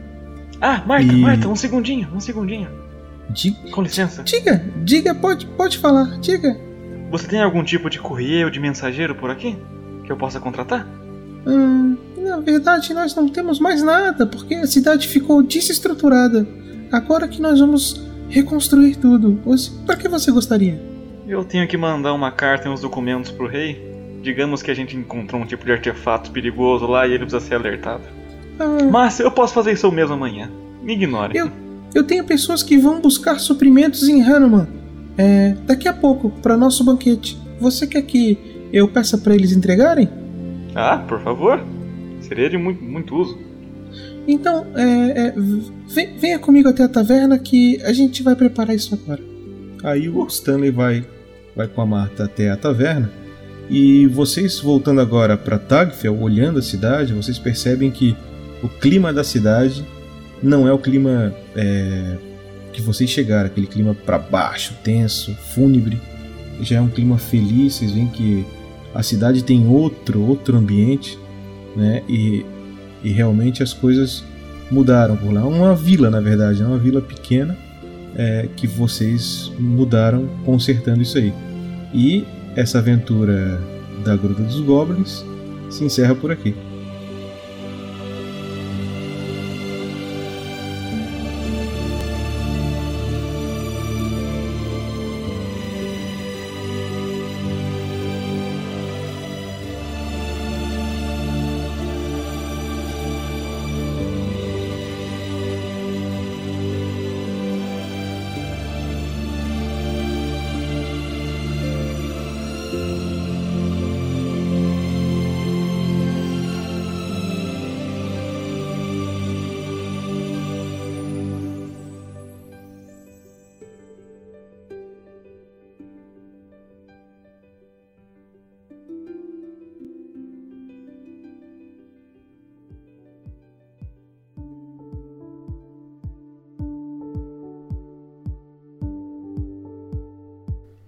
[0.60, 2.70] Ah, Marta, E- Marta, um segundinho, um segundinho.
[3.30, 4.24] Di- Com licença.
[4.24, 6.58] diga, diga, pode, pode falar, diga.
[7.10, 9.58] Você tem algum tipo de courier ou de mensageiro por aqui?
[10.04, 10.88] Que eu possa contratar?
[11.46, 16.48] Hum, na verdade, nós não temos mais nada, porque a cidade ficou desestruturada.
[16.92, 19.40] Agora que nós vamos reconstruir tudo.
[19.86, 20.82] Pra que você gostaria?
[21.28, 23.92] Eu tenho que mandar uma carta e uns documentos pro rei.
[24.22, 27.56] Digamos que a gente encontrou um tipo de artefato perigoso lá e ele precisa ser
[27.56, 28.04] alertado.
[28.60, 30.50] Ah, Mas eu posso fazer isso mesmo amanhã.
[30.82, 31.38] Me ignore.
[31.38, 31.52] Eu,
[31.94, 34.68] eu tenho pessoas que vão buscar suprimentos em Hanuman.
[35.18, 37.38] É, daqui a pouco, para nosso banquete.
[37.60, 38.38] Você quer que
[38.74, 40.10] eu peça para eles entregarem?
[40.76, 41.64] Ah, por favor.
[42.22, 43.38] Seria de muito, muito uso.
[44.28, 45.34] Então, é, é,
[45.94, 49.22] vem- venha comigo até a taverna que a gente vai preparar isso agora.
[49.84, 51.06] Aí o Stanley vai,
[51.56, 53.12] vai com a Marta até a taverna.
[53.70, 58.16] E vocês voltando agora para Tagfel, olhando a cidade, vocês percebem que
[58.62, 59.86] o clima da cidade
[60.42, 62.18] não é o clima é,
[62.72, 66.00] que vocês chegaram, aquele clima para baixo, tenso, fúnebre.
[66.62, 67.76] Já é um clima feliz.
[67.76, 68.46] Vocês veem que
[68.94, 71.18] a cidade tem outro, outro ambiente,
[71.76, 72.04] né?
[72.08, 72.46] E
[73.04, 74.24] e realmente as coisas
[74.72, 75.46] mudaram por lá.
[75.46, 77.56] Uma vila, na verdade, é uma vila pequena
[78.16, 81.34] é, que vocês mudaram consertando isso aí.
[81.94, 82.26] E
[82.56, 83.60] essa aventura
[84.04, 85.26] da Gruta dos Goblins
[85.70, 86.56] se encerra por aqui.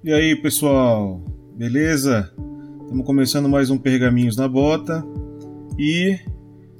[0.06, 1.20] E aí, pessoal?
[1.58, 2.32] Beleza?
[2.84, 5.04] Estamos começando mais um Pergaminhos na Bota
[5.80, 6.20] e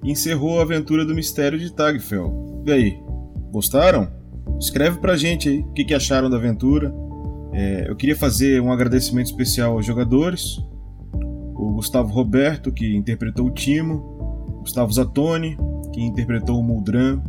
[0.04, 2.62] encerrou a aventura do Mistério de Tagfel.
[2.68, 3.00] E aí,
[3.52, 4.12] gostaram?
[4.60, 6.94] Escreve pra gente aí o que, que acharam da aventura.
[7.52, 10.60] É, eu queria fazer um agradecimento especial aos jogadores.
[11.56, 14.60] O Gustavo Roberto, que interpretou o Timo.
[14.60, 15.58] Gustavo Zatoni,
[15.92, 17.24] que interpretou o Muldran.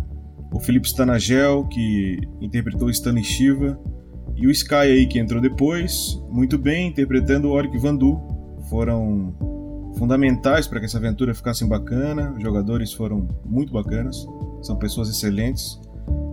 [0.52, 3.80] O Felipe Stanagel, que interpretou o Stanley Shiva.
[4.36, 8.20] E o Sky aí que entrou depois, muito bem, interpretando o Oric Vandu.
[8.68, 9.34] Foram
[9.98, 12.34] fundamentais para que essa aventura ficasse bacana.
[12.36, 14.26] Os jogadores foram muito bacanas,
[14.62, 15.80] são pessoas excelentes.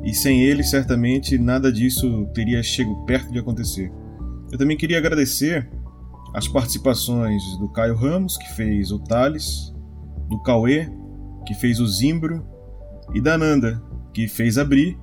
[0.03, 3.91] E sem eles, certamente, nada disso teria chego perto de acontecer.
[4.51, 5.69] Eu também queria agradecer
[6.33, 9.73] as participações do Caio Ramos, que fez o Thales,
[10.29, 10.89] do Cauê,
[11.45, 12.45] que fez o Zimbro,
[13.13, 13.81] e da Nanda,
[14.13, 14.97] que fez a Bri,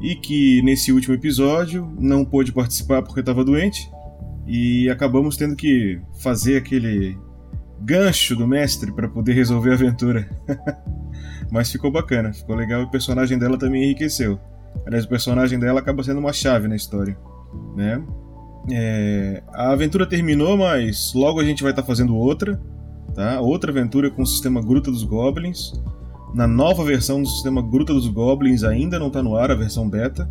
[0.00, 3.90] e que nesse último episódio não pôde participar porque estava doente
[4.46, 7.18] e acabamos tendo que fazer aquele
[7.80, 10.28] gancho do mestre para poder resolver a aventura.
[11.50, 14.38] Mas ficou bacana, ficou legal e o personagem dela também enriqueceu.
[14.86, 17.16] Aliás, o personagem dela acaba sendo uma chave na história,
[17.76, 18.02] né?
[18.70, 22.60] É, a aventura terminou, mas logo a gente vai estar fazendo outra,
[23.14, 23.40] tá?
[23.40, 25.72] Outra aventura com o sistema Gruta dos Goblins.
[26.34, 29.88] Na nova versão do sistema Gruta dos Goblins, ainda não está no ar a versão
[29.88, 30.28] beta,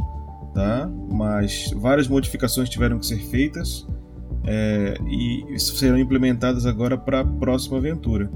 [0.54, 0.90] tá?
[1.12, 3.86] Mas várias modificações tiveram que ser feitas
[4.46, 8.32] é, e serão implementadas agora para a próxima aventura.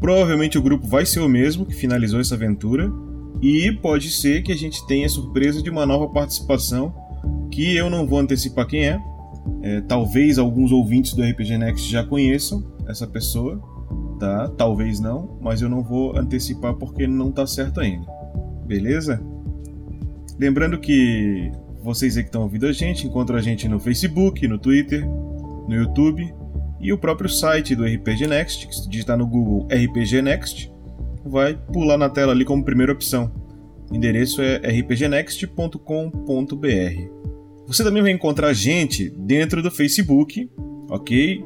[0.00, 2.90] Provavelmente o grupo vai ser o mesmo que finalizou essa aventura
[3.42, 6.94] e pode ser que a gente tenha a surpresa de uma nova participação
[7.50, 9.00] que eu não vou antecipar quem é.
[9.62, 13.60] é talvez alguns ouvintes do RPG Next já conheçam essa pessoa,
[14.20, 14.48] tá?
[14.48, 18.06] Talvez não, mas eu não vou antecipar porque não tá certo ainda.
[18.66, 19.20] Beleza?
[20.38, 21.50] Lembrando que
[21.82, 25.04] vocês que estão ouvindo a gente encontram a gente no Facebook, no Twitter,
[25.66, 26.32] no YouTube
[26.78, 30.72] e o próprio site do RPG Next, que se digitar no Google RPG Next,
[31.24, 33.32] vai pular na tela ali como primeira opção.
[33.90, 35.80] O endereço é rpgnext.com.br.
[37.66, 40.50] Você também vai encontrar a gente dentro do Facebook,
[40.88, 41.44] ok?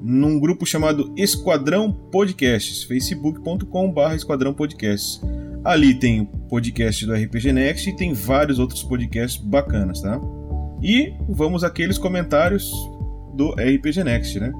[0.00, 5.20] Num grupo chamado Esquadrão Podcasts, facebook.com.br Esquadrão Podcasts.
[5.64, 10.20] Ali tem o podcast do RPG Next e tem vários outros podcasts bacanas, tá?
[10.82, 12.70] E vamos àqueles comentários
[13.34, 14.52] do RPG Next, né?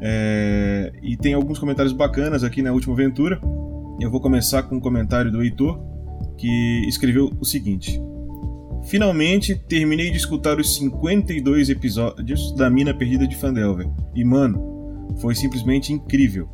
[0.00, 0.92] É...
[1.02, 3.40] E tem alguns comentários bacanas aqui na última aventura.
[4.00, 5.80] Eu vou começar com um comentário do Heitor,
[6.36, 8.00] que escreveu o seguinte:
[8.84, 13.88] Finalmente terminei de escutar os 52 episódios da Mina Perdida de Fandelver.
[14.14, 14.73] E mano,
[15.20, 16.48] foi simplesmente incrível.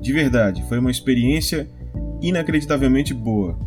[0.00, 1.68] De verdade, foi uma experiência
[2.20, 3.58] inacreditavelmente boa.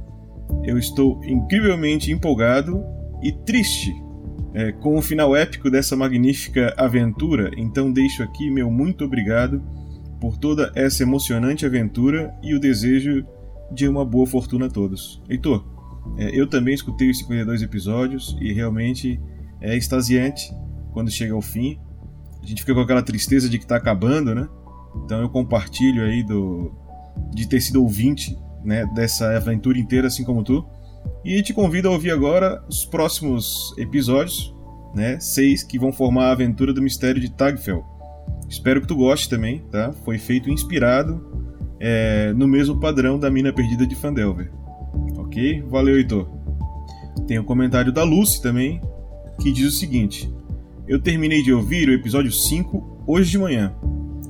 [0.64, 2.84] Eu estou incrivelmente empolgado
[3.22, 3.94] e triste
[4.54, 9.64] é, com o final épico dessa magnífica aventura, então deixo aqui meu muito obrigado
[10.22, 13.26] por toda essa emocionante aventura e o desejo
[13.72, 15.22] de uma boa fortuna a todos.
[15.28, 15.66] Heitor,
[16.18, 19.20] é, eu também escutei os 52 episódios e realmente
[19.60, 20.54] é extasiante
[20.92, 21.80] quando chega ao fim.
[22.44, 24.48] A gente fica com aquela tristeza de que está acabando, né?
[25.06, 26.72] Então eu compartilho aí do
[27.34, 30.66] de ter sido ouvinte né, dessa aventura inteira, assim como tu.
[31.24, 34.54] E te convido a ouvir agora os próximos episódios,
[34.96, 37.84] né, seis, que vão formar a aventura do mistério de Tagfell.
[38.50, 39.92] Espero que tu goste também, tá?
[40.06, 41.46] Foi feito inspirado
[41.80, 44.52] é, no mesmo padrão da Mina Perdida de Fandelver.
[45.18, 45.62] Ok?
[45.64, 46.30] Valeu, Heitor.
[47.28, 48.82] Tem o um comentário da Lucy também,
[49.42, 50.32] que diz o seguinte:
[50.86, 53.74] Eu terminei de ouvir o episódio 5 hoje de manhã.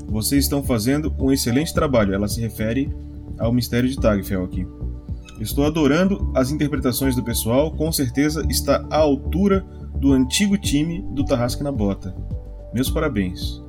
[0.08, 2.14] Vocês estão fazendo um excelente trabalho.
[2.14, 2.94] Ela se refere
[3.40, 4.68] ao mistério de Tagfell aqui.
[5.40, 9.66] Estou adorando as interpretações do pessoal, com certeza está à altura
[9.96, 12.16] do antigo time do Tarrasque na Bota.
[12.72, 13.60] Meus parabéns.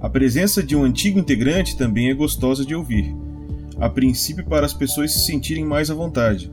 [0.00, 3.14] A presença de um antigo integrante também é gostosa de ouvir,
[3.78, 6.50] a princípio para as pessoas se sentirem mais à vontade,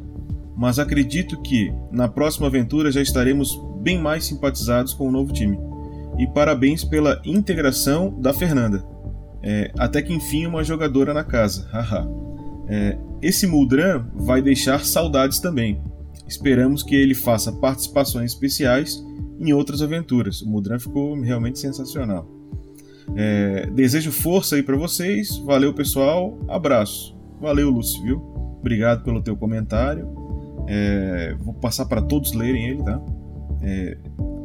[0.57, 5.59] mas acredito que na próxima aventura já estaremos bem mais simpatizados com o novo time.
[6.17, 8.83] E parabéns pela integração da Fernanda.
[9.43, 12.07] É, até que enfim uma jogadora na casa, haha.
[12.67, 15.81] É, esse Muldran vai deixar saudades também.
[16.27, 19.03] Esperamos que ele faça participações especiais
[19.37, 20.41] em outras aventuras.
[20.41, 22.25] O Muldran ficou realmente sensacional.
[23.15, 25.37] É, desejo força aí para vocês.
[25.39, 26.37] Valeu, pessoal.
[26.47, 27.15] Abraço.
[27.41, 28.17] Valeu, Lúcio, viu?
[28.59, 30.07] Obrigado pelo teu comentário.
[30.67, 33.01] É, vou passar para todos lerem ele, tá?
[33.63, 33.97] É,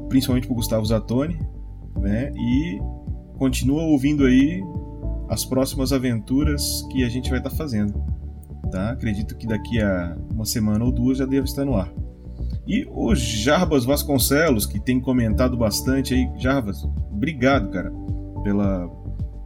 [0.08, 1.38] principalmente para Gustavo Zatoni,
[1.96, 2.32] né?
[2.34, 2.78] E
[3.36, 4.62] continua ouvindo aí
[5.28, 8.02] as próximas aventuras que a gente vai estar tá fazendo.
[8.70, 8.90] Tá?
[8.90, 11.92] Acredito que daqui a uma semana ou duas já deve estar no ar.
[12.66, 16.28] E o Jarbas Vasconcelos, que tem comentado bastante aí.
[16.36, 17.90] Jarbas, obrigado, cara,
[18.42, 18.86] pela,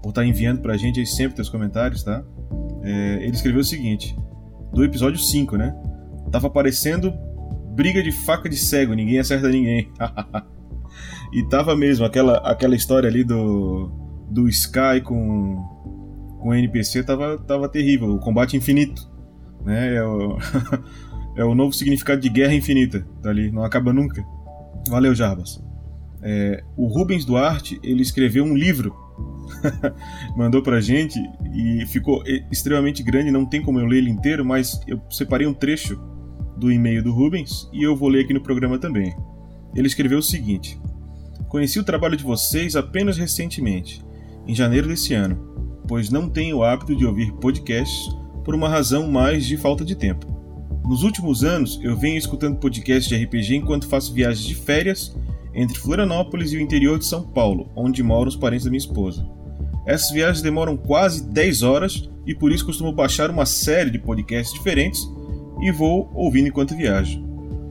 [0.03, 2.25] por estar tá enviando pra gente aí sempre teus comentários, tá?
[2.83, 4.17] É, ele escreveu o seguinte:
[4.73, 5.73] do episódio 5, né?
[6.33, 7.13] Tava parecendo
[7.75, 9.91] briga de faca de cego, ninguém acerta ninguém.
[11.33, 13.91] e tava mesmo, aquela, aquela história ali do,
[14.31, 15.57] do Sky com,
[16.41, 18.15] com o NPC tava, tava terrível.
[18.15, 19.11] O combate infinito.
[19.65, 19.97] Né?
[19.97, 20.39] É, o,
[21.37, 23.07] é o novo significado de guerra infinita.
[23.23, 24.25] Tá ali, não acaba nunca.
[24.89, 25.63] Valeu, Jarbas.
[26.23, 28.95] É, o Rubens Duarte ele escreveu um livro,
[30.37, 31.19] mandou pra gente
[31.53, 33.31] e ficou extremamente grande.
[33.31, 36.12] Não tem como eu ler ele inteiro, mas eu separei um trecho
[36.57, 39.15] do e-mail do Rubens e eu vou ler aqui no programa também.
[39.75, 40.79] Ele escreveu o seguinte:
[41.49, 44.03] Conheci o trabalho de vocês apenas recentemente,
[44.47, 45.37] em janeiro desse ano,
[45.87, 48.09] pois não tenho o hábito de ouvir podcasts
[48.45, 50.27] por uma razão mais de falta de tempo.
[50.85, 55.17] Nos últimos anos, eu venho escutando podcasts de RPG enquanto faço viagens de férias
[55.55, 59.27] entre Florianópolis e o interior de São Paulo, onde moram os parentes da minha esposa.
[59.87, 64.53] Essas viagens demoram quase 10 horas e por isso costumo baixar uma série de podcasts
[64.55, 65.03] diferentes
[65.61, 67.23] e vou ouvindo enquanto viajo.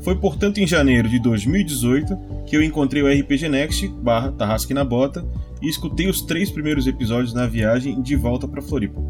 [0.02, 4.84] Foi portanto em janeiro de 2018 que eu encontrei o RPG Next barra Tarrasque na
[4.84, 5.26] Bota
[5.62, 9.02] e escutei os três primeiros episódios na viagem de volta para Floripa.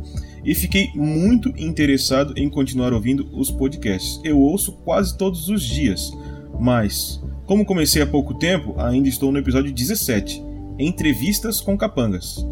[0.44, 4.20] e fiquei muito interessado em continuar ouvindo os podcasts.
[4.24, 6.12] Eu ouço quase todos os dias,
[6.60, 10.42] mas como comecei há pouco tempo, ainda estou no episódio 17,
[10.80, 12.46] Entrevistas com Capangas.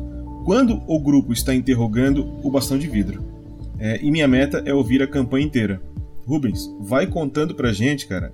[0.43, 3.23] Quando o grupo está interrogando o bastão de vidro.
[3.79, 5.81] É, e minha meta é ouvir a campanha inteira.
[6.25, 8.33] Rubens, vai contando pra gente, cara,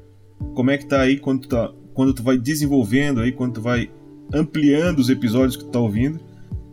[0.53, 3.61] como é que tá aí quando tu, tá, quando tu vai desenvolvendo aí, quando tu
[3.61, 3.89] vai
[4.33, 6.19] ampliando os episódios que tu tá ouvindo.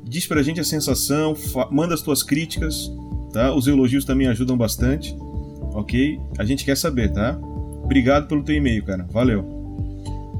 [0.04, 1.34] Diz pra gente a sensação,
[1.70, 2.90] manda as tuas críticas,
[3.32, 3.54] tá?
[3.54, 5.16] Os elogios também ajudam bastante,
[5.72, 6.20] ok?
[6.38, 7.38] A gente quer saber, tá?
[7.82, 9.06] Obrigado pelo teu e-mail, cara.
[9.10, 9.42] Valeu.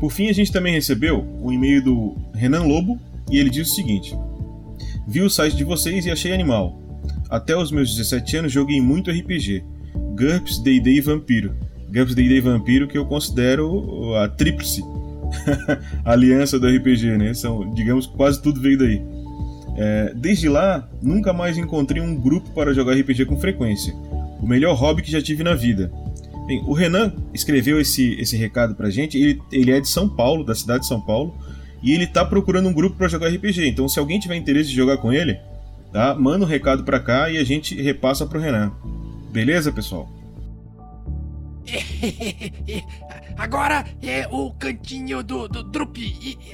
[0.01, 2.99] Por fim, a gente também recebeu o e-mail do Renan Lobo
[3.31, 4.15] e ele diz o seguinte:
[5.07, 6.81] Vi o site de vocês e achei animal.
[7.31, 9.65] Até os meus 17 anos joguei muito RPG.
[9.95, 11.55] GURPS, D&D e Vampiro.
[11.91, 14.83] GURPS, D&D e Vampiro que eu considero a tríplice
[16.05, 17.35] aliança do RPG, né?
[17.35, 19.03] São, digamos, quase tudo veio daí.
[19.77, 23.95] É, desde lá, nunca mais encontrei um grupo para jogar RPG com frequência.
[24.41, 25.91] O melhor hobby que já tive na vida.
[26.47, 29.17] Bem, o Renan escreveu esse, esse recado pra gente.
[29.17, 31.35] Ele, ele é de São Paulo, da cidade de São Paulo,
[31.83, 33.69] e ele tá procurando um grupo para jogar RPG.
[33.69, 35.39] Então, se alguém tiver interesse de jogar com ele,
[35.93, 36.15] tá?
[36.15, 38.73] Manda um recado pra cá e a gente repassa pro Renan.
[39.33, 40.09] Beleza, pessoal?
[43.39, 45.97] Agora é o cantinho do, do drup,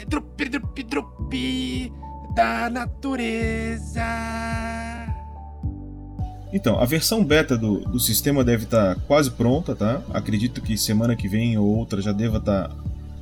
[0.07, 1.93] drup, drup, drup
[2.37, 4.05] da natureza.
[6.53, 10.01] Então, a versão beta do, do sistema deve estar tá quase pronta, tá?
[10.15, 12.77] Acredito que semana que vem ou outra já deva estar tá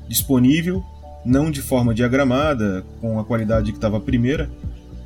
[0.07, 0.85] disponível,
[1.25, 4.51] não de forma diagramada, com a qualidade que estava a primeira,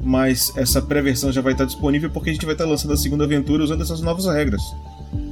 [0.02, 3.24] mas essa pré-versão já vai estar disponível porque a gente vai estar lançando a segunda
[3.24, 4.62] aventura usando essas novas regras,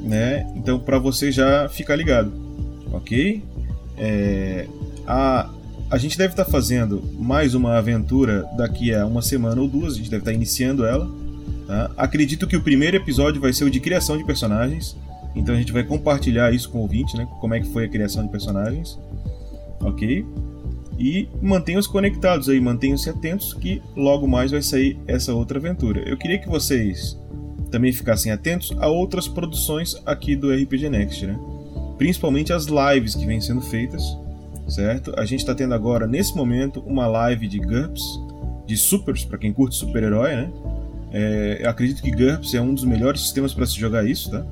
[0.03, 0.47] né?
[0.55, 2.32] Então, para você já ficar ligado,
[2.93, 3.43] ok?
[3.97, 4.66] É,
[5.07, 5.49] a,
[5.90, 9.97] a gente deve estar fazendo mais uma aventura daqui a uma semana ou duas, a
[9.97, 11.09] gente deve estar iniciando ela
[11.69, 11.90] Tá?
[11.99, 14.97] Acredito que o primeiro episódio vai ser o de criação de personagens.
[15.36, 17.28] Então a gente vai compartilhar isso com o ouvinte, né?
[17.40, 18.99] Como é que foi a criação de personagens.
[19.78, 20.24] Ok?
[20.99, 26.01] E mantenham-se conectados aí, mantenham-se atentos que logo mais vai sair essa outra aventura.
[26.09, 27.16] Eu queria que vocês
[27.70, 31.39] também ficassem atentos a outras produções aqui do RPG Next, né?
[31.97, 34.03] Principalmente as lives que vêm sendo feitas,
[34.69, 35.15] certo?
[35.16, 38.03] A gente está tendo agora, nesse momento, uma live de GURPS,
[38.66, 40.53] de supers, para quem curte super-herói, né?
[41.12, 44.45] É, eu acredito que GURPS é um dos melhores sistemas para se jogar isso, tá?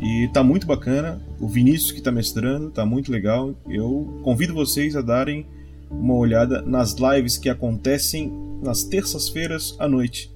[0.00, 1.20] E tá muito bacana.
[1.38, 3.54] O Vinícius que tá mestrando, tá muito legal.
[3.68, 5.46] Eu convido vocês a darem
[5.92, 8.32] uma olhada nas lives que acontecem
[8.62, 10.32] nas terças-feiras à noite.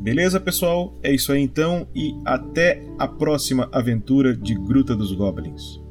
[0.00, 0.94] Beleza, pessoal?
[1.02, 5.83] É isso aí então e até a próxima aventura de Gruta dos Goblins.